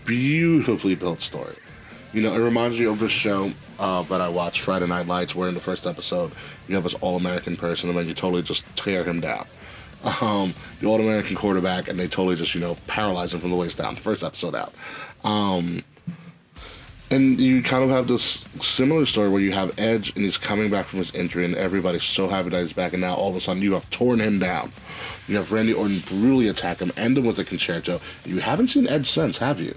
Beautifully 0.05 0.95
built 0.95 1.21
story. 1.21 1.55
You 2.13 2.21
know, 2.21 2.33
it 2.33 2.39
reminds 2.39 2.79
me 2.79 2.86
of 2.86 2.99
the 2.99 3.09
show 3.09 3.51
uh, 3.79 4.03
that 4.03 4.21
I 4.21 4.29
watched, 4.29 4.61
Friday 4.61 4.88
Night 4.88 5.07
Lights, 5.07 5.36
where 5.36 5.49
in 5.49 5.53
the 5.53 5.61
first 5.61 5.86
episode 5.86 6.31
you 6.67 6.75
have 6.75 6.83
this 6.83 6.93
All 6.95 7.15
American 7.17 7.57
person 7.57 7.89
and 7.89 7.97
then 7.97 8.07
you 8.07 8.13
totally 8.13 8.41
just 8.41 8.63
tear 8.75 9.03
him 9.03 9.19
down. 9.19 9.45
Um, 10.21 10.53
the 10.79 10.88
All 10.88 10.99
American 10.99 11.36
quarterback, 11.36 11.88
and 11.88 11.99
they 11.99 12.07
totally 12.07 12.36
just, 12.36 12.55
you 12.55 12.61
know, 12.61 12.77
paralyze 12.88 13.33
him 13.33 13.39
from 13.39 13.49
the 13.49 13.57
waist 13.57 13.77
down. 13.77 13.95
The 13.95 14.01
first 14.01 14.23
episode 14.23 14.55
out. 14.55 14.73
Um, 15.23 15.83
and 17.16 17.39
you 17.39 17.63
kind 17.63 17.82
of 17.82 17.89
have 17.89 18.07
this 18.07 18.43
similar 18.61 19.05
story 19.05 19.30
where 19.30 19.39
you 19.39 19.53
have 19.53 19.80
Edge 19.80 20.13
and 20.16 20.26
he's 20.26 20.38
coming 20.38 20.70
back 20.70 20.88
from 20.88 20.99
his 20.99 21.16
injury, 21.16 21.45
and 21.45 21.55
everybody's 21.55 22.03
so 22.03 22.28
happy 22.28 22.49
that 22.49 22.59
he's 22.59 22.74
back, 22.74 22.91
and 22.91 23.01
now 23.01 23.16
all 23.16 23.30
of 23.30 23.36
a 23.38 23.41
sudden 23.41 23.63
you 23.63 23.74
have 23.74 23.89
torn 23.89 24.20
him 24.20 24.38
down. 24.38 24.74
You 25.28 25.38
have 25.38 25.51
Randy 25.51 25.74
Orton 25.74 25.99
brutally 25.99 26.49
attack 26.49 26.80
him, 26.80 26.91
end 26.97 27.18
him 27.18 27.26
with 27.26 27.39
a 27.39 27.45
Con-Chair-To. 27.45 28.01
You 28.26 28.39
haven't 28.39 28.68
seen 28.68 28.88
Edge 28.88 29.09
since, 29.09 29.38
have 29.38 29.61
you? 29.61 29.76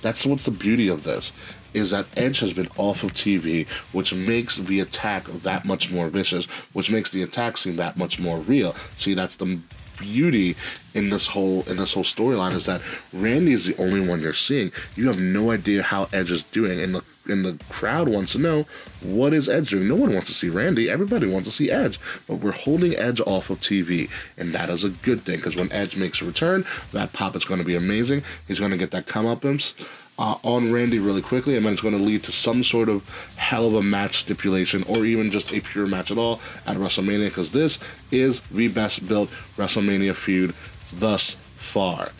That's 0.00 0.24
what's 0.24 0.44
the 0.44 0.52
beauty 0.52 0.88
of 0.88 1.02
this 1.02 1.32
is 1.74 1.90
that 1.90 2.06
Edge 2.16 2.40
has 2.40 2.52
been 2.52 2.68
off 2.76 3.02
of 3.02 3.12
TV, 3.12 3.66
which 3.92 4.14
makes 4.14 4.56
the 4.56 4.80
attack 4.80 5.24
that 5.24 5.64
much 5.64 5.90
more 5.90 6.08
vicious, 6.08 6.46
which 6.72 6.90
makes 6.90 7.10
the 7.10 7.22
attack 7.22 7.58
seem 7.58 7.76
that 7.76 7.96
much 7.96 8.18
more 8.18 8.38
real. 8.38 8.74
See, 8.96 9.14
that's 9.14 9.36
the 9.36 9.58
beauty 9.98 10.56
in 10.94 11.10
this 11.10 11.28
whole 11.28 11.62
in 11.62 11.76
this 11.76 11.94
whole 11.94 12.04
storyline 12.04 12.54
is 12.54 12.66
that 12.66 12.82
Randy 13.12 13.52
is 13.52 13.66
the 13.66 13.76
only 13.76 14.00
one 14.00 14.20
you're 14.20 14.32
seeing. 14.32 14.72
You 14.96 15.06
have 15.08 15.20
no 15.20 15.50
idea 15.50 15.82
how 15.82 16.08
Edge 16.12 16.30
is 16.30 16.42
doing, 16.42 16.80
and 16.80 16.94
the 16.94 17.04
and 17.26 17.44
the 17.44 17.62
crowd 17.68 18.08
wants 18.08 18.32
to 18.32 18.38
know 18.38 18.66
what 19.02 19.34
is 19.34 19.48
Edge 19.48 19.70
doing. 19.70 19.88
No 19.88 19.96
one 19.96 20.12
wants 20.12 20.28
to 20.28 20.34
see 20.34 20.48
Randy. 20.48 20.88
Everybody 20.88 21.26
wants 21.26 21.48
to 21.48 21.54
see 21.54 21.70
Edge, 21.70 22.00
but 22.26 22.36
we're 22.36 22.52
holding 22.52 22.96
Edge 22.96 23.20
off 23.20 23.50
of 23.50 23.60
TV, 23.60 24.10
and 24.36 24.52
that 24.54 24.70
is 24.70 24.84
a 24.84 24.90
good 24.90 25.20
thing 25.22 25.36
because 25.36 25.56
when 25.56 25.70
Edge 25.72 25.96
makes 25.96 26.22
a 26.22 26.24
return, 26.24 26.64
that 26.92 27.12
pop 27.12 27.36
is 27.36 27.44
going 27.44 27.60
to 27.60 27.66
be 27.66 27.76
amazing. 27.76 28.22
He's 28.46 28.58
going 28.58 28.70
to 28.70 28.78
get 28.78 28.90
that 28.92 29.06
come 29.06 29.26
up. 29.26 29.42
comeuppance 29.42 29.74
uh, 30.18 30.36
on 30.42 30.72
Randy 30.72 30.98
really 30.98 31.22
quickly, 31.22 31.56
and 31.56 31.64
then 31.64 31.72
it's 31.72 31.82
going 31.82 31.96
to 31.96 32.02
lead 32.02 32.24
to 32.24 32.32
some 32.32 32.64
sort 32.64 32.88
of 32.88 33.08
hell 33.36 33.66
of 33.66 33.74
a 33.74 33.82
match 33.82 34.18
stipulation 34.18 34.82
or 34.84 35.04
even 35.04 35.30
just 35.30 35.52
a 35.52 35.60
pure 35.60 35.86
match 35.86 36.10
at 36.10 36.18
all 36.18 36.40
at 36.66 36.76
WrestleMania 36.76 37.28
because 37.28 37.52
this 37.52 37.78
is 38.10 38.40
the 38.50 38.68
best 38.68 39.06
built 39.06 39.30
WrestleMania 39.56 40.14
feud 40.14 40.54
thus 40.92 41.36
far. 41.56 42.10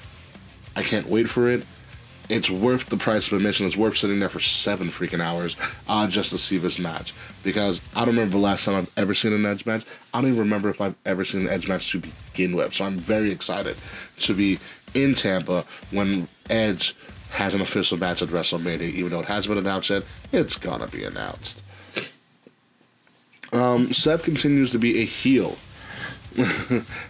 I 0.76 0.82
can't 0.82 1.08
wait 1.08 1.28
for 1.28 1.48
it. 1.48 1.64
It's 2.28 2.50
worth 2.50 2.86
the 2.86 2.98
price 2.98 3.26
of 3.28 3.32
admission. 3.32 3.66
It's 3.66 3.76
worth 3.76 3.96
sitting 3.96 4.20
there 4.20 4.28
for 4.28 4.38
seven 4.38 4.88
freaking 4.88 5.20
hours 5.20 5.56
uh, 5.88 6.06
just 6.08 6.30
to 6.30 6.38
see 6.38 6.58
this 6.58 6.78
match. 6.78 7.14
Because 7.42 7.80
I 7.96 8.00
don't 8.00 8.14
remember 8.14 8.32
the 8.32 8.42
last 8.42 8.66
time 8.66 8.74
I've 8.74 8.92
ever 8.98 9.14
seen 9.14 9.32
an 9.32 9.46
Edge 9.46 9.64
match. 9.64 9.84
I 10.12 10.20
don't 10.20 10.32
even 10.32 10.40
remember 10.40 10.68
if 10.68 10.80
I've 10.80 10.94
ever 11.06 11.24
seen 11.24 11.42
an 11.42 11.48
Edge 11.48 11.68
match 11.68 11.90
to 11.92 12.00
begin 12.00 12.54
with. 12.54 12.74
So 12.74 12.84
I'm 12.84 12.96
very 12.98 13.32
excited 13.32 13.76
to 14.18 14.34
be 14.34 14.58
in 14.92 15.14
Tampa 15.14 15.64
when 15.90 16.28
Edge 16.50 16.94
has 17.30 17.54
an 17.54 17.60
official 17.60 17.98
match 17.98 18.22
at 18.22 18.28
WrestleMania, 18.28 18.82
even 18.82 19.10
though 19.10 19.20
it 19.20 19.26
hasn't 19.26 19.54
been 19.54 19.64
announced 19.64 19.90
yet. 19.90 20.04
It's 20.32 20.56
gonna 20.56 20.88
be 20.88 21.04
announced. 21.04 21.62
Um, 23.52 23.92
Seth 23.92 24.24
continues 24.24 24.72
to 24.72 24.78
be 24.78 25.00
a 25.00 25.04
heel 25.04 25.56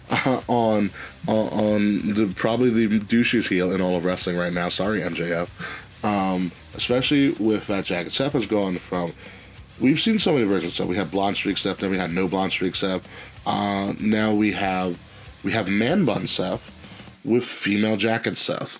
uh, 0.09 0.41
on 0.47 0.91
on 1.27 2.13
the 2.13 2.31
probably 2.35 2.69
the 2.69 2.99
douchiest 2.99 3.49
heel 3.49 3.71
in 3.71 3.81
all 3.81 3.95
of 3.95 4.05
wrestling 4.05 4.37
right 4.37 4.53
now. 4.53 4.69
Sorry, 4.69 5.01
MJF. 5.01 5.49
Um, 6.03 6.51
especially 6.75 7.31
with 7.31 7.67
that 7.67 7.85
jacket. 7.85 8.13
Seth 8.13 8.33
has 8.33 8.45
gone 8.45 8.77
from. 8.77 9.13
We've 9.79 9.99
seen 9.99 10.19
so 10.19 10.33
many 10.33 10.45
versions. 10.45 10.75
So 10.75 10.85
we 10.85 10.95
had 10.95 11.11
blonde 11.11 11.37
streak 11.37 11.57
Seth, 11.57 11.77
then 11.77 11.91
we 11.91 11.97
had 11.97 12.11
no 12.11 12.27
blonde 12.27 12.51
streak 12.51 12.75
Seth. 12.75 13.07
Uh, 13.45 13.93
now 13.99 14.33
we 14.33 14.51
have 14.53 14.97
we 15.43 15.51
have 15.51 15.69
man 15.69 16.05
bun 16.05 16.27
Seth 16.27 16.75
with 17.23 17.43
female 17.43 17.97
jacket 17.97 18.37
Seth. 18.37 18.79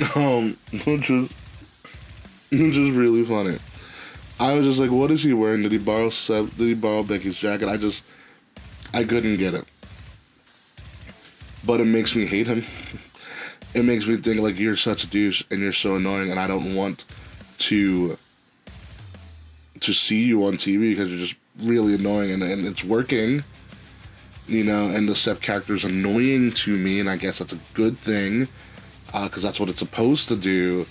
um, 0.14 0.56
which 0.84 1.10
is 1.10 1.30
which 2.50 2.76
is 2.76 2.90
really 2.90 3.22
funny. 3.22 3.58
I 4.38 4.54
was 4.54 4.64
just 4.64 4.78
like, 4.78 4.90
what 4.90 5.10
is 5.10 5.22
he 5.22 5.34
wearing? 5.34 5.62
Did 5.62 5.72
he 5.72 5.78
borrow 5.78 6.08
Seth? 6.10 6.56
Did 6.56 6.68
he 6.68 6.74
borrow 6.74 7.02
Becky's 7.02 7.36
jacket? 7.36 7.68
I 7.68 7.76
just 7.76 8.02
I 8.94 9.04
couldn't 9.04 9.36
get 9.36 9.54
it. 9.54 9.64
But 11.64 11.80
it 11.80 11.84
makes 11.84 12.14
me 12.14 12.26
hate 12.26 12.46
him. 12.46 12.64
It 13.72 13.84
makes 13.84 14.04
me 14.04 14.16
think 14.16 14.40
like 14.40 14.58
you're 14.58 14.74
such 14.74 15.04
a 15.04 15.06
douche 15.06 15.44
and 15.48 15.60
you're 15.60 15.72
so 15.72 15.94
annoying 15.94 16.32
and 16.32 16.40
I 16.40 16.48
don't 16.48 16.74
want 16.74 17.04
to 17.58 18.18
to 19.78 19.92
see 19.92 20.24
you 20.24 20.44
on 20.44 20.54
TV 20.54 20.90
because 20.90 21.08
you're 21.08 21.20
just 21.20 21.36
really 21.56 21.94
annoying 21.94 22.32
and, 22.32 22.42
and 22.42 22.66
it's 22.66 22.82
working. 22.82 23.44
You 24.48 24.64
know, 24.64 24.88
and 24.88 25.08
the 25.08 25.14
Seth 25.14 25.40
character 25.40 25.72
is 25.74 25.84
annoying 25.84 26.50
to 26.50 26.76
me, 26.76 26.98
and 26.98 27.08
I 27.08 27.16
guess 27.16 27.38
that's 27.38 27.52
a 27.52 27.58
good 27.72 28.00
thing 28.00 28.48
because 29.12 29.44
uh, 29.44 29.48
that's 29.48 29.60
what 29.60 29.68
it's 29.68 29.78
supposed 29.78 30.28
to 30.28 30.36
do. 30.36 30.86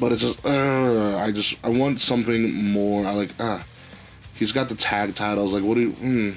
But 0.00 0.12
it's 0.12 0.22
just, 0.22 0.44
uh, 0.44 1.16
I 1.18 1.30
just, 1.32 1.56
I 1.62 1.68
want 1.68 2.00
something 2.00 2.52
more. 2.72 3.06
I 3.06 3.12
like, 3.12 3.30
ah, 3.38 3.64
he's 4.34 4.52
got 4.52 4.68
the 4.68 4.74
tag 4.74 5.14
titles. 5.14 5.52
Like, 5.52 5.62
what 5.62 5.74
do 5.74 5.80
you? 5.80 5.92
Mm. 5.92 6.36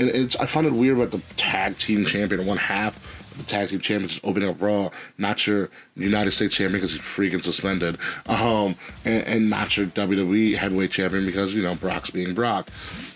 And 0.00 0.08
it's, 0.10 0.36
I 0.36 0.46
find 0.46 0.66
it 0.66 0.72
weird 0.72 0.96
about 0.98 1.10
the 1.10 1.22
tag 1.36 1.78
team 1.78 2.04
champion, 2.04 2.46
one 2.46 2.56
half 2.56 2.96
of 3.32 3.38
the 3.38 3.44
tag 3.44 3.68
team 3.68 3.80
champion 3.80 4.10
is 4.10 4.20
opening 4.22 4.48
up 4.48 4.60
Raw, 4.60 4.90
not 5.16 5.46
your 5.46 5.70
United 5.96 6.30
States 6.32 6.54
champion 6.54 6.80
because 6.80 6.92
he's 6.92 7.00
freaking 7.00 7.42
suspended, 7.42 7.98
um, 8.26 8.76
and, 9.04 9.24
and 9.24 9.50
not 9.50 9.76
your 9.76 9.86
WWE 9.86 10.56
heavyweight 10.56 10.90
champion 10.90 11.26
because 11.26 11.54
you 11.54 11.62
know 11.62 11.74
Brock's 11.74 12.10
being 12.10 12.34
Brock, 12.34 12.68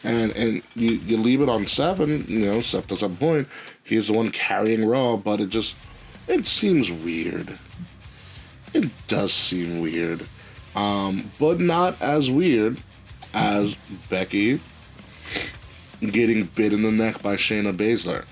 and 0.02 0.32
and 0.32 0.62
you 0.74 0.92
you 0.92 1.16
leave 1.16 1.40
it 1.40 1.48
on 1.48 1.66
seven, 1.66 2.24
you 2.28 2.40
know, 2.40 2.60
Seth 2.60 2.88
to 2.88 2.96
some 2.96 3.16
point, 3.16 3.48
he's 3.84 4.08
the 4.08 4.12
one 4.12 4.30
carrying 4.30 4.84
Raw, 4.84 5.16
but 5.16 5.40
it 5.40 5.48
just 5.48 5.76
it 6.28 6.46
seems 6.46 6.90
weird. 6.90 7.58
It 8.74 8.90
does 9.06 9.32
seem 9.32 9.80
weird. 9.80 10.26
Um, 10.74 11.30
but 11.38 11.60
not 11.60 12.00
as 12.00 12.30
weird 12.30 12.82
as 13.34 13.74
Becky 14.08 14.60
getting 16.00 16.44
bit 16.44 16.72
in 16.72 16.82
the 16.82 16.90
neck 16.90 17.22
by 17.22 17.36
Shayna 17.36 17.76
Baszler. 17.76 18.24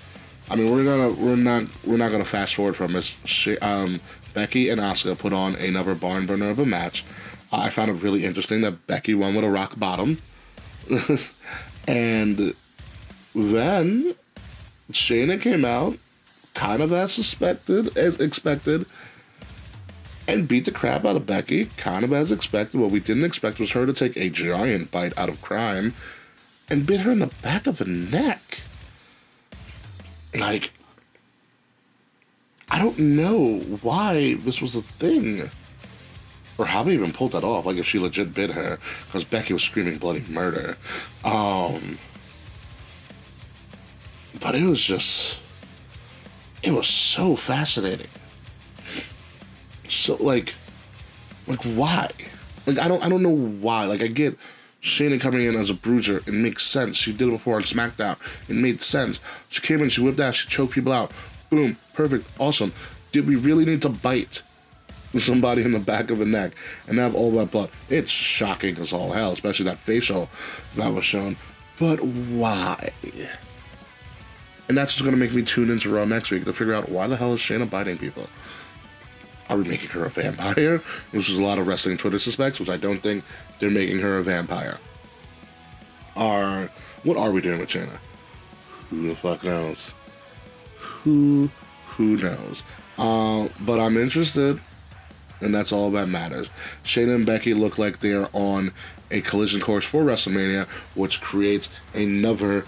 I 0.49 0.55
mean, 0.55 0.71
we're 0.71 0.83
gonna 0.83 1.09
we're 1.09 1.35
not 1.35 1.65
we're 1.85 1.97
not 1.97 2.11
gonna 2.11 2.25
fast 2.25 2.55
forward 2.55 2.75
from 2.75 2.93
this. 2.93 3.17
Um, 3.61 4.01
Becky 4.33 4.69
and 4.69 4.81
Asuka 4.81 5.17
put 5.17 5.33
on 5.33 5.55
another 5.55 5.95
barn 5.95 6.25
burner 6.25 6.49
of 6.49 6.59
a 6.59 6.65
match. 6.65 7.05
I 7.51 7.69
found 7.69 7.91
it 7.91 7.95
really 7.95 8.25
interesting 8.25 8.61
that 8.61 8.87
Becky 8.87 9.13
won 9.13 9.35
with 9.35 9.43
a 9.43 9.49
rock 9.49 9.77
bottom, 9.77 10.21
and 11.87 12.53
then 13.35 14.15
Shayna 14.91 15.41
came 15.41 15.65
out 15.65 15.97
kind 16.53 16.81
of 16.81 16.91
as 16.91 17.11
suspected, 17.11 17.97
as 17.97 18.19
expected, 18.19 18.85
and 20.27 20.47
beat 20.47 20.65
the 20.65 20.71
crap 20.71 21.03
out 21.05 21.15
of 21.15 21.25
Becky, 21.25 21.65
kind 21.77 22.03
of 22.03 22.13
as 22.13 22.31
expected. 22.31 22.79
What 22.79 22.91
we 22.91 22.99
didn't 22.99 23.25
expect 23.25 23.59
was 23.59 23.71
her 23.71 23.85
to 23.85 23.93
take 23.93 24.15
a 24.17 24.29
giant 24.29 24.91
bite 24.91 25.17
out 25.17 25.29
of 25.29 25.41
crime 25.41 25.93
and 26.69 26.85
bit 26.85 27.01
her 27.01 27.11
in 27.11 27.19
the 27.19 27.31
back 27.41 27.67
of 27.67 27.77
the 27.77 27.85
neck. 27.85 28.61
Like, 30.33 30.71
I 32.69 32.79
don't 32.79 32.97
know 32.99 33.59
why 33.81 34.35
this 34.35 34.61
was 34.61 34.75
a 34.75 34.81
thing. 34.81 35.49
or 36.61 36.65
how 36.65 36.83
they 36.83 36.93
even 36.93 37.11
pulled 37.11 37.31
that 37.31 37.43
off. 37.43 37.65
Like 37.65 37.77
if 37.77 37.87
she 37.87 37.97
legit 37.97 38.33
bit 38.35 38.51
her, 38.51 38.77
because 39.07 39.23
Becky 39.23 39.53
was 39.53 39.63
screaming 39.63 39.97
bloody 39.97 40.23
murder. 40.29 40.77
Um, 41.23 41.97
but 44.39 44.55
it 44.55 44.63
was 44.63 44.81
just, 44.83 45.37
it 46.63 46.71
was 46.71 46.87
so 46.87 47.35
fascinating. 47.35 48.07
So 49.87 50.15
like, 50.15 50.53
like 51.47 51.63
why? 51.63 52.09
Like 52.65 52.79
I 52.79 52.87
don't, 52.87 53.03
I 53.03 53.09
don't 53.09 53.23
know 53.23 53.29
why. 53.35 53.85
Like 53.85 54.01
I 54.01 54.07
get 54.07 54.37
Shayna 54.81 55.19
coming 55.19 55.45
in 55.45 55.55
as 55.55 55.69
a 55.69 55.73
bruiser. 55.73 56.17
It 56.25 56.33
makes 56.33 56.65
sense. 56.65 56.97
She 56.97 57.13
did 57.13 57.27
it 57.27 57.31
before 57.31 57.55
on 57.55 57.63
SmackDown. 57.63 58.17
It 58.47 58.55
made 58.55 58.81
sense. 58.81 59.19
She 59.49 59.61
came 59.61 59.81
in, 59.81 59.89
she 59.89 60.01
whipped 60.01 60.19
out, 60.19 60.35
she 60.35 60.47
choked 60.47 60.73
people 60.73 60.93
out. 60.93 61.11
Boom, 61.49 61.77
perfect, 61.93 62.27
awesome. 62.39 62.73
Did 63.11 63.27
we 63.27 63.35
really 63.35 63.65
need 63.65 63.81
to 63.81 63.89
bite 63.89 64.41
somebody 65.19 65.63
in 65.63 65.73
the 65.73 65.79
back 65.79 66.09
of 66.09 66.19
the 66.19 66.25
neck 66.25 66.53
and 66.87 66.97
have 66.97 67.13
all 67.13 67.31
that 67.31 67.51
blood? 67.51 67.69
It's 67.89 68.11
shocking 68.11 68.77
as 68.77 68.93
all 68.93 69.11
hell, 69.11 69.33
especially 69.33 69.65
that 69.65 69.79
facial 69.79 70.29
that 70.75 70.93
was 70.93 71.03
shown. 71.03 71.35
But 71.77 72.01
why? 72.01 72.91
And 74.71 74.77
that's 74.77 74.93
what's 74.93 75.01
going 75.01 75.11
to 75.11 75.19
make 75.19 75.33
me 75.33 75.43
tune 75.43 75.69
into 75.69 75.93
Raw 75.93 76.05
next 76.05 76.31
week 76.31 76.45
to 76.45 76.53
figure 76.53 76.73
out 76.73 76.87
why 76.87 77.05
the 77.05 77.17
hell 77.17 77.33
is 77.33 77.41
Shayna 77.41 77.69
biting 77.69 77.97
people? 77.97 78.27
Are 79.49 79.57
we 79.57 79.65
making 79.65 79.89
her 79.89 80.05
a 80.05 80.09
vampire? 80.09 80.77
Which 81.11 81.29
is 81.29 81.37
a 81.37 81.43
lot 81.43 81.59
of 81.59 81.67
wrestling 81.67 81.97
Twitter 81.97 82.19
suspects, 82.19 82.57
which 82.57 82.69
I 82.69 82.77
don't 82.77 83.03
think 83.03 83.25
they're 83.59 83.69
making 83.69 83.99
her 83.99 84.17
a 84.17 84.23
vampire. 84.23 84.77
Are 86.15 86.69
what 87.03 87.17
are 87.17 87.31
we 87.31 87.41
doing 87.41 87.59
with 87.59 87.67
Shayna? 87.67 87.97
Who 88.89 89.09
the 89.09 89.15
fuck 89.17 89.43
knows? 89.43 89.93
Who 90.79 91.49
who 91.87 92.15
knows? 92.15 92.63
Uh, 92.97 93.49
but 93.59 93.77
I'm 93.77 93.97
interested, 93.97 94.61
and 95.41 95.53
that's 95.53 95.73
all 95.73 95.91
that 95.91 96.07
matters. 96.07 96.47
Shayna 96.85 97.15
and 97.15 97.25
Becky 97.25 97.53
look 97.53 97.77
like 97.77 97.99
they're 97.99 98.29
on 98.31 98.71
a 99.11 99.19
collision 99.19 99.59
course 99.59 99.83
for 99.83 100.01
WrestleMania, 100.01 100.65
which 100.95 101.19
creates 101.19 101.67
another 101.93 102.63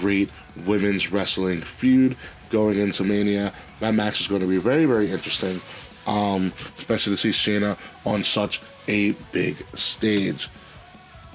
great 0.00 0.30
women's 0.66 1.10
wrestling 1.10 1.62
feud 1.62 2.16
going 2.50 2.78
into 2.78 3.04
Mania. 3.04 3.52
That 3.80 3.94
match 3.94 4.20
is 4.20 4.26
going 4.26 4.40
to 4.40 4.46
be 4.46 4.58
very, 4.58 4.84
very 4.84 5.10
interesting, 5.10 5.60
um, 6.06 6.52
especially 6.76 7.16
to 7.16 7.16
see 7.16 7.30
Shayna 7.30 7.78
on 8.04 8.24
such 8.24 8.60
a 8.88 9.12
big 9.32 9.64
stage. 9.74 10.48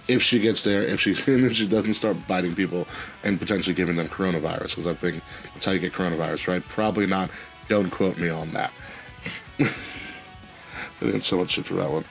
If 0.07 0.21
she 0.21 0.39
gets 0.39 0.63
there, 0.63 0.82
if 0.82 0.99
she 0.99 1.11
if 1.28 1.53
she 1.53 1.67
doesn't 1.67 1.93
start 1.93 2.17
biting 2.28 2.55
people 2.55 2.88
and 3.24 3.39
potentially 3.39 3.74
giving 3.74 3.95
them 3.95 4.07
coronavirus, 4.07 4.69
because 4.71 4.88
I 4.88 4.93
think 4.93 5.24
that's 5.53 5.65
how 5.65 5.71
you 5.71 5.80
get 5.80 5.93
coronavirus, 5.93 6.47
right? 6.47 6.63
Probably 6.63 7.05
not. 7.05 7.30
Don't 7.69 7.89
quote 7.89 8.17
me 8.17 8.30
on 8.30 8.51
that. 8.51 8.74
I 9.59 11.05
didn't 11.05 11.21
so 11.21 11.38
much 11.38 11.51
shit 11.51 11.65
for 11.65 11.76
that 11.76 11.89
one. 11.89 12.05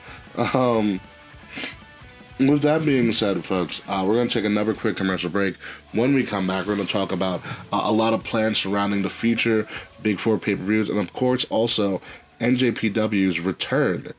Um, 0.53 0.99
with 2.39 2.61
that 2.61 2.85
being 2.85 3.11
said, 3.13 3.43
folks, 3.45 3.81
uh, 3.87 4.03
we're 4.05 4.15
going 4.15 4.27
to 4.27 4.33
take 4.33 4.45
another 4.45 4.73
quick 4.73 4.97
commercial 4.97 5.29
break. 5.29 5.55
When 5.93 6.13
we 6.13 6.23
come 6.23 6.47
back, 6.47 6.65
we're 6.65 6.75
going 6.75 6.87
to 6.87 6.93
talk 6.93 7.11
about 7.11 7.41
uh, 7.71 7.81
a 7.83 7.91
lot 7.91 8.13
of 8.13 8.23
plans 8.23 8.57
surrounding 8.57 9.01
the 9.01 9.09
future 9.09 9.67
Big 10.01 10.19
Four 10.19 10.37
pay 10.37 10.55
per 10.55 10.63
views, 10.63 10.89
and 10.89 10.99
of 10.99 11.13
course, 11.13 11.45
also 11.45 12.01
NJPW's 12.39 13.39
return 13.39 14.11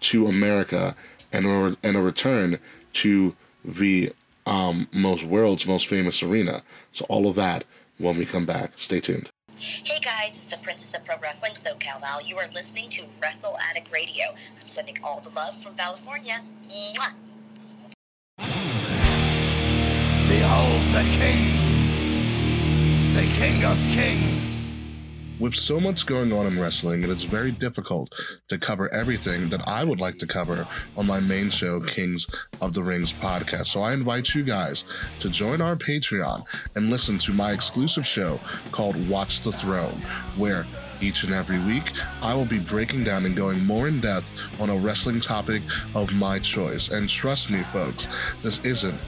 to 0.00 0.26
America 0.26 0.94
and 1.32 1.46
a, 1.46 1.76
and 1.82 1.96
a 1.96 2.00
return 2.00 2.58
to 2.94 3.34
the 3.64 4.12
um, 4.46 4.88
most 4.92 5.24
world's 5.24 5.66
most 5.66 5.86
famous 5.88 6.22
arena. 6.22 6.62
So, 6.92 7.04
all 7.08 7.28
of 7.28 7.34
that 7.36 7.64
when 7.98 8.16
we 8.16 8.24
come 8.24 8.46
back. 8.46 8.72
Stay 8.76 9.00
tuned. 9.00 9.30
Hey 9.58 9.98
guys, 9.98 10.30
it's 10.34 10.46
the 10.46 10.56
Princess 10.62 10.94
of 10.94 11.04
Pro 11.04 11.18
Wrestling, 11.18 11.54
SoCal 11.54 12.00
Val. 12.00 12.22
You 12.22 12.38
are 12.38 12.46
listening 12.54 12.88
to 12.90 13.02
Wrestle 13.20 13.58
Addict 13.58 13.92
Radio. 13.92 14.26
I'm 14.60 14.68
sending 14.68 14.96
all 15.02 15.20
the 15.20 15.30
love 15.30 15.60
from 15.62 15.74
California. 15.74 16.40
Mwah. 16.70 17.27
Behold 20.48 20.94
the 20.94 21.02
King, 21.10 21.44
the 23.12 23.26
King 23.34 23.64
of 23.64 23.76
Kings. 23.90 24.48
With 25.38 25.54
so 25.54 25.78
much 25.78 26.06
going 26.06 26.32
on 26.32 26.46
in 26.46 26.58
wrestling, 26.58 27.04
it 27.04 27.10
is 27.10 27.24
very 27.24 27.50
difficult 27.50 28.10
to 28.48 28.56
cover 28.56 28.90
everything 28.90 29.50
that 29.50 29.68
I 29.68 29.84
would 29.84 30.00
like 30.00 30.16
to 30.20 30.26
cover 30.26 30.66
on 30.96 31.06
my 31.06 31.20
main 31.20 31.50
show, 31.50 31.82
Kings 31.82 32.26
of 32.62 32.72
the 32.72 32.82
Rings 32.82 33.12
podcast. 33.12 33.66
So 33.66 33.82
I 33.82 33.92
invite 33.92 34.34
you 34.34 34.42
guys 34.42 34.86
to 35.20 35.28
join 35.28 35.60
our 35.60 35.76
Patreon 35.76 36.46
and 36.76 36.88
listen 36.88 37.18
to 37.18 37.34
my 37.34 37.52
exclusive 37.52 38.06
show 38.06 38.40
called 38.72 38.96
Watch 39.06 39.42
the 39.42 39.52
Throne, 39.52 40.00
where 40.38 40.64
each 41.02 41.24
and 41.24 41.34
every 41.34 41.60
week, 41.60 41.92
I 42.22 42.34
will 42.34 42.46
be 42.46 42.58
breaking 42.58 43.04
down 43.04 43.26
and 43.26 43.36
going 43.36 43.62
more 43.66 43.86
in 43.86 44.00
depth 44.00 44.30
on 44.58 44.70
a 44.70 44.76
wrestling 44.78 45.20
topic 45.20 45.62
of 45.94 46.10
my 46.14 46.38
choice. 46.38 46.88
And 46.88 47.06
trust 47.06 47.50
me, 47.50 47.64
folks, 47.64 48.08
this 48.42 48.60
isn't 48.64 48.98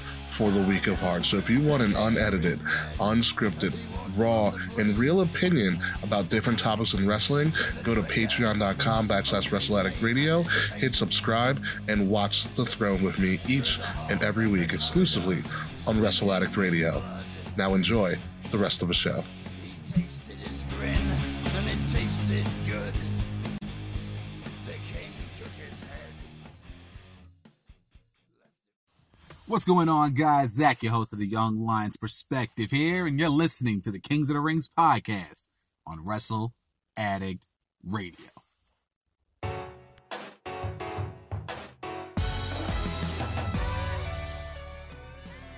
for 0.41 0.51
the 0.51 0.63
weak 0.63 0.87
of 0.87 0.99
heart. 0.99 1.23
So 1.27 1.37
if 1.37 1.51
you 1.51 1.61
want 1.61 1.83
an 1.83 1.95
unedited, 1.95 2.61
unscripted, 2.99 3.77
raw, 4.17 4.55
and 4.79 4.97
real 4.97 5.21
opinion 5.21 5.79
about 6.03 6.31
different 6.31 6.59
topics 6.59 6.95
in 6.95 7.07
wrestling, 7.07 7.53
go 7.83 7.95
to 7.95 8.01
patreon.com 8.01 9.07
backslash 9.07 9.51
wrestleaddict 9.51 10.01
radio, 10.01 10.43
hit 10.79 10.95
subscribe, 10.95 11.63
and 11.89 12.09
watch 12.09 12.45
The 12.55 12.65
Throne 12.65 13.03
with 13.03 13.19
me 13.19 13.39
each 13.49 13.81
and 14.09 14.23
every 14.23 14.49
week 14.49 14.73
exclusively 14.73 15.43
on 15.87 16.01
Wrestle 16.01 16.33
Addict 16.33 16.57
Radio. 16.57 17.03
Now 17.59 17.75
enjoy 17.75 18.17
the 18.51 18.57
rest 18.57 18.81
of 18.81 18.89
the 18.89 18.95
show. 18.95 19.23
What's 29.51 29.65
going 29.65 29.89
on, 29.89 30.15
guys? 30.15 30.55
Zach, 30.55 30.81
your 30.81 30.93
host 30.93 31.13
of 31.13 31.19
the 31.19 31.27
Young 31.27 31.59
Lions 31.59 31.97
Perspective 31.97 32.71
here, 32.71 33.05
and 33.05 33.19
you're 33.19 33.29
listening 33.29 33.81
to 33.81 33.91
the 33.91 33.99
Kings 33.99 34.31
of 34.31 34.35
the 34.35 34.41
Rings 34.41 34.69
podcast 34.69 35.49
on 35.85 36.07
Wrestle 36.07 36.55
Addict 36.97 37.49
Radio. 37.85 38.31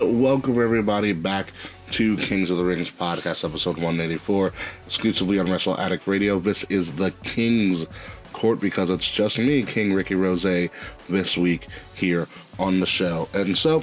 Welcome 0.01 0.59
everybody 0.59 1.13
back 1.13 1.53
to 1.91 2.17
Kings 2.17 2.51
of 2.51 2.57
the 2.57 2.65
Rings 2.65 2.91
podcast, 2.91 3.45
episode 3.45 3.77
184, 3.77 4.55
exclusively 4.87 5.39
on 5.39 5.51
Wrestle 5.51 5.79
Addict 5.79 6.07
Radio. 6.07 6.39
This 6.39 6.65
is 6.71 6.95
the 6.95 7.11
King's 7.25 7.87
Court 8.33 8.59
because 8.59 8.89
it's 8.89 9.11
just 9.11 9.39
me, 9.39 9.63
King 9.63 9.93
Ricky 9.93 10.15
Rose, 10.15 10.71
this 11.11 11.37
week 11.37 11.67
here 11.95 12.27
on 12.59 12.81
the 12.81 12.87
show. 12.87 13.29
And 13.35 13.57
so, 13.57 13.83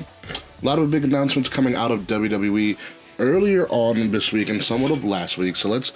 a 0.61 0.65
lot 0.65 0.79
of 0.79 0.91
big 0.91 1.03
announcements 1.03 1.49
coming 1.49 1.75
out 1.75 1.91
of 1.91 2.01
WWE 2.01 2.77
earlier 3.19 3.67
on 3.69 4.11
this 4.11 4.31
week 4.31 4.49
and 4.49 4.63
somewhat 4.63 4.91
of 4.91 5.03
last 5.03 5.37
week. 5.37 5.55
So 5.55 5.69
let's 5.69 5.91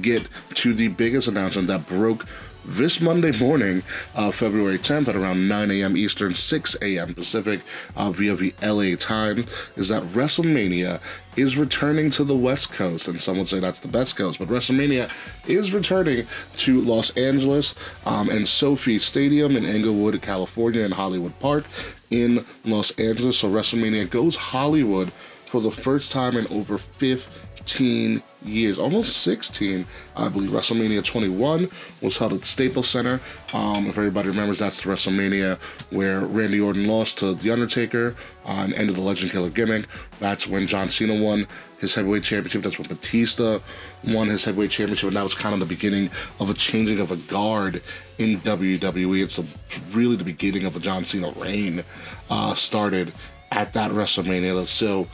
get 0.00 0.26
to 0.54 0.72
the 0.72 0.88
biggest 0.88 1.28
announcement 1.28 1.68
that 1.68 1.86
broke 1.86 2.26
this 2.64 3.00
Monday 3.00 3.32
morning, 3.38 3.82
uh, 4.14 4.30
February 4.30 4.78
10th 4.78 5.08
at 5.08 5.16
around 5.16 5.48
9 5.48 5.70
a.m. 5.70 5.96
Eastern, 5.96 6.34
6 6.34 6.76
a.m. 6.82 7.14
Pacific, 7.14 7.62
uh, 7.96 8.10
via 8.10 8.34
the 8.36 8.54
LA 8.62 8.94
Times, 8.96 9.46
is 9.76 9.88
that 9.88 10.02
WrestleMania 10.02 11.00
is 11.36 11.56
returning 11.56 12.10
to 12.10 12.24
the 12.24 12.36
West 12.36 12.70
Coast, 12.72 13.08
and 13.08 13.22
some 13.22 13.38
would 13.38 13.48
say 13.48 13.58
that's 13.58 13.80
the 13.80 13.88
best 13.88 14.16
coast, 14.16 14.38
but 14.38 14.48
WrestleMania 14.48 15.10
is 15.46 15.72
returning 15.72 16.26
to 16.58 16.82
Los 16.82 17.10
Angeles 17.16 17.74
um, 18.04 18.28
and 18.28 18.46
SoFi 18.46 18.98
Stadium 18.98 19.56
in 19.56 19.64
Inglewood, 19.64 20.20
California, 20.20 20.82
and 20.82 20.92
Hollywood 20.92 21.38
Park 21.38 21.64
in 22.10 22.44
Los 22.64 22.90
Angeles. 22.92 23.38
So 23.38 23.48
WrestleMania 23.48 24.08
goes 24.08 24.36
Hollywood 24.36 25.12
for 25.46 25.60
the 25.60 25.70
first 25.70 26.12
time 26.12 26.36
in 26.36 26.46
over 26.48 26.78
15 26.78 28.22
years, 28.44 28.78
almost 28.78 29.18
16, 29.18 29.86
I 30.16 30.28
believe. 30.28 30.50
WrestleMania 30.50 31.04
21 31.04 31.68
was 32.02 32.18
held 32.18 32.34
at 32.34 32.44
Staples 32.44 32.88
Center. 32.88 33.20
Um, 33.52 33.86
if 33.86 33.98
everybody 33.98 34.28
remembers, 34.28 34.58
that's 34.58 34.82
the 34.82 34.90
WrestleMania 34.90 35.58
where 35.90 36.20
Randy 36.20 36.60
Orton 36.60 36.86
lost 36.86 37.18
to 37.18 37.34
The 37.34 37.50
Undertaker 37.50 38.14
uh, 38.44 38.48
and 38.48 38.74
ended 38.74 38.96
the 38.96 39.00
Legend 39.00 39.32
Killer 39.32 39.50
gimmick. 39.50 39.86
That's 40.20 40.46
when 40.46 40.66
John 40.66 40.88
Cena 40.88 41.20
won 41.20 41.46
his 41.78 41.94
heavyweight 41.94 42.24
championship. 42.24 42.62
That's 42.62 42.78
when 42.78 42.88
Batista 42.88 43.60
won 44.04 44.28
his 44.28 44.44
heavyweight 44.44 44.70
championship, 44.70 45.08
and 45.08 45.16
that 45.16 45.22
was 45.22 45.34
kind 45.34 45.54
of 45.54 45.60
the 45.60 45.66
beginning 45.66 46.10
of 46.40 46.50
a 46.50 46.54
changing 46.54 47.00
of 47.00 47.10
a 47.10 47.16
guard 47.16 47.82
in 48.18 48.40
WWE. 48.40 49.22
It's 49.22 49.38
a, 49.38 49.44
really 49.92 50.16
the 50.16 50.24
beginning 50.24 50.64
of 50.64 50.76
a 50.76 50.80
John 50.80 51.04
Cena 51.04 51.32
reign. 51.32 51.84
Uh, 52.28 52.54
started 52.54 53.12
at 53.50 53.72
that 53.72 53.90
WrestleMania. 53.90 54.66
So 54.66 55.08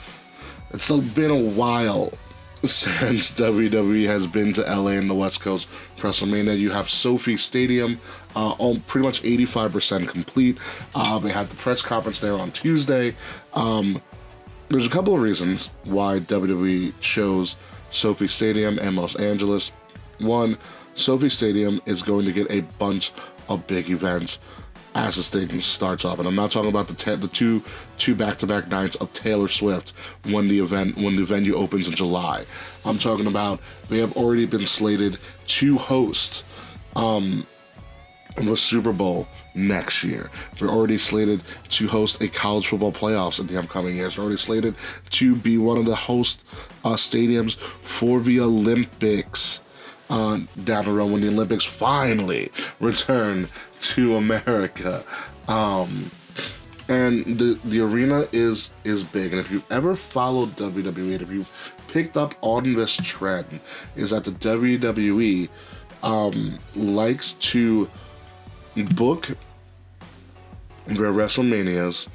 it's 0.71 0.91
been 0.91 1.31
a 1.31 1.39
while 1.39 2.13
since 2.65 3.33
WWE 3.33 4.07
has 4.07 4.27
been 4.27 4.53
to 4.55 4.63
LA 4.63 4.93
and 4.93 5.09
the 5.09 5.15
West 5.15 5.41
Coast 5.41 5.69
WrestleMania. 5.99 6.59
You 6.59 6.71
have 6.71 6.89
SoFi 6.89 7.37
Stadium, 7.37 8.01
uh, 8.35 8.53
all 8.53 8.79
pretty 8.87 9.07
much 9.07 9.23
85% 9.23 10.09
complete. 10.09 10.59
Uh, 10.95 11.19
they 11.19 11.31
had 11.31 11.49
the 11.49 11.57
press 11.57 11.83
conference 11.83 12.21
there 12.21 12.35
on 12.35 12.51
Tuesday. 12.53 13.15
Um, 13.53 14.03
there's 14.69 14.87
a 14.87 14.91
couple 14.91 15.15
of 15.15 15.21
reasons 15.21 15.69
why 15.85 16.21
WWE 16.21 16.95
chose 17.01 17.57
SoFi 17.91 18.27
Stadium 18.27 18.79
and 18.79 18.97
Los 18.97 19.15
Angeles. 19.15 19.71
One, 20.19 20.59
SoFi 20.95 21.29
Stadium 21.29 21.81
is 21.87 22.03
going 22.03 22.25
to 22.27 22.33
get 22.33 22.51
a 22.51 22.61
bunch 22.79 23.13
of 23.49 23.67
big 23.67 23.91
events 23.91 24.39
as 24.95 25.17
the 25.17 25.23
stadium 25.23 25.61
starts 25.61 26.05
up. 26.05 26.19
And 26.19 26.29
I'm 26.29 26.37
not 26.37 26.53
talking 26.53 26.71
about 26.71 26.87
the 26.89 27.17
the 27.17 27.29
two 27.29 27.63
two 27.99 28.15
back 28.15 28.39
to 28.39 28.47
back 28.47 28.69
nights 28.69 28.97
of 28.97 29.13
Taylor 29.13 29.49
Swift 29.49 29.93
when 30.25 30.49
the 30.49 30.61
event 30.61 30.97
when 30.97 31.17
the 31.17 31.25
venue 31.25 31.57
opens 31.57 31.89
in 31.89 31.95
July. 31.95 32.45
I'm 32.85 32.99
talking 32.99 33.27
about 33.27 33.61
they 33.89 33.99
have 33.99 34.17
already 34.17 34.47
been 34.47 34.67
slated 34.67 35.19
to 35.47 35.79
host 35.79 36.45
um, 36.95 37.47
the 38.37 38.57
Super 38.57 38.93
Bowl 38.93 39.27
next 39.55 40.05
year. 40.05 40.31
They're 40.59 40.69
already 40.69 40.99
slated 40.99 41.41
to 41.71 41.89
host 41.89 42.21
a 42.21 42.29
college 42.29 42.69
football 42.69 42.93
playoffs 42.93 43.41
in 43.41 43.49
the 43.49 43.59
upcoming 43.59 43.97
years. 43.97 44.15
They're 44.15 44.25
already 44.25 44.39
slated 44.39 44.75
to 45.11 45.35
be 45.35 45.59
one 45.59 45.77
of 45.77 45.87
the 45.87 45.97
host 45.97 46.45
uh, 46.85 46.95
stadiums 46.95 47.57
for 47.57 48.21
the 48.21 48.41
Olympics 48.41 49.61
down 50.09 50.49
the 50.85 50.93
road 50.93 51.13
when 51.13 51.21
the 51.21 51.29
Olympics 51.29 51.65
finally 51.65 52.51
return 52.81 53.49
to 53.81 54.17
America. 54.17 55.05
Um, 55.49 56.11
and 56.89 57.25
the 57.39 57.59
the 57.65 57.81
arena 57.81 58.27
is 58.33 58.71
is 58.85 59.05
big. 59.05 59.33
And 59.33 59.41
if 59.41 59.51
you've 59.51 59.71
ever 59.71 59.95
followed 59.97 60.51
WWE, 60.57 61.21
if 61.21 61.31
you've 61.31 61.75
picked 61.89 62.17
up 62.17 62.35
on 62.43 62.75
this 62.75 62.97
trend, 62.97 63.61
is 63.97 64.11
that 64.11 64.25
the 64.25 64.33
WWE 64.33 65.49
um, 66.03 66.59
likes 66.77 67.35
to 67.35 67.89
book 68.77 69.29
their 70.87 71.13
WrestleManias 71.13 72.09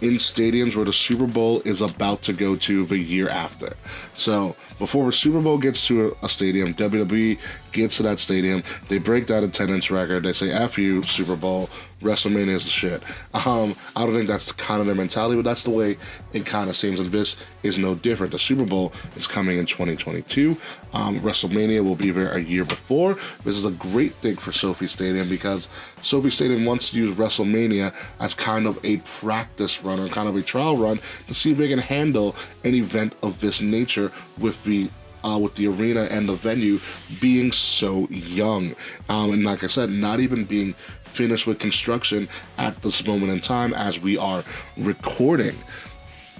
in 0.00 0.14
stadiums 0.14 0.74
where 0.74 0.84
the 0.84 0.92
Super 0.92 1.26
Bowl 1.26 1.60
is 1.64 1.80
about 1.80 2.22
to 2.22 2.32
go 2.32 2.56
to 2.56 2.86
the 2.86 2.98
year 2.98 3.28
after. 3.28 3.74
So 4.14 4.56
before 4.78 5.06
the 5.06 5.12
Super 5.12 5.40
Bowl 5.40 5.58
gets 5.58 5.86
to 5.88 6.16
a, 6.22 6.28
stadium, 6.28 6.74
WWE 6.74 7.38
gets 7.72 7.98
to 7.98 8.02
that 8.04 8.18
stadium, 8.18 8.62
they 8.88 8.98
break 8.98 9.26
that 9.26 9.42
attendance 9.42 9.90
record, 9.90 10.24
they 10.24 10.32
say, 10.32 10.50
F 10.50 10.78
you, 10.78 11.02
Super 11.02 11.36
Bowl, 11.36 11.68
WrestleMania 12.00 12.54
is 12.54 12.64
the 12.64 12.70
shit. 12.70 13.02
Um, 13.34 13.74
I 13.94 14.04
don't 14.04 14.14
think 14.14 14.28
that's 14.28 14.52
kind 14.52 14.80
of 14.80 14.86
their 14.86 14.94
mentality, 14.94 15.36
but 15.36 15.44
that's 15.44 15.62
the 15.62 15.70
way 15.70 15.98
it 16.32 16.46
kind 16.46 16.70
of 16.70 16.76
seems. 16.76 16.98
And 16.98 17.12
this 17.12 17.36
is 17.62 17.78
no 17.78 17.94
different. 17.94 18.32
The 18.32 18.38
Super 18.38 18.64
Bowl 18.64 18.92
is 19.16 19.26
coming 19.26 19.58
in 19.58 19.66
2022. 19.66 20.56
Um, 20.92 21.20
WrestleMania 21.20 21.84
will 21.84 21.94
be 21.94 22.10
there 22.10 22.32
a 22.32 22.40
year 22.40 22.64
before. 22.64 23.16
This 23.44 23.56
is 23.56 23.64
a 23.64 23.70
great 23.70 24.14
thing 24.14 24.36
for 24.36 24.50
SoFi 24.52 24.86
Stadium 24.86 25.28
because 25.28 25.68
SoFi 26.02 26.30
Stadium 26.30 26.64
wants 26.64 26.90
to 26.90 26.96
use 26.96 27.16
WrestleMania 27.16 27.94
as 28.18 28.34
kind 28.34 28.66
of 28.66 28.82
a 28.84 28.96
practice 28.98 29.82
run 29.82 30.00
or 30.00 30.08
kind 30.08 30.28
of 30.28 30.36
a 30.36 30.42
trial 30.42 30.76
run 30.76 31.00
to 31.28 31.34
see 31.34 31.52
if 31.52 31.58
they 31.58 31.68
can 31.68 31.78
handle 31.78 32.34
an 32.64 32.74
event 32.74 33.14
of 33.22 33.40
this 33.40 33.60
nature 33.60 34.10
with 34.38 34.62
the 34.64 34.90
uh, 35.24 35.38
with 35.38 35.54
the 35.54 35.66
arena 35.66 36.04
and 36.04 36.28
the 36.28 36.34
venue 36.34 36.80
being 37.20 37.52
so 37.52 38.06
young. 38.08 38.74
Um, 39.08 39.32
and 39.32 39.44
like 39.44 39.62
I 39.64 39.66
said, 39.66 39.90
not 39.90 40.20
even 40.20 40.44
being 40.44 40.74
finished 41.10 41.46
with 41.46 41.58
construction 41.58 42.28
at 42.58 42.80
this 42.82 43.06
moment 43.06 43.32
in 43.32 43.40
time 43.40 43.74
as 43.74 44.00
we 44.00 44.16
are 44.16 44.44
recording. 44.76 45.56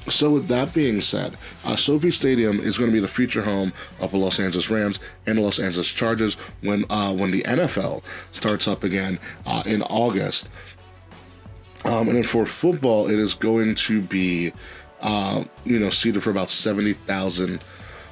So, 0.08 0.30
with 0.30 0.48
that 0.48 0.72
being 0.72 1.00
said, 1.00 1.36
uh, 1.64 1.76
SoFi 1.76 2.10
Stadium 2.10 2.58
is 2.58 2.78
going 2.78 2.90
to 2.90 2.94
be 2.94 3.00
the 3.00 3.08
future 3.08 3.42
home 3.42 3.72
of 4.00 4.12
the 4.12 4.16
Los 4.16 4.40
Angeles 4.40 4.70
Rams 4.70 4.98
and 5.26 5.38
the 5.38 5.42
Los 5.42 5.58
Angeles 5.58 5.88
Chargers 5.88 6.34
when 6.62 6.84
uh, 6.90 7.12
when 7.12 7.30
the 7.30 7.42
NFL 7.42 8.02
starts 8.32 8.66
up 8.66 8.82
again 8.82 9.18
uh, 9.46 9.62
in 9.66 9.82
August. 9.82 10.48
Um, 11.84 12.08
and 12.08 12.16
then 12.16 12.24
for 12.24 12.46
football, 12.46 13.08
it 13.08 13.18
is 13.18 13.34
going 13.34 13.74
to 13.74 14.02
be, 14.02 14.52
uh, 15.00 15.44
you 15.64 15.78
know, 15.78 15.90
seated 15.90 16.22
for 16.22 16.30
about 16.30 16.50
70,000 16.50 17.62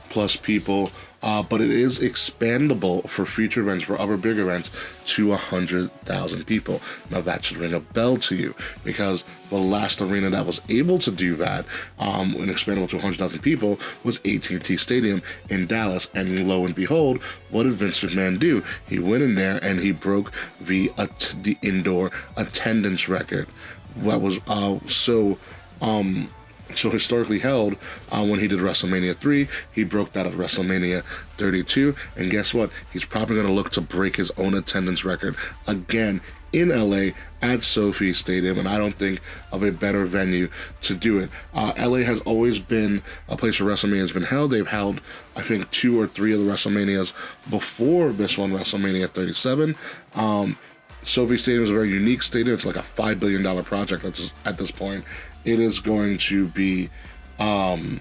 plus 0.09 0.36
people. 0.36 0.90
Uh, 1.20 1.42
but 1.42 1.60
it 1.60 1.70
is 1.70 1.98
expandable 1.98 3.08
for 3.08 3.26
future 3.26 3.60
events, 3.60 3.84
for 3.84 4.00
other 4.00 4.16
big 4.16 4.38
events, 4.38 4.70
to 5.04 5.28
100,000 5.28 6.44
people. 6.44 6.80
Now 7.10 7.20
that 7.22 7.44
should 7.44 7.56
ring 7.56 7.74
a 7.74 7.80
bell 7.80 8.18
to 8.18 8.36
you 8.36 8.54
because 8.84 9.24
the 9.50 9.56
last 9.56 10.00
arena 10.00 10.30
that 10.30 10.46
was 10.46 10.60
able 10.68 10.98
to 11.00 11.10
do 11.10 11.34
that 11.36 11.64
um, 11.98 12.34
and 12.34 12.48
expandable 12.48 12.88
to 12.90 12.96
100,000 12.96 13.40
people 13.40 13.80
was 14.04 14.18
AT&T 14.18 14.76
Stadium 14.76 15.22
in 15.48 15.66
Dallas. 15.66 16.08
And 16.14 16.48
lo 16.48 16.64
and 16.64 16.74
behold, 16.74 17.20
what 17.50 17.64
did 17.64 17.72
Vince 17.72 18.00
McMahon 18.00 18.38
do? 18.38 18.62
He 18.86 19.00
went 19.00 19.24
in 19.24 19.34
there 19.34 19.58
and 19.62 19.80
he 19.80 19.90
broke 19.90 20.32
the 20.60 20.92
at- 20.96 21.34
the 21.42 21.58
indoor 21.62 22.12
attendance 22.36 23.08
record. 23.08 23.48
That 23.96 24.20
was 24.20 24.38
uh, 24.46 24.78
so. 24.86 25.38
Um, 25.80 26.28
so 26.74 26.90
historically 26.90 27.38
held 27.38 27.76
uh, 28.10 28.24
when 28.24 28.40
he 28.40 28.48
did 28.48 28.60
WrestleMania 28.60 29.16
3. 29.16 29.48
He 29.72 29.84
broke 29.84 30.12
that 30.12 30.26
at 30.26 30.32
WrestleMania 30.34 31.02
32. 31.36 31.94
And 32.16 32.30
guess 32.30 32.52
what? 32.52 32.70
He's 32.92 33.04
probably 33.04 33.36
going 33.36 33.46
to 33.46 33.52
look 33.52 33.70
to 33.72 33.80
break 33.80 34.16
his 34.16 34.30
own 34.32 34.54
attendance 34.54 35.04
record 35.04 35.36
again 35.66 36.20
in 36.52 36.70
LA 36.70 37.10
at 37.42 37.62
SoFi 37.62 38.12
Stadium. 38.12 38.58
And 38.58 38.68
I 38.68 38.78
don't 38.78 38.96
think 38.96 39.20
of 39.52 39.62
a 39.62 39.70
better 39.70 40.04
venue 40.06 40.48
to 40.82 40.94
do 40.94 41.18
it. 41.18 41.30
Uh, 41.54 41.72
LA 41.78 41.98
has 41.98 42.20
always 42.20 42.58
been 42.58 43.02
a 43.28 43.36
place 43.36 43.60
where 43.60 43.72
WrestleMania 43.72 44.00
has 44.00 44.12
been 44.12 44.22
held. 44.24 44.50
They've 44.50 44.66
held, 44.66 45.00
I 45.36 45.42
think, 45.42 45.70
two 45.70 46.00
or 46.00 46.06
three 46.06 46.32
of 46.32 46.40
the 46.40 46.50
WrestleManias 46.50 47.12
before 47.50 48.10
this 48.10 48.38
one, 48.38 48.52
WrestleMania 48.52 49.10
37. 49.10 49.76
Um, 50.14 50.58
SoFi 51.02 51.38
Stadium 51.38 51.62
is 51.62 51.70
a 51.70 51.72
very 51.72 51.90
unique 51.90 52.22
stadium. 52.22 52.54
It's 52.54 52.66
like 52.66 52.76
a 52.76 52.82
five 52.82 53.20
billion 53.20 53.42
dollar 53.42 53.62
project 53.62 54.02
that's 54.02 54.32
at 54.44 54.58
this 54.58 54.70
point. 54.70 55.04
It 55.49 55.61
is 55.61 55.80
going 55.80 56.18
to 56.18 56.46
be 56.49 56.90
um, 57.38 58.01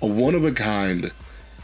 a 0.00 0.06
one 0.06 0.36
of 0.36 0.44
a 0.44 0.52
kind 0.52 1.10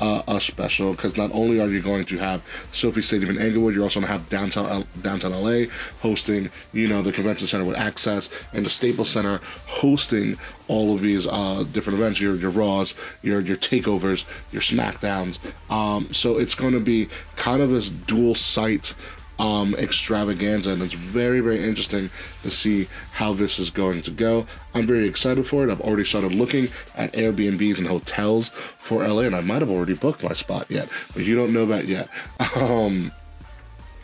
uh, 0.00 0.22
a 0.26 0.40
special 0.40 0.92
because 0.92 1.16
not 1.16 1.30
only 1.32 1.60
are 1.60 1.68
you 1.68 1.80
going 1.80 2.04
to 2.06 2.18
have 2.18 2.42
SoFi 2.72 3.00
Stadium 3.00 3.36
in 3.36 3.40
Inglewood, 3.40 3.74
you're 3.74 3.84
also 3.84 4.00
going 4.00 4.08
to 4.08 4.12
have 4.12 4.28
downtown 4.28 4.66
L- 4.66 4.86
downtown 5.02 5.32
LA 5.32 5.66
hosting, 6.00 6.50
you 6.72 6.88
know, 6.88 7.00
the 7.00 7.12
convention 7.12 7.46
center 7.46 7.64
with 7.64 7.76
access 7.76 8.28
and 8.52 8.66
the 8.66 8.70
Staples 8.70 9.10
Center 9.10 9.40
hosting 9.66 10.36
all 10.66 10.94
of 10.94 11.00
these 11.00 11.28
uh, 11.28 11.64
different 11.70 11.98
events, 12.00 12.20
your 12.20 12.34
your 12.34 12.50
Raws, 12.50 12.94
your 13.22 13.40
your 13.40 13.56
takeovers, 13.56 14.26
your 14.50 14.62
Smackdowns. 14.62 15.38
Um, 15.70 16.12
so 16.12 16.38
it's 16.38 16.54
going 16.54 16.72
to 16.72 16.80
be 16.80 17.08
kind 17.36 17.62
of 17.62 17.70
this 17.70 17.88
dual 17.88 18.34
site 18.34 18.94
um, 19.40 19.74
extravaganza, 19.76 20.70
and 20.70 20.82
it's 20.82 20.92
very, 20.92 21.40
very 21.40 21.64
interesting 21.64 22.10
to 22.42 22.50
see 22.50 22.88
how 23.12 23.32
this 23.32 23.58
is 23.58 23.70
going 23.70 24.02
to 24.02 24.10
go. 24.10 24.46
I'm 24.74 24.86
very 24.86 25.08
excited 25.08 25.46
for 25.46 25.64
it. 25.64 25.70
I've 25.70 25.80
already 25.80 26.04
started 26.04 26.32
looking 26.32 26.68
at 26.94 27.14
Airbnbs 27.14 27.78
and 27.78 27.86
hotels 27.86 28.50
for 28.76 29.06
LA, 29.06 29.22
and 29.22 29.34
I 29.34 29.40
might 29.40 29.62
have 29.62 29.70
already 29.70 29.94
booked 29.94 30.22
my 30.22 30.34
spot 30.34 30.66
yet, 30.68 30.90
but 31.14 31.24
you 31.24 31.34
don't 31.34 31.54
know 31.54 31.66
that 31.66 31.86
yet. 31.86 32.08
Um, 32.60 33.12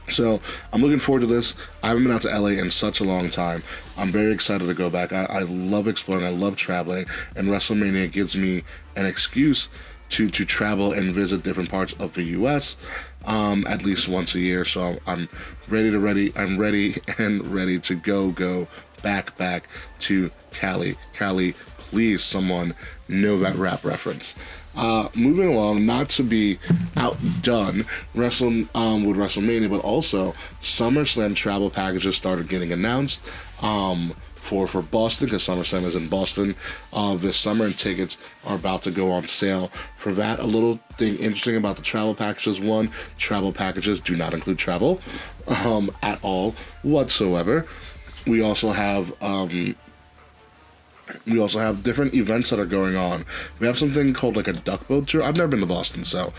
so 0.09 0.41
I'm 0.73 0.81
looking 0.81 1.01
forward 1.01 1.21
to 1.21 1.27
this. 1.27 1.57
I 1.83 1.89
haven't 1.89 2.05
been 2.05 2.13
out 2.13 2.23
to 2.23 2.29
LA 2.29 2.51
in 2.51 2.71
such 2.71 3.01
a 3.01 3.05
long 3.05 3.29
time. 3.29 3.65
I'm 3.97 4.13
very 4.13 4.33
excited 4.33 4.67
to 4.67 4.75
go 4.75 4.89
back. 4.89 5.13
I, 5.13 5.25
I 5.25 5.41
love 5.41 5.89
exploring. 5.89 6.25
I 6.25 6.31
love 6.31 6.55
traveling, 6.57 7.07
and 7.35 7.49
WrestleMania 7.49 8.11
gives 8.13 8.37
me 8.37 8.63
an 8.95 9.05
excuse 9.05 9.69
to 10.11 10.31
to 10.31 10.45
travel 10.45 10.93
and 10.93 11.13
visit 11.13 11.43
different 11.43 11.71
parts 11.71 11.93
of 11.95 12.15
the 12.15 12.23
U.S. 12.23 12.77
Um, 13.27 13.67
at 13.67 13.83
least 13.83 14.07
once 14.07 14.35
a 14.37 14.39
year. 14.39 14.65
So 14.65 14.99
I'm 15.07 15.29
ready 15.69 15.91
to 15.91 15.99
ready. 15.99 16.33
I'm 16.37 16.59
ready 16.59 17.03
and 17.19 17.45
ready 17.47 17.79
to 17.81 17.95
go 17.97 18.31
go 18.31 18.69
back 19.03 19.37
back 19.37 19.69
to 20.01 20.31
Cali. 20.53 20.97
Cali, 21.13 21.53
please, 21.79 22.23
someone 22.23 22.75
know 23.09 23.39
that 23.41 23.57
rap 23.57 23.85
reference. 23.85 24.35
Uh, 24.77 25.09
moving 25.15 25.49
along, 25.49 25.87
not 25.87 26.09
to 26.11 26.23
be 26.23 26.59
outdone, 26.97 27.87
wrestle 28.15 28.65
um, 28.75 29.05
with 29.05 29.17
WrestleMania, 29.17 29.71
but 29.71 29.81
also 29.81 30.35
SummerSlam 30.61 31.35
travel 31.35 31.71
packages 31.71 32.17
started 32.17 32.49
getting 32.49 32.73
announced. 32.73 33.23
Um, 33.63 34.15
for, 34.47 34.69
for 34.69 34.81
Boston 34.81 35.27
because 35.27 35.45
SummerSlam 35.45 35.83
is 35.83 35.97
in 35.97 36.09
Boston 36.09 36.55
uh, 36.93 37.17
this 37.17 37.37
summer 37.37 37.65
and 37.65 37.77
tickets 37.77 38.17
are 38.45 38.55
about 38.55 38.83
to 38.85 38.93
go 38.93 39.11
on 39.11 39.27
sale 39.27 39.73
for 39.99 40.13
that. 40.15 40.39
A 40.39 40.47
little 40.47 40.79
thing 40.97 41.17
interesting 41.17 41.57
about 41.57 41.75
the 41.77 41.83
travel 41.83 42.15
packages 42.15 42.61
one, 42.61 42.91
travel 43.19 43.53
packages 43.53 43.99
do 43.99 44.15
not 44.15 44.33
include 44.33 44.59
travel 44.59 45.01
um, 45.49 45.91
at 46.03 46.23
all 46.23 46.55
whatsoever. 46.83 47.67
We 48.27 48.41
also 48.41 48.71
have 48.71 49.13
um, 49.21 49.75
we 51.27 51.39
also 51.39 51.59
have 51.59 51.83
different 51.83 52.15
events 52.15 52.51
that 52.51 52.59
are 52.59 52.67
going 52.67 52.97
on. 52.97 53.25
We 53.59 53.67
have 53.67 53.79
something 53.79 54.13
called 54.13 54.37
like 54.37 54.49
a 54.49 54.53
duck 54.53 54.89
boat 54.89 55.09
tour. 55.09 55.23
I've 55.23 55.37
never 55.37 55.49
been 55.49 55.61
to 55.61 55.67
Boston, 55.67 56.05
so 56.05 56.33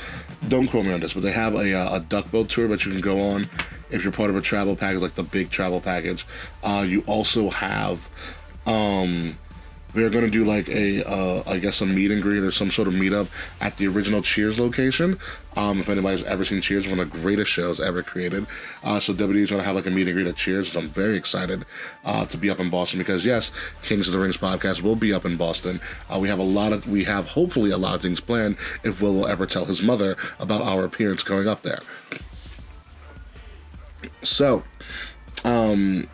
don't 0.47 0.67
quote 0.67 0.85
me 0.85 0.93
on 0.93 0.99
this, 0.99 1.13
but 1.13 1.23
they 1.23 1.31
have 1.31 1.55
a, 1.55 1.73
uh, 1.73 1.97
a 1.97 1.99
duck 1.99 2.31
boat 2.31 2.49
tour 2.49 2.67
that 2.67 2.85
you 2.85 2.91
can 2.91 3.01
go 3.01 3.21
on 3.21 3.49
if 3.89 4.03
you're 4.03 4.11
part 4.11 4.29
of 4.29 4.35
a 4.35 4.41
travel 4.41 4.75
package, 4.75 5.01
like 5.01 5.15
the 5.15 5.23
big 5.23 5.49
travel 5.49 5.79
package. 5.79 6.25
Uh, 6.63 6.85
you 6.87 7.01
also 7.07 7.49
have, 7.49 8.09
um, 8.65 9.37
we're 9.97 10.11
gonna 10.11 10.29
do 10.29 10.45
like 10.45 10.69
a, 10.69 11.03
uh, 11.09 11.41
I 11.47 11.57
guess 11.57 11.81
a 11.81 11.85
meet 11.87 12.11
and 12.11 12.21
greet 12.21 12.43
or 12.43 12.51
some 12.51 12.69
sort 12.69 12.87
of 12.87 12.93
meetup 12.93 13.29
at 13.59 13.77
the 13.77 13.87
original 13.87 14.21
Cheers 14.21 14.59
location. 14.59 15.17
Um, 15.55 15.79
if 15.79 15.89
anybody's 15.89 16.21
ever 16.23 16.45
seen 16.45 16.61
Cheers, 16.61 16.87
one 16.87 16.99
of 16.99 17.11
the 17.11 17.17
greatest 17.17 17.49
shows 17.49 17.79
ever 17.79 18.03
created. 18.03 18.45
Uh, 18.83 18.99
so 18.99 19.11
WWE 19.11 19.37
is 19.37 19.49
gonna 19.49 19.63
have 19.63 19.73
like 19.73 19.87
a 19.87 19.89
meet 19.89 20.07
and 20.07 20.15
greet 20.15 20.27
at 20.27 20.35
Cheers. 20.35 20.71
So 20.71 20.81
I'm 20.81 20.89
very 20.89 21.17
excited 21.17 21.65
uh, 22.05 22.25
to 22.25 22.37
be 22.37 22.47
up 22.51 22.59
in 22.59 22.69
Boston 22.69 22.99
because 22.99 23.25
yes, 23.25 23.51
Kings 23.81 24.07
of 24.07 24.13
the 24.13 24.19
Rings 24.19 24.37
podcast 24.37 24.83
will 24.83 24.95
be 24.95 25.11
up 25.11 25.25
in 25.25 25.35
Boston. 25.35 25.81
Uh, 26.13 26.19
we 26.19 26.27
have 26.27 26.37
a 26.37 26.43
lot 26.43 26.73
of, 26.73 26.87
we 26.87 27.05
have 27.05 27.29
hopefully 27.29 27.71
a 27.71 27.77
lot 27.77 27.95
of 27.95 28.01
things 28.01 28.19
planned 28.19 28.55
if 28.83 29.01
Will 29.01 29.15
will 29.15 29.27
ever 29.27 29.47
tell 29.47 29.65
his 29.65 29.81
mother 29.81 30.15
about 30.39 30.61
our 30.61 30.83
appearance 30.85 31.23
going 31.23 31.47
up 31.47 31.63
there. 31.63 31.79
So, 34.21 34.63
um, 35.43 36.07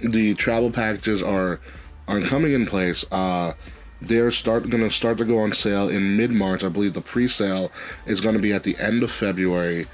the 0.00 0.34
travel 0.34 0.72
packages 0.72 1.22
are 1.22 1.60
are 2.08 2.20
coming 2.22 2.52
in 2.52 2.66
place. 2.66 3.04
Uh, 3.12 3.52
they're 4.00 4.30
start 4.30 4.68
going 4.70 4.82
to 4.82 4.90
start 4.90 5.18
to 5.18 5.24
go 5.24 5.38
on 5.38 5.52
sale 5.52 5.88
in 5.88 6.16
mid 6.16 6.30
March. 6.30 6.64
I 6.64 6.68
believe 6.68 6.94
the 6.94 7.00
pre-sale 7.00 7.70
is 8.06 8.20
going 8.20 8.34
to 8.34 8.40
be 8.40 8.52
at 8.52 8.62
the 8.62 8.76
end 8.78 9.02
of 9.02 9.10
February 9.10 9.86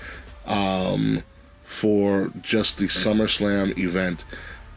um, 0.46 1.22
for 1.64 2.30
just 2.40 2.78
the 2.78 2.86
SummerSlam 2.86 3.76
event 3.78 4.24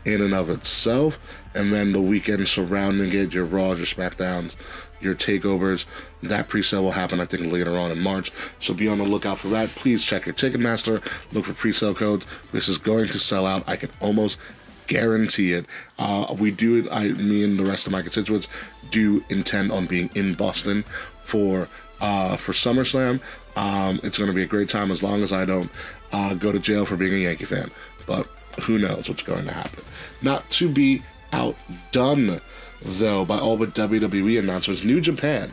in 0.06 0.22
and 0.22 0.34
of 0.34 0.50
itself, 0.50 1.20
and 1.54 1.74
then 1.74 1.92
the 1.92 2.02
weekend 2.02 2.48
surrounding 2.48 3.12
it, 3.12 3.34
your 3.34 3.44
Raws, 3.44 3.78
your 3.78 3.86
SmackDowns, 3.86 4.56
your 5.02 5.14
takeovers. 5.14 5.86
That 6.24 6.48
pre-sale 6.48 6.84
will 6.84 6.92
happen, 6.92 7.20
I 7.20 7.26
think, 7.26 7.52
later 7.52 7.78
on 7.78 7.92
in 7.92 8.00
March. 8.00 8.32
So 8.60 8.74
be 8.74 8.88
on 8.88 8.98
the 9.00 9.04
lookout 9.04 9.40
for 9.40 9.50
that. 9.50 9.70
Please 9.70 10.04
check 10.04 10.26
your 10.26 10.34
Ticketmaster. 10.34 11.04
Look 11.34 11.46
for 11.46 11.54
pre-sale 11.54 11.94
codes. 11.94 12.26
This 12.54 12.70
is 12.70 12.78
going 12.78 13.08
to 13.10 13.20
sell 13.20 13.46
out. 13.46 13.64
I 13.68 13.76
can 13.76 13.90
almost 14.00 14.40
guarantee 14.88 15.54
it. 15.54 15.66
Uh, 16.00 16.36
we 16.38 16.52
do 16.52 16.80
it. 16.80 16.88
I, 16.92 17.10
me, 17.10 17.44
and 17.44 17.58
the 17.60 17.66
rest 17.66 17.86
of 17.86 17.94
my 17.94 18.02
constituents 18.02 18.48
do 18.90 19.24
intend 19.30 19.72
on 19.72 19.86
being 19.86 20.10
in 20.16 20.34
Boston 20.34 20.84
for 21.24 21.68
uh, 22.00 22.38
for 22.38 22.54
SummerSlam. 22.54 23.20
Um, 23.56 24.00
it's 24.04 24.18
going 24.18 24.30
to 24.30 24.36
be 24.36 24.44
a 24.44 24.48
great 24.48 24.70
time 24.70 24.92
as 24.92 25.02
long 25.02 25.24
as 25.24 25.34
I 25.34 25.46
don't 25.46 25.70
uh, 26.12 26.34
go 26.36 26.52
to 26.52 26.60
jail 26.60 26.86
for 26.86 26.96
being 26.96 27.14
a 27.14 27.18
Yankee 27.18 27.46
fan. 27.46 27.72
But 28.06 28.28
who 28.62 28.78
knows 28.78 29.10
what's 29.10 29.24
going 29.24 29.46
to 29.46 29.54
happen? 29.54 29.84
Not 30.22 30.50
to 30.52 30.70
be 30.70 31.02
outdone, 31.34 32.42
though, 32.82 33.26
by 33.26 33.40
all 33.40 33.58
the 33.58 33.68
WWE 33.68 34.40
announcements. 34.40 34.84
New 34.84 35.02
Japan 35.02 35.52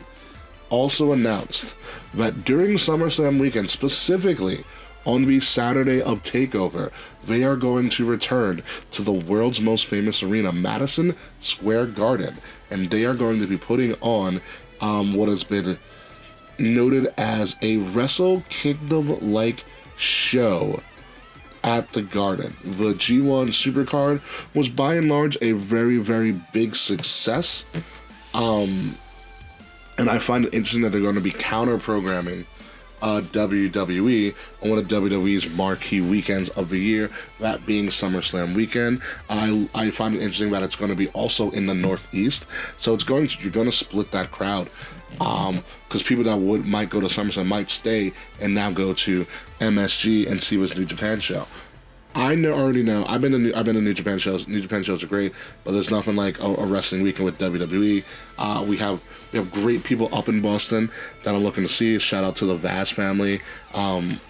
also 0.69 1.11
announced 1.11 1.75
that 2.13 2.45
during 2.45 2.75
SummerSlam 2.75 3.39
weekend, 3.39 3.69
specifically 3.69 4.63
on 5.05 5.25
the 5.25 5.39
Saturday 5.39 6.01
of 6.01 6.23
TakeOver, 6.23 6.91
they 7.25 7.43
are 7.43 7.55
going 7.55 7.89
to 7.91 8.05
return 8.05 8.63
to 8.91 9.01
the 9.01 9.11
world's 9.11 9.61
most 9.61 9.85
famous 9.85 10.21
arena, 10.23 10.51
Madison 10.51 11.15
Square 11.39 11.87
Garden, 11.87 12.37
and 12.69 12.89
they 12.89 13.05
are 13.05 13.13
going 13.13 13.39
to 13.39 13.47
be 13.47 13.57
putting 13.57 13.93
on 14.01 14.41
um, 14.81 15.13
what 15.13 15.29
has 15.29 15.43
been 15.43 15.77
noted 16.57 17.13
as 17.17 17.55
a 17.61 17.77
Wrestle 17.77 18.43
Kingdom 18.49 19.31
like 19.31 19.63
show 19.97 20.81
at 21.63 21.91
the 21.93 22.01
Garden. 22.01 22.55
The 22.63 22.93
G1 22.93 23.49
Supercard 23.49 24.21
was 24.53 24.69
by 24.69 24.95
and 24.95 25.09
large 25.09 25.37
a 25.41 25.53
very, 25.53 25.97
very 25.97 26.31
big 26.31 26.75
success. 26.75 27.65
Um, 28.33 28.97
and 29.97 30.09
I 30.09 30.19
find 30.19 30.45
it 30.45 30.53
interesting 30.53 30.83
that 30.83 30.89
they're 30.89 31.01
going 31.01 31.15
to 31.15 31.21
be 31.21 31.31
counter 31.31 31.77
programming 31.77 32.45
uh, 33.05 33.21
WWE 33.21 34.33
on 34.63 34.69
one 34.71 34.79
of 34.79 34.87
WWE's 34.87 35.47
marquee 35.51 36.01
weekends 36.01 36.49
of 36.49 36.69
the 36.69 36.79
year, 36.79 37.11
that 37.39 37.63
being 37.63 37.87
SummerSlam 37.87 38.55
weekend. 38.55 38.99
I, 39.29 39.69
I 39.75 39.91
find 39.91 40.15
it 40.15 40.21
interesting 40.21 40.49
that 40.51 40.63
it's 40.63 40.75
going 40.75 40.89
to 40.89 40.97
be 40.97 41.09
also 41.09 41.51
in 41.51 41.67
the 41.67 41.75
Northeast, 41.75 42.47
so 42.79 42.95
it's 42.95 43.03
going 43.03 43.27
to 43.27 43.41
you're 43.43 43.51
going 43.51 43.69
to 43.69 43.71
split 43.71 44.11
that 44.11 44.31
crowd 44.31 44.69
Um, 45.21 45.63
because 45.87 46.01
people 46.03 46.23
that 46.25 46.37
would 46.37 46.65
might 46.65 46.89
go 46.89 46.99
to 46.99 47.05
SummerSlam 47.05 47.45
might 47.45 47.69
stay 47.69 48.11
and 48.41 48.55
now 48.55 48.71
go 48.71 48.93
to 48.93 49.25
MSG 49.61 50.29
and 50.29 50.41
see 50.41 50.57
what's 50.57 50.75
New 50.75 50.85
Japan 50.85 51.19
show. 51.19 51.45
I 52.15 52.33
know, 52.33 52.53
already 52.53 52.81
know. 52.81 53.05
I've 53.07 53.19
been 53.19 53.33
to 53.33 53.37
New, 53.37 53.53
I've 53.53 53.65
been 53.65 53.75
to 53.75 53.81
New 53.81 53.93
Japan 53.93 54.19
shows. 54.19 54.47
New 54.47 54.61
Japan 54.61 54.83
shows 54.83 55.03
are 55.03 55.07
great, 55.07 55.33
but 55.65 55.73
there's 55.73 55.91
nothing 55.91 56.15
like 56.15 56.39
a, 56.39 56.45
a 56.45 56.65
wrestling 56.65 57.01
weekend 57.01 57.25
with 57.25 57.37
WWE. 57.37 58.05
Uh, 58.37 58.65
we 58.65 58.77
have 58.77 59.01
we 59.33 59.39
have 59.39 59.51
great 59.51 59.83
people 59.83 60.07
up 60.15 60.29
in 60.29 60.41
Boston 60.41 60.89
that 61.23 61.35
I'm 61.35 61.43
looking 61.43 61.63
to 61.63 61.69
see. 61.69 61.99
Shout 61.99 62.23
out 62.23 62.37
to 62.37 62.45
the 62.45 62.55
Vaz 62.55 62.89
family 62.89 63.41
um, 63.73 64.21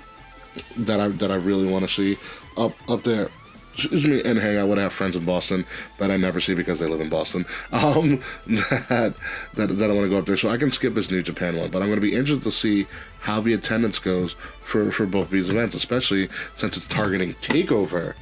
that 0.78 1.00
I 1.00 1.10
that 1.10 1.32
I 1.32 1.36
really 1.36 1.68
want 1.68 1.88
to 1.88 1.94
see 1.94 2.18
up 2.58 2.74
up 2.90 3.04
there 3.04 3.30
excuse 3.76 4.06
me, 4.06 4.22
and 4.24 4.40
hang 4.40 4.58
out 4.58 4.70
with 4.70 4.80
I 4.80 4.84
have 4.84 4.94
friends 4.94 5.16
in 5.16 5.26
Boston 5.26 5.66
that 5.98 6.10
I 6.10 6.18
never 6.18 6.40
see 6.40 6.54
because 6.54 6.80
they 6.80 6.88
live 6.88 7.02
in 7.02 7.10
Boston. 7.10 7.46
Um, 7.76 8.22
that 8.48 9.14
that, 9.56 9.78
that 9.78 9.90
I 9.90 9.94
want 9.94 10.06
to 10.06 10.10
go 10.10 10.18
up 10.18 10.26
there, 10.26 10.38
so 10.38 10.50
I 10.50 10.58
can 10.58 10.72
skip 10.72 10.94
this 10.94 11.12
New 11.12 11.22
Japan 11.22 11.58
one. 11.58 11.70
But 11.70 11.82
I'm 11.82 11.90
going 11.90 12.00
to 12.00 12.06
be 12.06 12.16
interested 12.16 12.44
to 12.44 12.52
see 12.52 12.88
how 13.20 13.42
the 13.42 13.54
attendance 13.54 14.00
goes 14.00 14.34
for 14.62 14.92
for 14.92 15.06
both 15.06 15.30
these 15.30 15.50
events, 15.50 15.76
especially 15.76 16.30
since 16.56 16.78
it's 16.78 16.88
targeting 16.88 17.34
Takeover. 17.36 18.16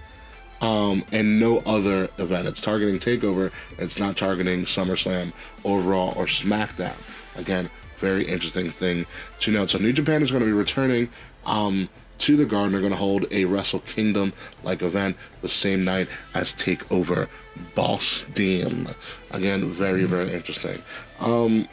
Um, 0.61 1.03
and 1.11 1.41
no 1.41 1.59
other 1.65 2.09
event. 2.17 2.47
It's 2.47 2.61
targeting 2.61 2.97
Takeover. 2.97 3.51
It's 3.77 3.99
not 3.99 4.15
targeting 4.15 4.61
SummerSlam 4.63 5.33
or 5.63 5.81
Raw 5.81 6.11
or 6.11 6.25
SmackDown. 6.25 6.95
Again, 7.35 7.69
very 7.99 8.23
interesting 8.25 8.69
thing 8.69 9.05
to 9.41 9.51
note. 9.51 9.71
So 9.71 9.77
New 9.77 9.93
Japan 9.93 10.21
is 10.21 10.31
going 10.31 10.41
to 10.41 10.45
be 10.45 10.53
returning 10.53 11.09
um, 11.45 11.89
to 12.23 12.37
the 12.37 12.45
Garden. 12.45 12.71
They're 12.71 12.81
going 12.81 12.93
to 12.93 12.97
hold 12.97 13.25
a 13.31 13.45
Wrestle 13.45 13.81
Kingdom 13.81 14.31
like 14.63 14.81
event 14.81 15.17
the 15.41 15.49
same 15.49 15.83
night 15.83 16.07
as 16.33 16.53
Takeover 16.53 17.27
Boston. 17.75 18.87
Again, 19.31 19.71
very 19.71 20.05
very 20.05 20.31
interesting. 20.33 20.81
Um, 21.19 21.67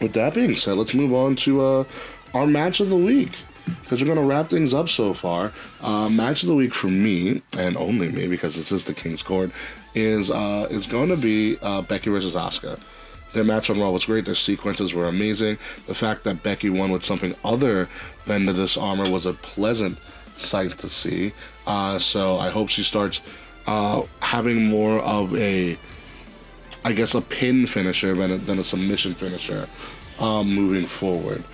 with 0.00 0.12
that 0.12 0.34
being 0.34 0.54
said, 0.54 0.78
let's 0.78 0.94
move 0.94 1.12
on 1.12 1.36
to 1.36 1.60
uh, 1.60 1.84
our 2.34 2.46
match 2.46 2.80
of 2.80 2.88
the 2.88 2.96
week 2.96 3.32
because 3.80 4.00
we're 4.00 4.06
going 4.06 4.18
to 4.18 4.24
wrap 4.24 4.48
things 4.48 4.72
up 4.72 4.88
so 4.88 5.14
far. 5.14 5.52
Uh, 5.80 6.08
match 6.08 6.42
of 6.42 6.48
the 6.48 6.54
week 6.54 6.74
for 6.74 6.88
me 6.88 7.42
and 7.56 7.76
only 7.76 8.10
me 8.10 8.28
because 8.28 8.54
this 8.54 8.72
is 8.72 8.84
the 8.84 8.94
King's 8.94 9.22
Court 9.22 9.50
is 9.94 10.30
uh, 10.30 10.66
is 10.70 10.86
going 10.86 11.08
to 11.08 11.16
be 11.16 11.58
uh, 11.62 11.82
Becky 11.82 12.10
versus 12.10 12.34
Asuka. 12.34 12.80
Their 13.32 13.44
match 13.44 13.70
on 13.70 13.80
Raw 13.80 13.90
was 13.90 14.04
great. 14.04 14.24
Their 14.24 14.34
sequences 14.34 14.92
were 14.92 15.06
amazing. 15.06 15.58
The 15.86 15.94
fact 15.94 16.24
that 16.24 16.42
Becky 16.42 16.70
won 16.70 16.90
with 16.90 17.04
something 17.04 17.34
other 17.44 17.88
than 18.26 18.46
the 18.46 18.52
Dis-arm-her 18.52 19.10
was 19.10 19.26
a 19.26 19.32
pleasant 19.32 19.98
sight 20.36 20.78
to 20.78 20.88
see. 20.88 21.32
Uh, 21.66 21.98
so 21.98 22.38
I 22.38 22.50
hope 22.50 22.68
she 22.68 22.82
starts 22.82 23.20
uh, 23.66 24.02
having 24.20 24.66
more 24.66 25.00
of 25.00 25.34
a, 25.36 25.78
I 26.84 26.92
guess, 26.92 27.14
a 27.14 27.20
pin 27.20 27.66
finisher 27.66 28.14
than 28.14 28.32
a, 28.32 28.36
than 28.36 28.58
a 28.58 28.64
submission 28.64 29.14
finisher 29.14 29.68
um, 30.18 30.52
moving 30.52 30.86
forward. 30.86 31.44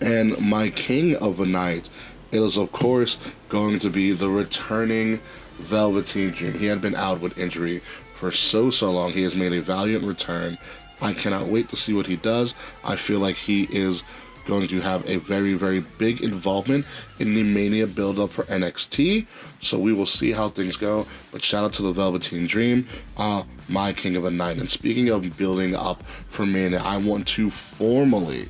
And 0.00 0.38
my 0.38 0.70
king 0.70 1.16
of 1.16 1.38
the 1.38 1.46
night 1.46 1.88
is, 2.30 2.56
of 2.56 2.70
course, 2.72 3.18
going 3.48 3.78
to 3.78 3.90
be 3.90 4.12
the 4.12 4.28
returning 4.28 5.20
Velveteen 5.58 6.30
Dream. 6.30 6.52
He 6.52 6.66
had 6.66 6.82
been 6.82 6.94
out 6.94 7.20
with 7.20 7.38
injury 7.38 7.80
for 8.16 8.30
so, 8.32 8.70
so 8.70 8.90
long. 8.90 9.12
He 9.12 9.22
has 9.22 9.34
made 9.34 9.52
a 9.52 9.60
valiant 9.60 10.04
return. 10.04 10.58
I 11.00 11.12
cannot 11.12 11.46
wait 11.46 11.68
to 11.70 11.76
see 11.76 11.92
what 11.92 12.06
he 12.06 12.16
does. 12.16 12.54
I 12.82 12.96
feel 12.96 13.20
like 13.20 13.36
he 13.36 13.64
is 13.64 14.02
going 14.46 14.68
to 14.68 14.80
have 14.80 15.06
a 15.08 15.16
very, 15.16 15.54
very 15.54 15.80
big 15.98 16.22
involvement 16.22 16.86
in 17.18 17.34
the 17.34 17.42
Mania 17.42 17.86
build 17.86 18.18
up 18.18 18.30
for 18.30 18.44
NXT. 18.44 19.26
So 19.60 19.78
we 19.78 19.92
will 19.92 20.06
see 20.06 20.32
how 20.32 20.48
things 20.48 20.76
go. 20.76 21.06
But 21.32 21.42
shout 21.42 21.64
out 21.64 21.72
to 21.74 21.82
the 21.82 21.92
Velveteen 21.92 22.46
Dream, 22.46 22.88
uh, 23.16 23.42
my 23.68 23.92
king 23.92 24.16
of 24.16 24.24
a 24.24 24.30
night. 24.30 24.58
And 24.58 24.70
speaking 24.70 25.08
of 25.10 25.36
building 25.36 25.74
up 25.74 26.02
for 26.30 26.46
Mania, 26.46 26.80
I 26.80 26.96
want 26.96 27.26
to 27.28 27.50
formally 27.50 28.48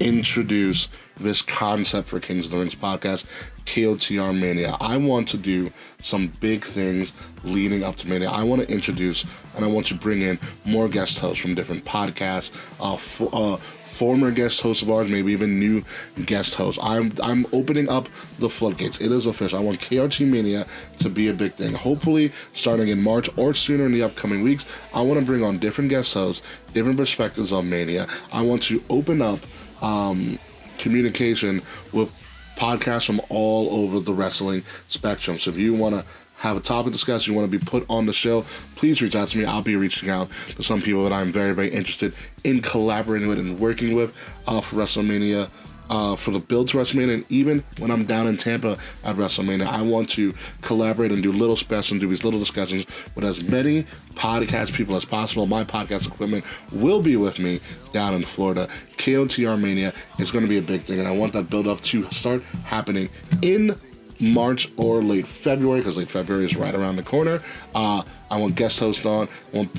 introduce 0.00 0.88
this 1.16 1.42
concept 1.42 2.08
for 2.08 2.18
Kings 2.18 2.46
of 2.46 2.50
the 2.50 2.58
Rings 2.58 2.74
podcast, 2.74 3.24
KOTR 3.66 4.38
Mania. 4.38 4.76
I 4.80 4.96
want 4.96 5.28
to 5.28 5.36
do 5.36 5.72
some 6.00 6.28
big 6.40 6.64
things 6.64 7.12
leading 7.42 7.82
up 7.82 7.96
to 7.96 8.08
Mania. 8.08 8.30
I 8.30 8.42
want 8.42 8.62
to 8.62 8.70
introduce 8.70 9.24
and 9.56 9.64
I 9.64 9.68
want 9.68 9.86
to 9.86 9.94
bring 9.94 10.22
in 10.22 10.38
more 10.64 10.88
guest 10.88 11.18
hosts 11.18 11.42
from 11.42 11.54
different 11.54 11.84
podcasts, 11.84 12.52
uh, 12.80 12.94
f- 12.94 13.22
uh, 13.32 13.56
former 13.94 14.30
guest 14.32 14.60
hosts 14.60 14.82
of 14.82 14.90
ours, 14.90 15.08
maybe 15.08 15.32
even 15.32 15.58
new 15.58 15.84
guest 16.24 16.54
hosts. 16.54 16.80
I'm 16.82 17.12
I'm 17.22 17.46
opening 17.52 17.88
up 17.88 18.08
the 18.38 18.50
floodgates. 18.50 19.00
It 19.00 19.12
is 19.12 19.26
official. 19.26 19.58
I 19.58 19.62
want 19.62 19.80
KOTR 19.80 20.28
Mania 20.28 20.66
to 20.98 21.08
be 21.08 21.28
a 21.28 21.32
big 21.32 21.54
thing. 21.54 21.74
Hopefully, 21.74 22.32
starting 22.54 22.88
in 22.88 23.02
March 23.02 23.28
or 23.38 23.54
sooner 23.54 23.86
in 23.86 23.92
the 23.92 24.02
upcoming 24.02 24.42
weeks, 24.42 24.66
I 24.92 25.00
want 25.00 25.20
to 25.20 25.26
bring 25.26 25.42
on 25.42 25.58
different 25.58 25.90
guest 25.90 26.12
hosts, 26.14 26.44
different 26.72 26.96
perspectives 26.98 27.52
on 27.52 27.70
Mania. 27.70 28.06
I 28.32 28.42
want 28.42 28.62
to 28.64 28.82
open 28.90 29.22
up 29.22 29.38
um, 29.82 30.38
communication 30.78 31.62
with 31.92 32.12
podcasts 32.56 33.06
from 33.06 33.20
all 33.28 33.68
over 33.70 34.00
the 34.00 34.12
wrestling 34.12 34.64
spectrum. 34.88 35.38
So 35.38 35.50
if 35.50 35.58
you 35.58 35.74
want 35.74 35.94
to 35.94 36.04
have 36.38 36.56
a 36.56 36.60
topic 36.60 36.92
discussed, 36.92 37.26
you 37.26 37.34
want 37.34 37.50
to 37.50 37.58
be 37.58 37.64
put 37.64 37.86
on 37.88 38.06
the 38.06 38.12
show, 38.12 38.44
please 38.76 39.00
reach 39.00 39.16
out 39.16 39.28
to 39.28 39.38
me. 39.38 39.44
I'll 39.44 39.62
be 39.62 39.76
reaching 39.76 40.10
out 40.10 40.28
to 40.56 40.62
some 40.62 40.82
people 40.82 41.04
that 41.04 41.12
I'm 41.12 41.32
very, 41.32 41.54
very 41.54 41.68
interested 41.68 42.14
in 42.42 42.60
collaborating 42.60 43.28
with 43.28 43.38
and 43.38 43.58
working 43.58 43.94
with 43.94 44.12
uh, 44.46 44.60
for 44.60 44.76
WrestleMania. 44.76 45.48
Uh, 45.90 46.16
for 46.16 46.30
the 46.30 46.38
build 46.38 46.68
to 46.68 46.78
WrestleMania, 46.78 47.14
and 47.14 47.24
even 47.28 47.62
when 47.78 47.90
I'm 47.90 48.04
down 48.04 48.26
in 48.26 48.38
Tampa 48.38 48.78
at 49.02 49.16
WrestleMania, 49.16 49.66
I 49.66 49.82
want 49.82 50.08
to 50.10 50.32
collaborate 50.62 51.12
and 51.12 51.22
do 51.22 51.30
little 51.30 51.56
specials 51.56 51.92
and 51.92 52.00
do 52.00 52.08
these 52.08 52.24
little 52.24 52.40
discussions 52.40 52.86
with 53.14 53.24
as 53.24 53.42
many 53.42 53.84
podcast 54.14 54.72
people 54.72 54.96
as 54.96 55.04
possible. 55.04 55.44
My 55.44 55.62
podcast 55.62 56.06
equipment 56.06 56.44
will 56.72 57.02
be 57.02 57.16
with 57.16 57.38
me 57.38 57.60
down 57.92 58.14
in 58.14 58.24
Florida. 58.24 58.68
KOTR 58.96 59.60
Mania 59.60 59.92
is 60.18 60.30
going 60.30 60.44
to 60.44 60.48
be 60.48 60.56
a 60.56 60.62
big 60.62 60.84
thing, 60.84 61.00
and 61.00 61.06
I 61.06 61.12
want 61.12 61.34
that 61.34 61.50
build 61.50 61.68
up 61.68 61.82
to 61.82 62.10
start 62.10 62.42
happening 62.64 63.10
in 63.42 63.74
March 64.20 64.70
or 64.76 65.02
late 65.02 65.26
February 65.26 65.80
because 65.80 65.96
late 65.96 66.08
February 66.08 66.44
is 66.44 66.56
right 66.56 66.74
around 66.74 66.96
the 66.96 67.02
corner. 67.02 67.40
Uh, 67.74 68.02
I 68.30 68.38
want 68.38 68.54
guest 68.54 68.80
hosts 68.80 69.04
on. 69.06 69.28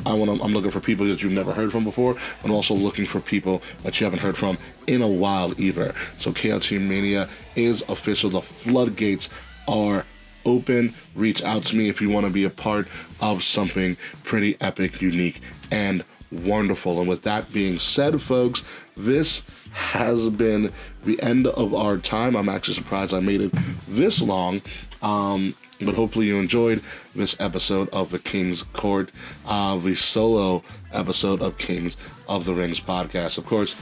I 0.06 0.14
want. 0.14 0.42
I'm 0.42 0.54
looking 0.54 0.72
for 0.72 0.80
people 0.80 1.06
that 1.08 1.22
you've 1.22 1.32
never 1.32 1.54
heard 1.54 1.72
from 1.72 1.84
before, 1.84 2.16
and 2.44 2.52
also 2.52 2.74
looking 2.74 3.06
for 3.06 3.20
people 3.20 3.62
that 3.84 4.00
you 4.00 4.06
haven't 4.06 4.20
heard 4.20 4.38
from 4.38 4.58
in 4.88 5.02
a 5.02 5.08
while 5.08 5.60
either. 5.60 5.94
So 6.20 6.32
KOTR 6.32 6.82
Mania 6.82 7.28
is 7.56 7.84
official. 7.90 8.30
The 8.30 8.42
floodgates 8.42 9.30
are 9.68 10.06
open. 10.46 10.96
Reach 11.16 11.44
out 11.44 11.66
to 11.66 11.76
me 11.76 11.90
if 11.90 12.02
you 12.02 12.10
want 12.10 12.26
to 12.26 12.32
be 12.32 12.46
a 12.46 12.50
part 12.50 12.88
of 13.20 13.44
something 13.44 13.98
pretty 14.24 14.58
epic, 14.62 15.02
unique, 15.02 15.42
and 15.72 16.04
wonderful. 16.32 17.00
And 17.00 17.10
with 17.10 17.24
that 17.24 17.52
being 17.52 17.80
said, 17.80 18.22
folks, 18.22 18.64
this 18.96 19.44
has 19.74 20.30
been 20.30 20.72
the 21.04 21.22
end 21.22 21.48
of 21.48 21.74
our 21.74 21.98
time. 21.98 22.36
I'm 22.36 22.50
actually 22.50 22.76
surprised 22.76 23.14
I 23.14 23.20
made 23.20 23.42
it 23.42 23.52
this 23.88 24.22
long. 24.22 24.62
Um, 25.02 25.56
but 25.82 25.96
hopefully 25.96 26.28
you 26.28 26.38
enjoyed 26.38 26.82
this 27.14 27.36
episode 27.40 27.90
of 27.90 28.12
the 28.12 28.20
King's 28.20 28.64
Court, 28.64 29.12
uh, 29.46 29.78
the 29.78 29.96
solo 29.96 30.64
episode 30.94 31.42
of 31.42 31.58
Kings 31.58 31.98
of 32.28 32.46
the 32.46 32.54
Rings 32.54 32.80
podcast. 32.80 33.38
Of 33.38 33.46
course, 33.46 33.76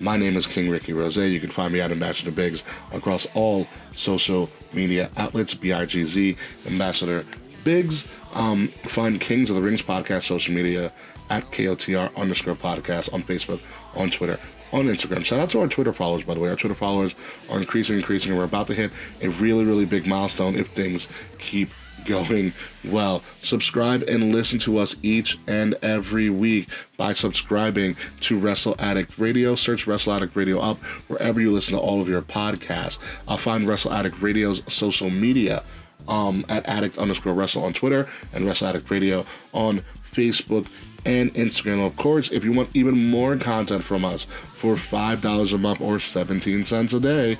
my 0.00 0.16
name 0.16 0.36
is 0.36 0.48
King 0.48 0.68
Ricky 0.68 0.92
Rose. 0.92 1.16
You 1.16 1.38
can 1.38 1.50
find 1.50 1.72
me 1.72 1.80
at 1.80 1.92
Ambassador 1.92 2.32
Bigz 2.32 2.64
across 2.92 3.26
all 3.34 3.68
social 3.94 4.50
media 4.72 5.10
outlets, 5.16 5.54
B-I-G-Z, 5.54 6.36
Ambassador 6.66 7.24
Bigz. 7.64 8.06
Um, 8.34 8.68
find 8.84 9.20
Kings 9.20 9.50
of 9.50 9.56
the 9.56 9.62
Rings 9.62 9.82
podcast 9.82 10.22
social 10.22 10.54
media 10.54 10.92
at 11.30 11.44
KOTR 11.50 12.14
underscore 12.16 12.54
podcast 12.54 13.12
on 13.12 13.22
Facebook, 13.22 13.60
on 13.94 14.10
Twitter, 14.10 14.38
on 14.72 14.86
Instagram. 14.86 15.24
Shout 15.24 15.40
out 15.40 15.50
to 15.50 15.60
our 15.60 15.68
Twitter 15.68 15.92
followers, 15.92 16.24
by 16.24 16.34
the 16.34 16.40
way. 16.40 16.48
Our 16.48 16.56
Twitter 16.56 16.74
followers 16.74 17.14
are 17.50 17.58
increasing, 17.58 17.96
increasing, 17.96 18.32
and 18.32 18.38
we're 18.38 18.44
about 18.44 18.66
to 18.68 18.74
hit 18.74 18.90
a 19.22 19.28
really, 19.28 19.64
really 19.64 19.86
big 19.86 20.06
milestone 20.06 20.56
if 20.56 20.68
things 20.68 21.08
keep 21.38 21.70
going 22.04 22.52
well. 22.84 23.22
Subscribe 23.40 24.02
and 24.02 24.32
listen 24.32 24.58
to 24.60 24.78
us 24.78 24.96
each 25.02 25.38
and 25.46 25.74
every 25.82 26.30
week 26.30 26.68
by 26.96 27.12
subscribing 27.12 27.96
to 28.20 28.38
Wrestle 28.38 28.76
Addict 28.78 29.16
Radio. 29.18 29.54
Search 29.54 29.86
Wrestle 29.86 30.12
Addict 30.14 30.34
Radio 30.36 30.58
up 30.58 30.78
wherever 31.08 31.40
you 31.40 31.52
listen 31.52 31.74
to 31.74 31.80
all 31.80 32.00
of 32.00 32.08
your 32.08 32.22
podcasts. 32.22 32.98
I'll 33.28 33.36
find 33.36 33.68
Wrestle 33.68 33.92
Addict 33.92 34.20
Radio's 34.20 34.62
social 34.72 35.10
media 35.10 35.62
um, 36.08 36.44
at 36.48 36.66
Addict 36.66 36.98
underscore 36.98 37.34
Wrestle 37.34 37.64
on 37.64 37.72
Twitter 37.72 38.08
and 38.32 38.46
Wrestle 38.46 38.68
Addict 38.68 38.90
Radio 38.90 39.24
on 39.52 39.82
Facebook 40.12 40.66
and 41.04 41.32
Instagram. 41.34 41.84
Of 41.84 41.96
course, 41.96 42.30
if 42.30 42.44
you 42.44 42.52
want 42.52 42.70
even 42.74 43.10
more 43.10 43.36
content 43.36 43.84
from 43.84 44.04
us 44.04 44.26
for 44.62 44.76
$5 44.76 45.52
a 45.52 45.58
month 45.58 45.80
or 45.80 45.98
17 45.98 46.64
cents 46.64 46.92
a 46.92 47.00
day, 47.00 47.36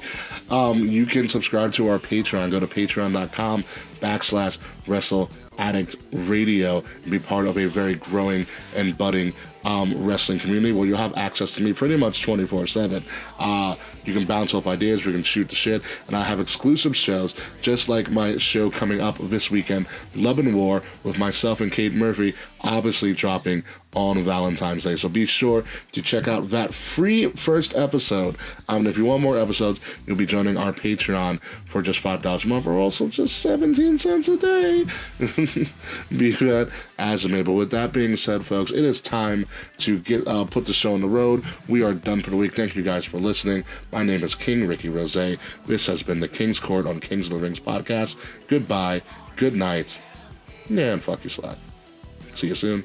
um, 0.50 0.80
you 0.80 1.06
can 1.06 1.28
subscribe 1.28 1.72
to 1.74 1.88
our 1.88 2.00
Patreon. 2.00 2.50
Go 2.50 2.58
to 2.58 2.66
patreon.com 2.66 3.62
backslash 4.00 4.58
wrestle 4.88 5.30
addict 5.56 5.94
radio 6.12 6.82
and 7.02 7.10
be 7.12 7.20
part 7.20 7.46
of 7.46 7.56
a 7.56 7.66
very 7.66 7.94
growing 7.94 8.44
and 8.74 8.98
budding 8.98 9.32
um, 9.64 10.04
wrestling 10.04 10.40
community 10.40 10.72
where 10.72 10.84
you'll 10.84 10.98
have 10.98 11.16
access 11.16 11.54
to 11.54 11.62
me 11.62 11.72
pretty 11.72 11.96
much 11.96 12.22
24 12.22 12.66
7. 12.66 13.04
Uh, 13.38 13.76
you 14.04 14.12
can 14.12 14.24
bounce 14.26 14.52
off 14.52 14.66
ideas, 14.66 15.06
we 15.06 15.12
can 15.12 15.22
shoot 15.22 15.48
the 15.48 15.54
shit, 15.54 15.80
and 16.08 16.16
I 16.16 16.24
have 16.24 16.40
exclusive 16.40 16.96
shows, 16.96 17.34
just 17.60 17.88
like 17.88 18.10
my 18.10 18.36
show 18.38 18.68
coming 18.68 19.00
up 19.00 19.16
this 19.18 19.48
weekend, 19.48 19.86
Love 20.16 20.40
and 20.40 20.56
War, 20.56 20.82
with 21.04 21.20
myself 21.20 21.60
and 21.60 21.70
Kate 21.70 21.94
Murphy, 21.94 22.34
obviously 22.62 23.14
dropping 23.14 23.62
on 23.94 24.22
Valentine's 24.22 24.84
Day. 24.84 24.96
So 24.96 25.08
be 25.08 25.26
sure 25.26 25.64
to 25.92 26.02
check 26.02 26.28
out 26.28 26.50
that 26.50 26.74
free 26.74 27.30
first 27.30 27.74
episode. 27.74 28.36
Um, 28.68 28.78
and 28.78 28.86
if 28.86 28.96
you 28.96 29.04
want 29.04 29.22
more 29.22 29.38
episodes, 29.38 29.80
you'll 30.06 30.16
be 30.16 30.26
joining 30.26 30.56
our 30.56 30.72
Patreon 30.72 31.40
for 31.66 31.82
just 31.82 32.02
$5 32.02 32.44
a 32.44 32.48
month 32.48 32.66
or 32.66 32.74
also 32.74 33.08
just 33.08 33.38
17 33.38 33.98
cents 33.98 34.28
a 34.28 34.36
day. 34.36 34.84
be 36.16 36.32
that 36.32 36.70
as 36.98 37.24
it 37.24 37.30
may. 37.30 37.42
But 37.42 37.52
with 37.52 37.70
that 37.70 37.92
being 37.92 38.16
said, 38.16 38.44
folks, 38.44 38.70
it 38.70 38.84
is 38.84 39.00
time 39.00 39.46
to 39.78 39.98
get 39.98 40.26
uh, 40.26 40.44
put 40.44 40.66
the 40.66 40.72
show 40.72 40.94
on 40.94 41.00
the 41.00 41.08
road. 41.08 41.44
We 41.68 41.82
are 41.82 41.94
done 41.94 42.22
for 42.22 42.30
the 42.30 42.36
week. 42.36 42.54
Thank 42.54 42.74
you 42.74 42.82
guys 42.82 43.04
for 43.04 43.18
listening. 43.18 43.64
My 43.92 44.02
name 44.02 44.22
is 44.22 44.34
King 44.34 44.66
Ricky 44.66 44.88
Rose. 44.88 45.12
This 45.66 45.86
has 45.86 46.02
been 46.02 46.20
the 46.20 46.28
King's 46.28 46.58
Court 46.58 46.86
on 46.86 47.00
Kings 47.00 47.30
of 47.30 47.34
the 47.34 47.44
Rings 47.44 47.60
podcast. 47.60 48.16
Goodbye, 48.48 49.02
good 49.36 49.54
night, 49.54 50.00
yeah, 50.68 50.92
and 50.92 51.02
fuck 51.02 51.22
you, 51.24 51.30
slut. 51.30 51.56
See 52.34 52.48
you 52.48 52.54
soon. 52.54 52.84